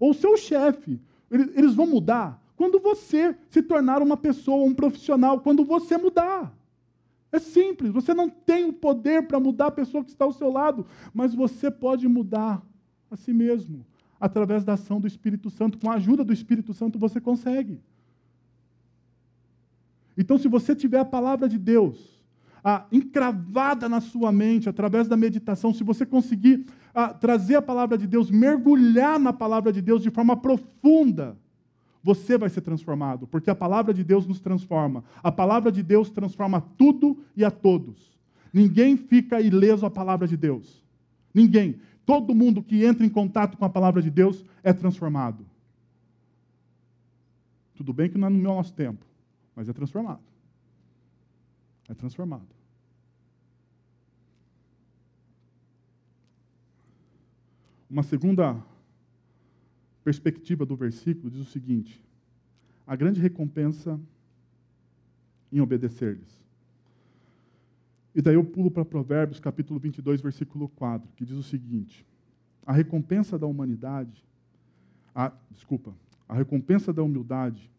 ou 0.00 0.10
o 0.10 0.14
seu 0.14 0.36
chefe, 0.36 1.00
eles 1.30 1.74
vão 1.74 1.86
mudar? 1.86 2.42
Quando 2.56 2.80
você 2.80 3.36
se 3.50 3.62
tornar 3.62 4.00
uma 4.00 4.16
pessoa, 4.16 4.64
um 4.64 4.74
profissional, 4.74 5.40
quando 5.40 5.64
você 5.64 5.96
mudar. 5.96 6.52
É 7.34 7.40
simples, 7.40 7.90
você 7.90 8.14
não 8.14 8.30
tem 8.30 8.64
o 8.64 8.72
poder 8.72 9.26
para 9.26 9.40
mudar 9.40 9.66
a 9.66 9.72
pessoa 9.72 10.04
que 10.04 10.10
está 10.10 10.24
ao 10.24 10.32
seu 10.32 10.52
lado, 10.52 10.86
mas 11.12 11.34
você 11.34 11.68
pode 11.68 12.06
mudar 12.06 12.62
a 13.10 13.16
si 13.16 13.32
mesmo, 13.32 13.84
através 14.20 14.62
da 14.62 14.74
ação 14.74 15.00
do 15.00 15.08
Espírito 15.08 15.50
Santo. 15.50 15.76
Com 15.76 15.90
a 15.90 15.94
ajuda 15.94 16.22
do 16.22 16.32
Espírito 16.32 16.72
Santo 16.72 16.96
você 16.96 17.20
consegue. 17.20 17.80
Então, 20.16 20.38
se 20.38 20.46
você 20.46 20.76
tiver 20.76 21.00
a 21.00 21.04
palavra 21.04 21.48
de 21.48 21.58
Deus 21.58 22.22
encravada 22.92 23.88
na 23.88 24.00
sua 24.00 24.30
mente, 24.30 24.68
através 24.68 25.08
da 25.08 25.16
meditação, 25.16 25.74
se 25.74 25.82
você 25.82 26.06
conseguir 26.06 26.64
trazer 27.18 27.56
a 27.56 27.62
palavra 27.62 27.98
de 27.98 28.06
Deus, 28.06 28.30
mergulhar 28.30 29.18
na 29.18 29.32
palavra 29.32 29.72
de 29.72 29.82
Deus 29.82 30.04
de 30.04 30.10
forma 30.10 30.36
profunda, 30.36 31.36
você 32.04 32.36
vai 32.36 32.50
ser 32.50 32.60
transformado, 32.60 33.26
porque 33.26 33.48
a 33.48 33.54
palavra 33.54 33.94
de 33.94 34.04
Deus 34.04 34.26
nos 34.26 34.38
transforma. 34.38 35.02
A 35.22 35.32
palavra 35.32 35.72
de 35.72 35.82
Deus 35.82 36.10
transforma 36.10 36.60
tudo 36.76 37.24
e 37.34 37.42
a 37.42 37.50
todos. 37.50 38.14
Ninguém 38.52 38.94
fica 38.94 39.40
ileso 39.40 39.86
à 39.86 39.90
palavra 39.90 40.28
de 40.28 40.36
Deus. 40.36 40.84
Ninguém. 41.32 41.80
Todo 42.04 42.34
mundo 42.34 42.62
que 42.62 42.84
entra 42.84 43.06
em 43.06 43.08
contato 43.08 43.56
com 43.56 43.64
a 43.64 43.70
palavra 43.70 44.02
de 44.02 44.10
Deus 44.10 44.44
é 44.62 44.70
transformado. 44.70 45.46
Tudo 47.74 47.94
bem 47.94 48.10
que 48.10 48.18
não 48.18 48.28
é 48.28 48.30
no 48.30 48.38
nosso 48.38 48.74
tempo, 48.74 49.06
mas 49.56 49.66
é 49.66 49.72
transformado. 49.72 50.20
É 51.88 51.94
transformado. 51.94 52.46
Uma 57.88 58.02
segunda 58.02 58.62
perspectiva 60.04 60.66
do 60.66 60.76
versículo 60.76 61.30
diz 61.30 61.40
o 61.40 61.50
seguinte: 61.50 62.00
a 62.86 62.94
grande 62.94 63.20
recompensa 63.20 63.98
em 65.50 65.60
obedecer-lhes. 65.60 66.44
E 68.14 68.22
daí 68.22 68.34
eu 68.34 68.44
pulo 68.44 68.70
para 68.70 68.84
Provérbios, 68.84 69.40
capítulo 69.40 69.80
22, 69.80 70.20
versículo 70.20 70.68
4, 70.68 71.10
que 71.16 71.24
diz 71.24 71.36
o 71.36 71.42
seguinte: 71.42 72.06
A 72.64 72.72
recompensa 72.72 73.38
da 73.38 73.46
humanidade, 73.46 74.24
a, 75.14 75.32
desculpa, 75.50 75.94
a 76.28 76.34
recompensa 76.34 76.92
da 76.92 77.02
humildade 77.02 77.70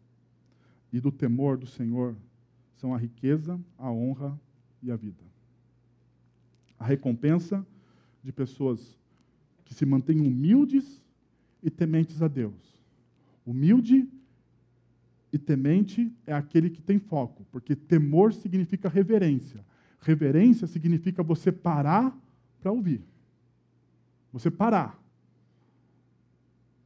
e 0.92 1.00
do 1.00 1.12
temor 1.12 1.56
do 1.56 1.66
Senhor 1.66 2.16
são 2.74 2.94
a 2.94 2.98
riqueza, 2.98 3.58
a 3.78 3.90
honra 3.90 4.38
e 4.82 4.90
a 4.90 4.96
vida. 4.96 5.24
A 6.78 6.84
recompensa 6.84 7.66
de 8.22 8.32
pessoas 8.32 8.98
que 9.64 9.72
se 9.72 9.86
mantêm 9.86 10.20
humildes 10.20 11.02
e 11.66 11.70
tementes 11.70 12.22
a 12.22 12.28
Deus. 12.28 12.80
Humilde 13.44 14.08
e 15.32 15.36
temente 15.36 16.12
é 16.24 16.32
aquele 16.32 16.70
que 16.70 16.80
tem 16.80 17.00
foco, 17.00 17.44
porque 17.50 17.74
temor 17.74 18.32
significa 18.32 18.88
reverência. 18.88 19.64
Reverência 20.00 20.68
significa 20.68 21.24
você 21.24 21.50
parar 21.50 22.16
para 22.60 22.70
ouvir. 22.70 23.02
Você 24.32 24.48
parar 24.48 24.96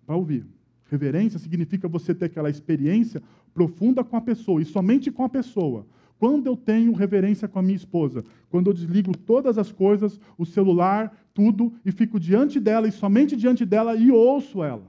para 0.07 0.17
ouvir. 0.17 0.47
Reverência 0.87 1.39
significa 1.39 1.87
você 1.87 2.15
ter 2.15 2.25
aquela 2.25 2.49
experiência 2.49 3.23
profunda 3.53 4.03
com 4.03 4.17
a 4.17 4.21
pessoa 4.21 4.63
e 4.63 4.65
somente 4.65 5.11
com 5.11 5.25
a 5.25 5.29
pessoa. 5.29 5.87
Quando 6.21 6.47
eu 6.47 6.55
tenho 6.55 6.93
reverência 6.93 7.49
com 7.49 7.59
a 7.59 7.63
minha 7.63 7.75
esposa, 7.75 8.23
quando 8.51 8.67
eu 8.69 8.75
desligo 8.75 9.17
todas 9.17 9.57
as 9.57 9.73
coisas, 9.73 10.21
o 10.37 10.45
celular, 10.45 11.17
tudo, 11.33 11.73
e 11.83 11.91
fico 11.91 12.21
diante 12.21 12.61
dela 12.61 12.87
e 12.87 12.93
somente 12.93 13.35
diante 13.35 13.65
dela 13.65 13.97
e 13.97 14.13
ouço 14.13 14.63
ela. 14.63 14.85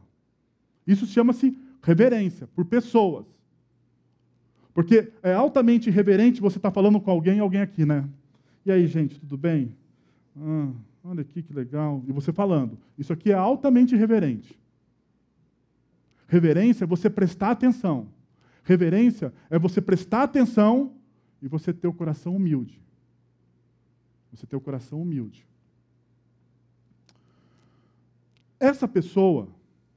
Isso 0.86 1.06
chama-se 1.06 1.58
reverência 1.82 2.48
por 2.48 2.66
pessoas. 2.66 3.26
Porque 4.74 5.10
é 5.24 5.34
altamente 5.34 5.88
irreverente 5.88 6.42
você 6.42 6.58
estar 6.58 6.70
tá 6.70 6.76
falando 6.76 7.00
com 7.00 7.10
alguém, 7.10 7.40
alguém 7.40 7.62
aqui, 7.62 7.86
né? 7.86 8.04
E 8.66 8.72
aí, 8.72 8.86
gente, 8.86 9.18
tudo 9.18 9.38
bem? 9.38 9.74
Ah, 10.38 10.68
olha 11.02 11.22
aqui 11.22 11.42
que 11.42 11.54
legal. 11.54 12.04
E 12.10 12.12
você 12.12 12.34
falando. 12.34 12.78
Isso 13.00 13.14
aqui 13.14 13.32
é 13.32 13.36
altamente 13.36 13.96
irreverente. 13.96 14.54
Reverência 16.28 16.84
é 16.84 16.88
você 16.88 17.10
prestar 17.10 17.52
atenção. 17.52 18.08
Reverência 18.66 19.32
é 19.50 19.58
você 19.58 19.80
prestar 19.80 20.24
atenção 20.24 20.92
e 21.42 21.48
você 21.48 21.74
ter 21.74 21.88
o 21.88 21.94
coração 21.94 22.36
humilde. 22.36 22.82
Você 24.32 24.46
ter 24.46 24.56
o 24.56 24.62
coração 24.62 25.02
humilde. 25.02 25.46
Essa 28.60 28.88
pessoa, 28.88 29.50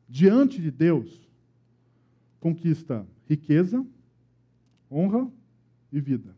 diante 0.08 0.60
de 0.60 0.70
Deus, 0.70 1.20
conquista 2.40 3.06
riqueza, 3.28 3.84
honra 4.90 5.30
e 5.92 6.00
vida. 6.00 6.34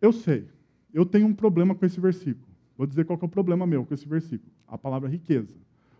Eu 0.00 0.12
sei, 0.12 0.46
eu 0.92 1.06
tenho 1.06 1.26
um 1.26 1.34
problema 1.34 1.74
com 1.74 1.84
esse 1.86 1.98
versículo. 1.98 2.46
Vou 2.76 2.86
dizer 2.86 3.04
qual 3.04 3.18
é 3.20 3.24
o 3.24 3.28
problema 3.28 3.66
meu 3.66 3.84
com 3.84 3.94
esse 3.94 4.06
versículo. 4.06 4.52
A 4.68 4.76
palavra 4.76 5.08
riqueza. 5.08 5.54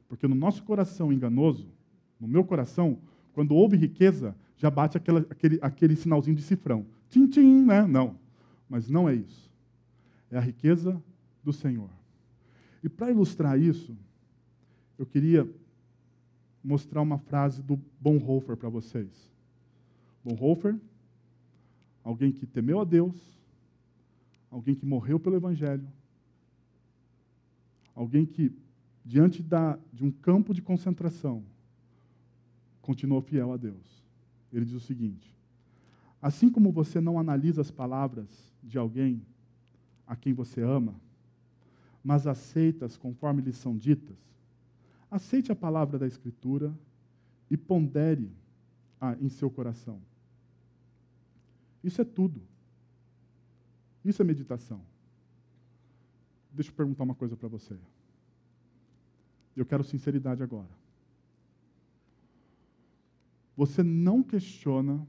Porque 0.08 0.28
no 0.28 0.34
nosso 0.34 0.62
coração 0.64 1.12
enganoso, 1.12 1.66
no 2.20 2.28
meu 2.28 2.44
coração, 2.44 2.98
quando 3.32 3.54
houve 3.54 3.76
riqueza, 3.76 4.36
já 4.56 4.70
bate 4.70 4.96
aquela, 4.96 5.20
aquele, 5.30 5.58
aquele 5.60 5.96
sinalzinho 5.96 6.36
de 6.36 6.42
cifrão. 6.42 6.86
Tim, 7.08 7.26
tim, 7.26 7.64
né? 7.64 7.86
Não. 7.86 8.18
Mas 8.68 8.88
não 8.88 9.08
é 9.08 9.14
isso. 9.14 9.50
É 10.30 10.38
a 10.38 10.40
riqueza 10.40 11.02
do 11.42 11.52
Senhor. 11.52 11.90
E 12.82 12.88
para 12.88 13.10
ilustrar 13.10 13.58
isso, 13.58 13.96
eu 14.98 15.06
queria 15.06 15.48
mostrar 16.62 17.02
uma 17.02 17.18
frase 17.18 17.62
do 17.62 17.80
Bonhoeffer 18.00 18.56
para 18.56 18.68
vocês. 18.68 19.30
Bonhoeffer, 20.24 20.78
alguém 22.02 22.32
que 22.32 22.46
temeu 22.46 22.80
a 22.80 22.84
Deus, 22.84 23.16
alguém 24.50 24.74
que 24.74 24.86
morreu 24.86 25.20
pelo 25.20 25.36
Evangelho, 25.36 25.86
alguém 27.94 28.24
que, 28.24 28.52
diante 29.04 29.42
da, 29.42 29.78
de 29.92 30.04
um 30.04 30.10
campo 30.10 30.54
de 30.54 30.62
concentração, 30.62 31.44
continuou 32.80 33.20
fiel 33.20 33.52
a 33.52 33.56
Deus. 33.56 34.03
Ele 34.56 34.64
diz 34.64 34.74
o 34.74 34.80
seguinte: 34.80 35.36
Assim 36.22 36.48
como 36.48 36.72
você 36.72 37.00
não 37.00 37.18
analisa 37.18 37.60
as 37.60 37.70
palavras 37.70 38.28
de 38.62 38.78
alguém 38.78 39.20
a 40.06 40.14
quem 40.14 40.32
você 40.32 40.62
ama, 40.62 40.94
mas 42.02 42.26
aceita-as 42.26 42.96
conforme 42.96 43.42
lhes 43.42 43.56
são 43.56 43.76
ditas, 43.76 44.16
aceite 45.10 45.50
a 45.50 45.56
palavra 45.56 45.98
da 45.98 46.06
Escritura 46.06 46.74
e 47.50 47.56
pondere 47.56 48.30
a 49.00 49.14
em 49.20 49.28
seu 49.28 49.50
coração. 49.50 50.00
Isso 51.82 52.00
é 52.00 52.04
tudo. 52.04 52.40
Isso 54.04 54.22
é 54.22 54.24
meditação. 54.24 54.80
Deixa 56.52 56.70
eu 56.70 56.74
perguntar 56.74 57.04
uma 57.04 57.14
coisa 57.14 57.36
para 57.36 57.48
você. 57.48 57.76
Eu 59.56 59.66
quero 59.66 59.82
sinceridade 59.82 60.42
agora. 60.42 60.83
Você 63.56 63.82
não 63.82 64.22
questiona 64.22 65.06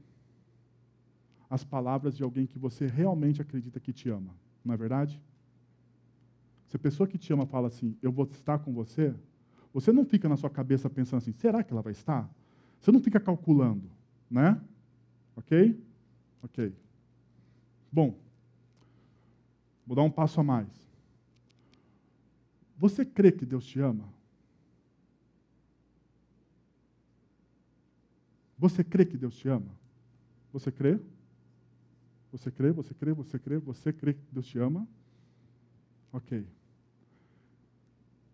as 1.48 1.64
palavras 1.64 2.16
de 2.16 2.22
alguém 2.22 2.46
que 2.46 2.58
você 2.58 2.86
realmente 2.86 3.40
acredita 3.40 3.80
que 3.80 3.92
te 3.92 4.08
ama, 4.08 4.34
não 4.64 4.74
é 4.74 4.76
verdade? 4.76 5.22
Se 6.66 6.76
a 6.76 6.78
pessoa 6.78 7.06
que 7.06 7.18
te 7.18 7.32
ama 7.32 7.46
fala 7.46 7.68
assim, 7.68 7.96
eu 8.02 8.10
vou 8.10 8.24
estar 8.24 8.58
com 8.58 8.72
você, 8.72 9.14
você 9.72 9.92
não 9.92 10.04
fica 10.04 10.28
na 10.28 10.36
sua 10.36 10.50
cabeça 10.50 10.90
pensando 10.90 11.18
assim, 11.18 11.32
será 11.32 11.62
que 11.62 11.72
ela 11.72 11.82
vai 11.82 11.92
estar? 11.92 12.28
Você 12.80 12.90
não 12.90 13.00
fica 13.00 13.20
calculando, 13.20 13.90
né? 14.30 14.60
Ok? 15.36 15.80
Ok. 16.42 16.72
Bom, 17.90 18.18
vou 19.86 19.94
dar 19.94 20.02
um 20.02 20.10
passo 20.10 20.40
a 20.40 20.44
mais. 20.44 20.68
Você 22.76 23.04
crê 23.04 23.32
que 23.32 23.46
Deus 23.46 23.64
te 23.64 23.80
ama? 23.80 24.15
Você 28.58 28.82
crê 28.82 29.04
que 29.04 29.16
Deus 29.16 29.36
te 29.36 29.48
ama? 29.48 29.70
Você 30.52 30.72
crê? 30.72 30.98
Você 32.32 32.50
crê? 32.50 32.72
Você 32.72 32.94
crê? 32.94 33.12
Você 33.12 33.38
crê? 33.38 33.58
Você 33.58 33.92
crê 33.92 34.14
que 34.14 34.22
Deus 34.32 34.46
te 34.46 34.58
ama? 34.58 34.86
Ok. 36.12 36.46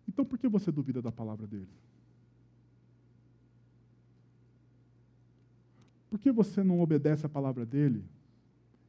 Então 0.07 0.23
por 0.23 0.37
que 0.37 0.47
você 0.47 0.71
duvida 0.71 1.01
da 1.01 1.11
palavra 1.11 1.45
dele? 1.47 1.67
Por 6.09 6.19
que 6.19 6.31
você 6.31 6.63
não 6.63 6.79
obedece 6.79 7.25
à 7.25 7.29
palavra 7.29 7.65
dele 7.65 8.05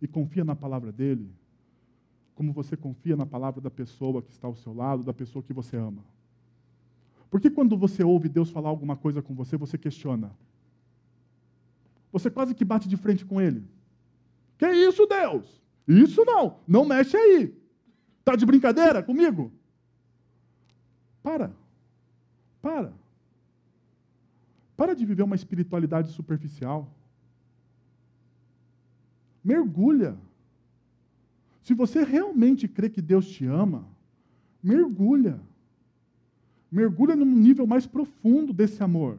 e 0.01 0.07
confia 0.07 0.45
na 0.45 0.55
palavra 0.55 0.93
dele, 0.93 1.33
como 2.35 2.53
você 2.53 2.77
confia 2.77 3.17
na 3.17 3.25
palavra 3.25 3.61
da 3.61 3.71
pessoa 3.71 4.21
que 4.21 4.31
está 4.31 4.47
ao 4.47 4.55
seu 4.55 4.75
lado, 4.75 5.03
da 5.03 5.15
pessoa 5.15 5.43
que 5.43 5.53
você 5.53 5.77
ama? 5.77 6.05
Por 7.31 7.41
que 7.41 7.51
quando 7.51 7.77
você 7.77 8.05
ouve 8.05 8.29
Deus 8.29 8.51
falar 8.51 8.69
alguma 8.69 8.95
coisa 8.95 9.23
com 9.23 9.35
você, 9.35 9.57
você 9.57 9.79
questiona? 9.79 10.31
Você 12.15 12.31
quase 12.31 12.55
que 12.55 12.65
bate 12.65 12.89
de 12.89 12.97
frente 12.97 13.25
com 13.25 13.41
ele. 13.41 13.65
Que 14.57 14.71
isso, 14.71 15.05
Deus? 15.05 15.61
Isso 15.87 16.25
não, 16.25 16.61
não 16.65 16.85
mexe 16.85 17.17
aí. 17.17 17.53
Tá 18.25 18.37
de 18.37 18.47
brincadeira 18.47 19.03
comigo? 19.03 19.51
Para. 21.25 21.51
Para. 22.63 22.93
Para 24.77 24.95
de 24.95 25.05
viver 25.05 25.25
uma 25.25 25.35
espiritualidade 25.35 26.13
superficial. 26.13 26.89
Mergulha. 29.43 30.17
Se 31.65 31.75
você 31.75 32.05
realmente 32.05 32.69
crê 32.69 32.89
que 32.89 33.03
Deus 33.03 33.27
te 33.27 33.45
ama, 33.45 33.85
mergulha. 34.63 35.41
Mergulha 36.71 37.17
num 37.17 37.25
nível 37.25 37.67
mais 37.67 37.89
profundo 37.89 38.53
desse 38.53 38.85
amor. 38.85 39.19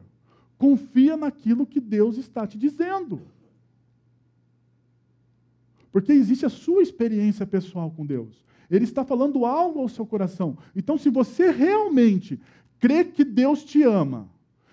Confia 0.58 1.16
naquilo 1.16 1.66
que 1.66 1.80
Deus 1.80 2.16
está 2.16 2.46
te 2.46 2.56
dizendo. 2.56 3.20
Porque 5.92 6.12
existe 6.12 6.44
a 6.44 6.50
sua 6.50 6.82
experiência 6.82 7.46
pessoal 7.46 7.90
com 7.90 8.04
Deus. 8.04 8.44
Ele 8.70 8.84
está 8.84 9.04
falando 9.04 9.46
algo 9.46 9.80
ao 9.80 9.88
seu 9.88 10.04
coração. 10.04 10.58
Então, 10.74 10.98
se 10.98 11.08
você 11.08 11.50
realmente 11.50 12.40
crê 12.78 13.04
que 13.04 13.24
Deus 13.24 13.64
te 13.64 13.82
ama, 13.82 14.28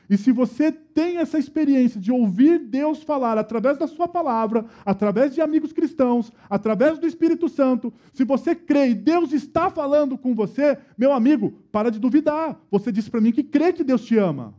e 0.10 0.18
se 0.18 0.32
você 0.32 0.72
tem 0.72 1.18
essa 1.18 1.40
experiência 1.40 2.00
de 2.00 2.12
ouvir 2.12 2.60
Deus 2.60 3.02
falar 3.02 3.38
através 3.38 3.78
da 3.78 3.88
sua 3.88 4.08
palavra, 4.08 4.66
através 4.86 5.34
de 5.34 5.42
amigos 5.42 5.72
cristãos, 5.72 6.32
através 6.50 7.00
do 7.00 7.08
Espírito 7.08 7.48
Santo, 7.48 7.94
se 8.14 8.24
você 8.24 8.54
crê 8.54 8.90
e 8.90 8.96
Deus 8.96 9.32
está 9.32 9.70
falando 9.70 10.18
com 10.18 10.36
você, 10.36 10.78
meu 10.98 11.14
amigo, 11.14 11.54
para 11.72 11.90
de 11.90 12.00
duvidar. 12.00 12.60
Você 12.70 12.92
disse 12.92 13.10
para 13.10 13.22
mim 13.22 13.32
que 13.32 13.44
crê 13.44 13.72
que 13.72 13.84
Deus 13.84 14.04
te 14.04 14.18
ama. 14.18 14.54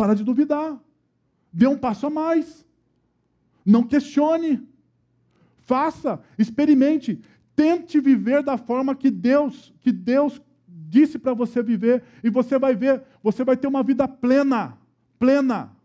Para 0.00 0.14
de 0.14 0.24
duvidar. 0.24 0.80
Dê 1.52 1.66
um 1.66 1.76
passo 1.76 2.06
a 2.06 2.10
mais. 2.10 2.64
Não 3.66 3.82
questione. 3.82 4.66
Faça, 5.58 6.18
experimente, 6.38 7.20
tente 7.54 8.00
viver 8.00 8.42
da 8.42 8.56
forma 8.56 8.94
que 8.94 9.10
Deus, 9.10 9.74
que 9.82 9.92
Deus 9.92 10.40
disse 10.66 11.18
para 11.18 11.34
você 11.34 11.62
viver 11.62 12.02
e 12.24 12.30
você 12.30 12.58
vai 12.58 12.74
ver, 12.74 13.02
você 13.22 13.44
vai 13.44 13.58
ter 13.58 13.66
uma 13.66 13.82
vida 13.82 14.08
plena, 14.08 14.78
plena. 15.18 15.76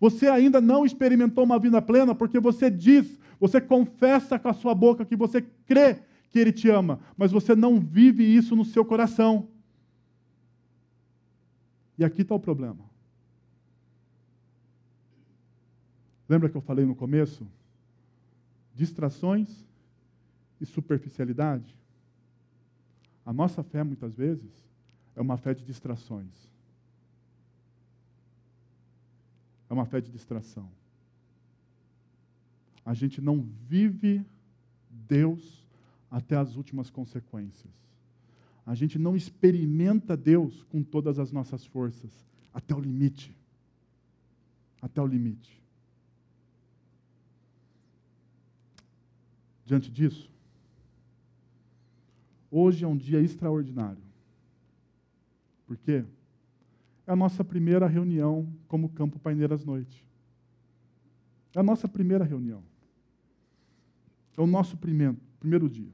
Você 0.00 0.26
ainda 0.26 0.60
não 0.60 0.84
experimentou 0.84 1.44
uma 1.44 1.60
vida 1.60 1.80
plena 1.80 2.16
porque 2.16 2.40
você 2.40 2.68
diz, 2.68 3.20
você 3.38 3.60
confessa 3.60 4.36
com 4.36 4.48
a 4.48 4.52
sua 4.52 4.74
boca 4.74 5.04
que 5.04 5.14
você 5.14 5.42
crê 5.64 6.00
que 6.28 6.40
ele 6.40 6.50
te 6.50 6.68
ama, 6.68 6.98
mas 7.16 7.30
você 7.30 7.54
não 7.54 7.78
vive 7.78 8.24
isso 8.24 8.56
no 8.56 8.64
seu 8.64 8.84
coração. 8.84 9.46
E 11.96 12.04
aqui 12.04 12.22
está 12.22 12.34
o 12.34 12.40
problema. 12.40 12.87
Lembra 16.28 16.48
que 16.48 16.56
eu 16.56 16.60
falei 16.60 16.84
no 16.84 16.94
começo? 16.94 17.46
Distrações 18.74 19.48
e 20.60 20.66
superficialidade. 20.66 21.74
A 23.24 23.32
nossa 23.32 23.62
fé, 23.62 23.82
muitas 23.82 24.14
vezes, 24.14 24.50
é 25.16 25.20
uma 25.20 25.36
fé 25.36 25.54
de 25.54 25.64
distrações. 25.64 26.48
É 29.70 29.72
uma 29.72 29.86
fé 29.86 30.00
de 30.00 30.10
distração. 30.10 30.70
A 32.84 32.94
gente 32.94 33.20
não 33.20 33.46
vive 33.66 34.24
Deus 34.90 35.66
até 36.10 36.36
as 36.36 36.56
últimas 36.56 36.88
consequências. 36.88 37.72
A 38.64 38.74
gente 38.74 38.98
não 38.98 39.16
experimenta 39.16 40.16
Deus 40.16 40.62
com 40.64 40.82
todas 40.82 41.18
as 41.18 41.32
nossas 41.32 41.64
forças, 41.64 42.10
até 42.52 42.74
o 42.74 42.80
limite. 42.80 43.34
Até 44.80 45.02
o 45.02 45.06
limite. 45.06 45.58
Diante 49.68 49.90
disso, 49.90 50.30
hoje 52.50 52.86
é 52.86 52.88
um 52.88 52.96
dia 52.96 53.20
extraordinário. 53.20 54.02
Por 55.66 55.76
quê? 55.76 56.06
É 57.06 57.12
a 57.12 57.14
nossa 57.14 57.44
primeira 57.44 57.86
reunião 57.86 58.48
como 58.66 58.88
Campo 58.88 59.18
Paineiras 59.18 59.66
Noite. 59.66 60.02
É 61.54 61.60
a 61.60 61.62
nossa 61.62 61.86
primeira 61.86 62.24
reunião. 62.24 62.62
É 64.38 64.40
o 64.40 64.46
nosso 64.46 64.74
primeiro, 64.78 65.18
primeiro 65.38 65.68
dia. 65.68 65.92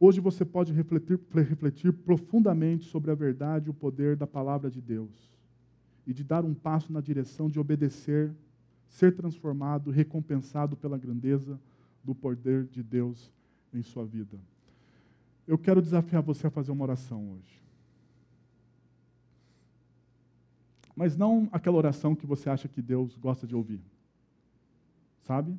Hoje 0.00 0.18
você 0.18 0.44
pode 0.44 0.72
refletir, 0.72 1.20
refletir 1.32 1.92
profundamente 1.92 2.86
sobre 2.86 3.12
a 3.12 3.14
verdade 3.14 3.68
e 3.68 3.70
o 3.70 3.74
poder 3.74 4.16
da 4.16 4.26
palavra 4.26 4.68
de 4.68 4.80
Deus 4.80 5.30
e 6.04 6.12
de 6.12 6.24
dar 6.24 6.44
um 6.44 6.52
passo 6.52 6.92
na 6.92 7.00
direção 7.00 7.48
de 7.48 7.60
obedecer 7.60 8.34
ser 8.88 9.14
transformado, 9.14 9.90
recompensado 9.90 10.76
pela 10.76 10.98
grandeza 10.98 11.58
do 12.02 12.14
poder 12.14 12.64
de 12.66 12.82
Deus 12.82 13.30
em 13.72 13.82
sua 13.82 14.04
vida. 14.04 14.38
Eu 15.46 15.58
quero 15.58 15.80
desafiar 15.80 16.22
você 16.22 16.46
a 16.46 16.50
fazer 16.50 16.72
uma 16.72 16.84
oração 16.84 17.32
hoje. 17.32 17.62
Mas 20.94 21.16
não 21.16 21.48
aquela 21.52 21.76
oração 21.76 22.14
que 22.14 22.26
você 22.26 22.50
acha 22.50 22.66
que 22.66 22.82
Deus 22.82 23.16
gosta 23.16 23.46
de 23.46 23.54
ouvir. 23.54 23.80
Sabe? 25.20 25.56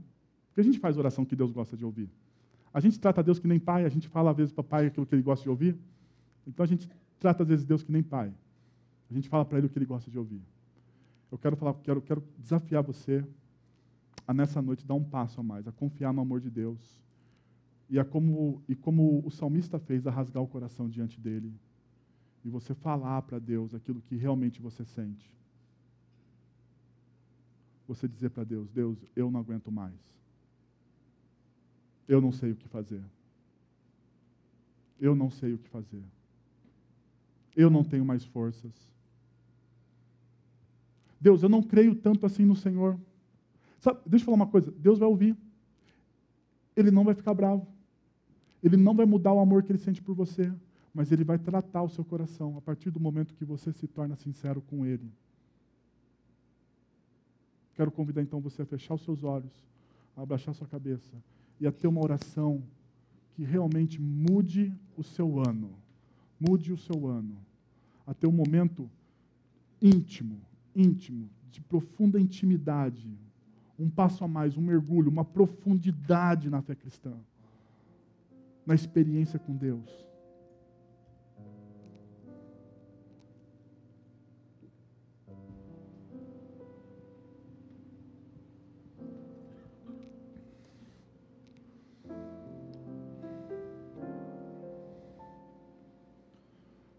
Porque 0.48 0.62
a 0.62 0.64
gente 0.64 0.80
faz 0.80 0.98
oração 0.98 1.24
que 1.24 1.36
Deus 1.36 1.52
gosta 1.52 1.78
de 1.78 1.86
ouvir. 1.86 2.10
A 2.74 2.80
gente 2.80 3.00
trata 3.00 3.24
Deus 3.24 3.40
que 3.40 3.48
nem 3.48 3.60
pai, 3.60 3.86
a 3.86 3.90
gente 3.90 4.08
fala 4.08 4.32
às 4.32 4.38
vezes 4.38 4.52
para 4.52 4.64
pai 4.64 4.88
aquilo 4.88 5.06
que 5.06 5.16
ele 5.16 5.22
gosta 5.22 5.44
de 5.44 5.50
ouvir. 5.50 5.78
Então 6.46 6.64
a 6.64 6.68
gente 6.68 6.90
trata 7.20 7.44
às 7.44 7.50
vezes 7.50 7.66
Deus 7.66 7.84
que 7.84 7.92
nem 7.92 8.04
pai. 8.04 8.34
A 9.10 9.14
gente 9.14 9.30
fala 9.30 9.46
para 9.46 9.58
ele 9.58 9.68
o 9.68 9.70
que 9.70 9.78
ele 9.78 9.86
gosta 9.86 10.12
de 10.12 10.20
ouvir. 10.20 10.42
Eu 11.32 11.38
quero 11.38 11.56
falar, 11.56 11.74
quero, 11.76 12.02
quero 12.02 12.24
desafiar 12.38 12.84
você 12.84 13.26
a 14.28 14.34
nessa 14.34 14.62
noite 14.62 14.86
dar 14.86 14.96
um 14.96 15.04
passo 15.04 15.40
a 15.40 15.44
mais, 15.44 15.68
a 15.68 15.72
confiar 15.72 16.14
no 16.14 16.22
amor 16.22 16.40
de 16.40 16.50
Deus. 16.50 17.00
E, 17.90 17.98
a 17.98 18.06
como, 18.06 18.62
e 18.68 18.76
como 18.76 19.26
o 19.26 19.32
salmista 19.32 19.80
fez, 19.80 20.06
a 20.06 20.12
rasgar 20.12 20.44
o 20.44 20.48
coração 20.48 20.88
diante 20.88 21.20
dele. 21.20 21.52
E 22.44 22.50
você 22.50 22.74
falar 22.74 23.22
para 23.24 23.40
Deus 23.40 23.74
aquilo 23.74 24.02
que 24.02 24.16
realmente 24.16 24.62
você 24.62 24.86
sente. 24.86 25.34
Você 27.88 28.08
dizer 28.08 28.30
para 28.30 28.44
Deus: 28.44 28.70
Deus, 28.70 29.04
eu 29.16 29.32
não 29.32 29.40
aguento 29.40 29.72
mais. 29.72 30.00
Eu 32.08 32.22
não 32.22 32.32
sei 32.32 32.52
o 32.52 32.56
que 32.56 32.68
fazer. 32.68 33.04
Eu 35.00 35.16
não 35.16 35.30
sei 35.30 35.54
o 35.54 35.58
que 35.58 35.70
fazer. 35.70 36.04
Eu 37.56 37.70
não 37.70 37.84
tenho 37.84 38.06
mais 38.06 38.24
forças. 38.24 38.74
Deus, 41.20 41.43
eu 41.43 41.49
não 41.49 41.61
creio 41.61 41.95
tanto 41.95 42.26
assim 42.26 42.45
no 42.45 42.55
Senhor. 42.55 42.97
Sabe, 43.80 43.99
deixa 44.05 44.24
eu 44.24 44.26
falar 44.26 44.36
uma 44.36 44.47
coisa: 44.47 44.72
Deus 44.72 44.99
vai 44.99 45.07
ouvir. 45.07 45.36
Ele 46.76 46.91
não 46.91 47.03
vai 47.03 47.13
ficar 47.13 47.34
bravo. 47.34 47.67
Ele 48.63 48.78
não 48.78 48.95
vai 48.95 49.05
mudar 49.05 49.34
o 49.34 49.39
amor 49.39 49.63
que 49.63 49.72
ele 49.72 49.80
sente 49.80 50.01
por 50.01 50.15
você. 50.15 50.51
Mas 50.93 51.11
ele 51.11 51.24
vai 51.24 51.38
tratar 51.38 51.84
o 51.84 51.89
seu 51.89 52.03
coração 52.03 52.57
a 52.57 52.61
partir 52.61 52.89
do 52.89 52.99
momento 52.99 53.36
que 53.36 53.45
você 53.45 53.72
se 53.72 53.88
torna 53.88 54.15
sincero 54.15 54.61
com 54.61 54.86
ele. 54.86 55.11
Quero 57.76 57.91
convidar 57.91 58.22
então 58.22 58.41
você 58.41 58.61
a 58.61 58.65
fechar 58.65 58.95
os 58.95 59.03
seus 59.03 59.24
olhos, 59.24 59.53
a 60.15 60.22
abaixar 60.22 60.53
sua 60.53 60.67
cabeça 60.67 61.15
e 61.61 61.67
a 61.67 61.72
ter 61.72 61.88
uma 61.88 62.01
oração 62.01 62.61
que 63.36 63.43
realmente 63.43 64.01
mude 64.01 64.74
o 64.97 65.03
seu 65.03 65.39
ano. 65.39 65.72
Mude 66.39 66.74
o 66.74 66.78
seu 66.78 67.07
ano. 67.07 67.38
A 68.05 68.13
ter 68.13 68.28
um 68.28 68.32
momento 68.32 68.89
íntimo, 69.82 70.41
íntimo, 70.80 71.30
de 71.52 71.62
profunda 71.62 72.20
intimidade, 72.20 73.12
um 73.78 73.90
passo 73.90 74.24
a 74.24 74.28
mais, 74.28 74.58
um 74.58 74.62
mergulho, 74.62 75.10
uma 75.10 75.26
profundidade 75.26 76.50
na 76.50 76.62
fé 76.62 76.76
cristã, 76.76 77.14
na 78.66 78.74
experiência 78.74 79.38
com 79.38 79.56
Deus. 79.56 79.90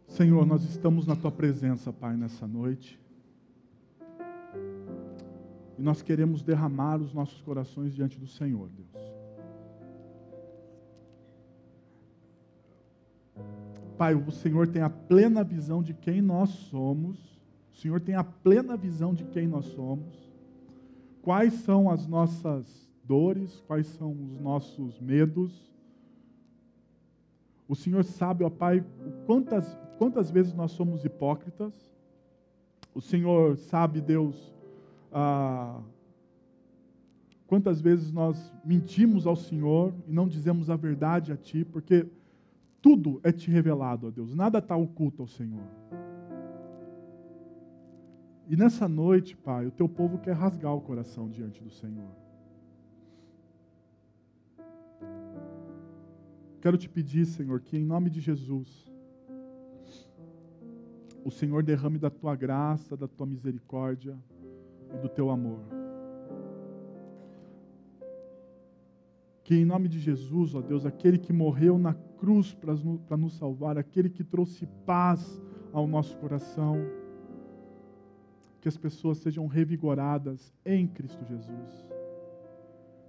Senhor, 0.07 0.45
nós 0.45 0.63
estamos 0.65 1.07
na 1.07 1.17
tua 1.17 1.31
presença, 1.31 1.91
Pai, 1.91 2.15
nessa 2.15 2.47
noite. 2.47 3.01
E 5.81 5.83
nós 5.83 6.03
queremos 6.03 6.43
derramar 6.43 7.01
os 7.01 7.15
nossos 7.15 7.41
corações 7.41 7.95
diante 7.95 8.21
do 8.21 8.27
Senhor, 8.27 8.69
Deus. 8.69 9.03
Pai, 13.97 14.15
o 14.15 14.31
Senhor 14.31 14.69
tem 14.69 14.83
a 14.83 14.91
plena 14.91 15.43
visão 15.43 15.83
de 15.83 15.95
quem 15.95 16.21
nós 16.21 16.51
somos. 16.51 17.17
O 17.73 17.79
Senhor 17.79 17.99
tem 17.99 18.15
a 18.15 18.23
plena 18.23 18.77
visão 18.77 19.15
de 19.15 19.25
quem 19.25 19.49
nós 19.49 19.65
somos. 19.69 20.31
Quais 21.23 21.55
são 21.55 21.89
as 21.89 22.07
nossas 22.07 22.87
dores, 23.03 23.63
quais 23.67 23.87
são 23.87 24.13
os 24.13 24.39
nossos 24.39 25.01
medos. 25.01 25.75
O 27.67 27.75
Senhor 27.75 28.05
sabe, 28.05 28.45
ó 28.45 28.51
Pai, 28.51 28.85
quantas, 29.25 29.79
quantas 29.97 30.31
vezes 30.31 30.53
nós 30.53 30.73
somos 30.73 31.07
hipócritas. 31.07 31.73
O 32.95 33.01
Senhor 33.01 33.57
sabe, 33.57 34.03
Deus, 34.03 34.60
ah, 35.13 35.81
quantas 37.47 37.81
vezes 37.81 38.13
nós 38.13 38.53
mentimos 38.65 39.27
ao 39.27 39.35
Senhor 39.35 39.93
e 40.07 40.13
não 40.13 40.29
dizemos 40.29 40.71
a 40.71 40.77
verdade 40.77 41.33
a 41.33 41.37
Ti, 41.37 41.65
porque 41.65 42.07
tudo 42.81 43.21
é 43.23 43.33
te 43.33 43.51
revelado, 43.51 44.07
ó 44.07 44.11
Deus, 44.11 44.35
nada 44.35 44.59
está 44.59 44.77
oculto 44.77 45.23
ao 45.23 45.29
Senhor. 45.29 45.67
E 48.49 48.57
nessa 48.57 48.89
noite, 48.89 49.37
Pai, 49.37 49.67
o 49.67 49.71
teu 49.71 49.89
povo 49.89 50.19
quer 50.19 50.33
rasgar 50.33 50.75
o 50.75 50.81
coração 50.81 51.29
diante 51.29 51.63
do 51.63 51.71
Senhor. 51.71 52.11
Quero 56.61 56.77
te 56.77 56.89
pedir, 56.89 57.27
Senhor, 57.27 57.61
que 57.61 57.77
em 57.77 57.85
nome 57.85 58.11
de 58.11 58.21
Jesus, 58.21 58.91
o 61.25 61.31
Senhor 61.31 61.63
derrame 61.63 61.99
da 61.99 62.11
tua 62.11 62.35
graça, 62.35 62.97
da 62.97 63.07
tua 63.07 63.27
misericórdia 63.27 64.19
e 64.95 64.99
do 64.99 65.09
teu 65.09 65.31
amor. 65.31 65.61
Que 69.45 69.57
em 69.57 69.65
nome 69.65 69.89
de 69.89 69.99
Jesus, 69.99 70.55
ó 70.55 70.61
Deus, 70.61 70.87
aquele 70.87 71.19
que 71.19 71.33
morreu 71.33 71.77
na 71.77 71.93
cruz 71.93 72.55
para 72.55 73.17
nos 73.17 73.33
salvar, 73.35 73.77
aquele 73.77 74.09
que 74.09 74.23
trouxe 74.23 74.67
paz 74.87 75.43
ao 75.73 75.87
nosso 75.87 76.17
coração, 76.19 76.77
que 78.61 78.69
as 78.69 78.77
pessoas 78.77 79.19
sejam 79.19 79.47
revigoradas 79.47 80.55
em 80.65 80.87
Cristo 80.87 81.25
Jesus. 81.25 81.89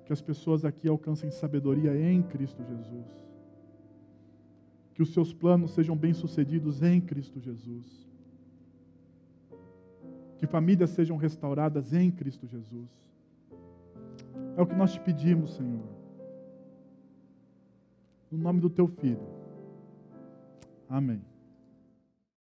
Que 0.06 0.14
as 0.14 0.22
pessoas 0.22 0.66
aqui 0.66 0.88
alcancem 0.88 1.30
sabedoria 1.30 1.96
em 1.96 2.22
Cristo 2.24 2.64
Jesus. 2.64 3.06
Que 4.94 5.02
os 5.02 5.14
seus 5.14 5.34
planos 5.34 5.72
sejam 5.72 5.96
bem-sucedidos 5.96 6.82
em 6.82 7.00
Cristo 7.00 7.40
Jesus. 7.40 8.11
Que 10.42 10.48
famílias 10.48 10.90
sejam 10.90 11.18
restauradas 11.18 11.94
em 11.94 12.10
Cristo 12.10 12.48
Jesus. 12.48 12.90
É 14.58 14.62
o 14.62 14.66
que 14.66 14.74
nós 14.74 14.92
te 14.92 15.00
pedimos, 15.00 15.54
Senhor. 15.54 15.86
No 18.32 18.40
nome 18.40 18.60
do 18.60 18.68
teu 18.68 18.88
filho. 18.88 19.22
Amém. 20.90 21.22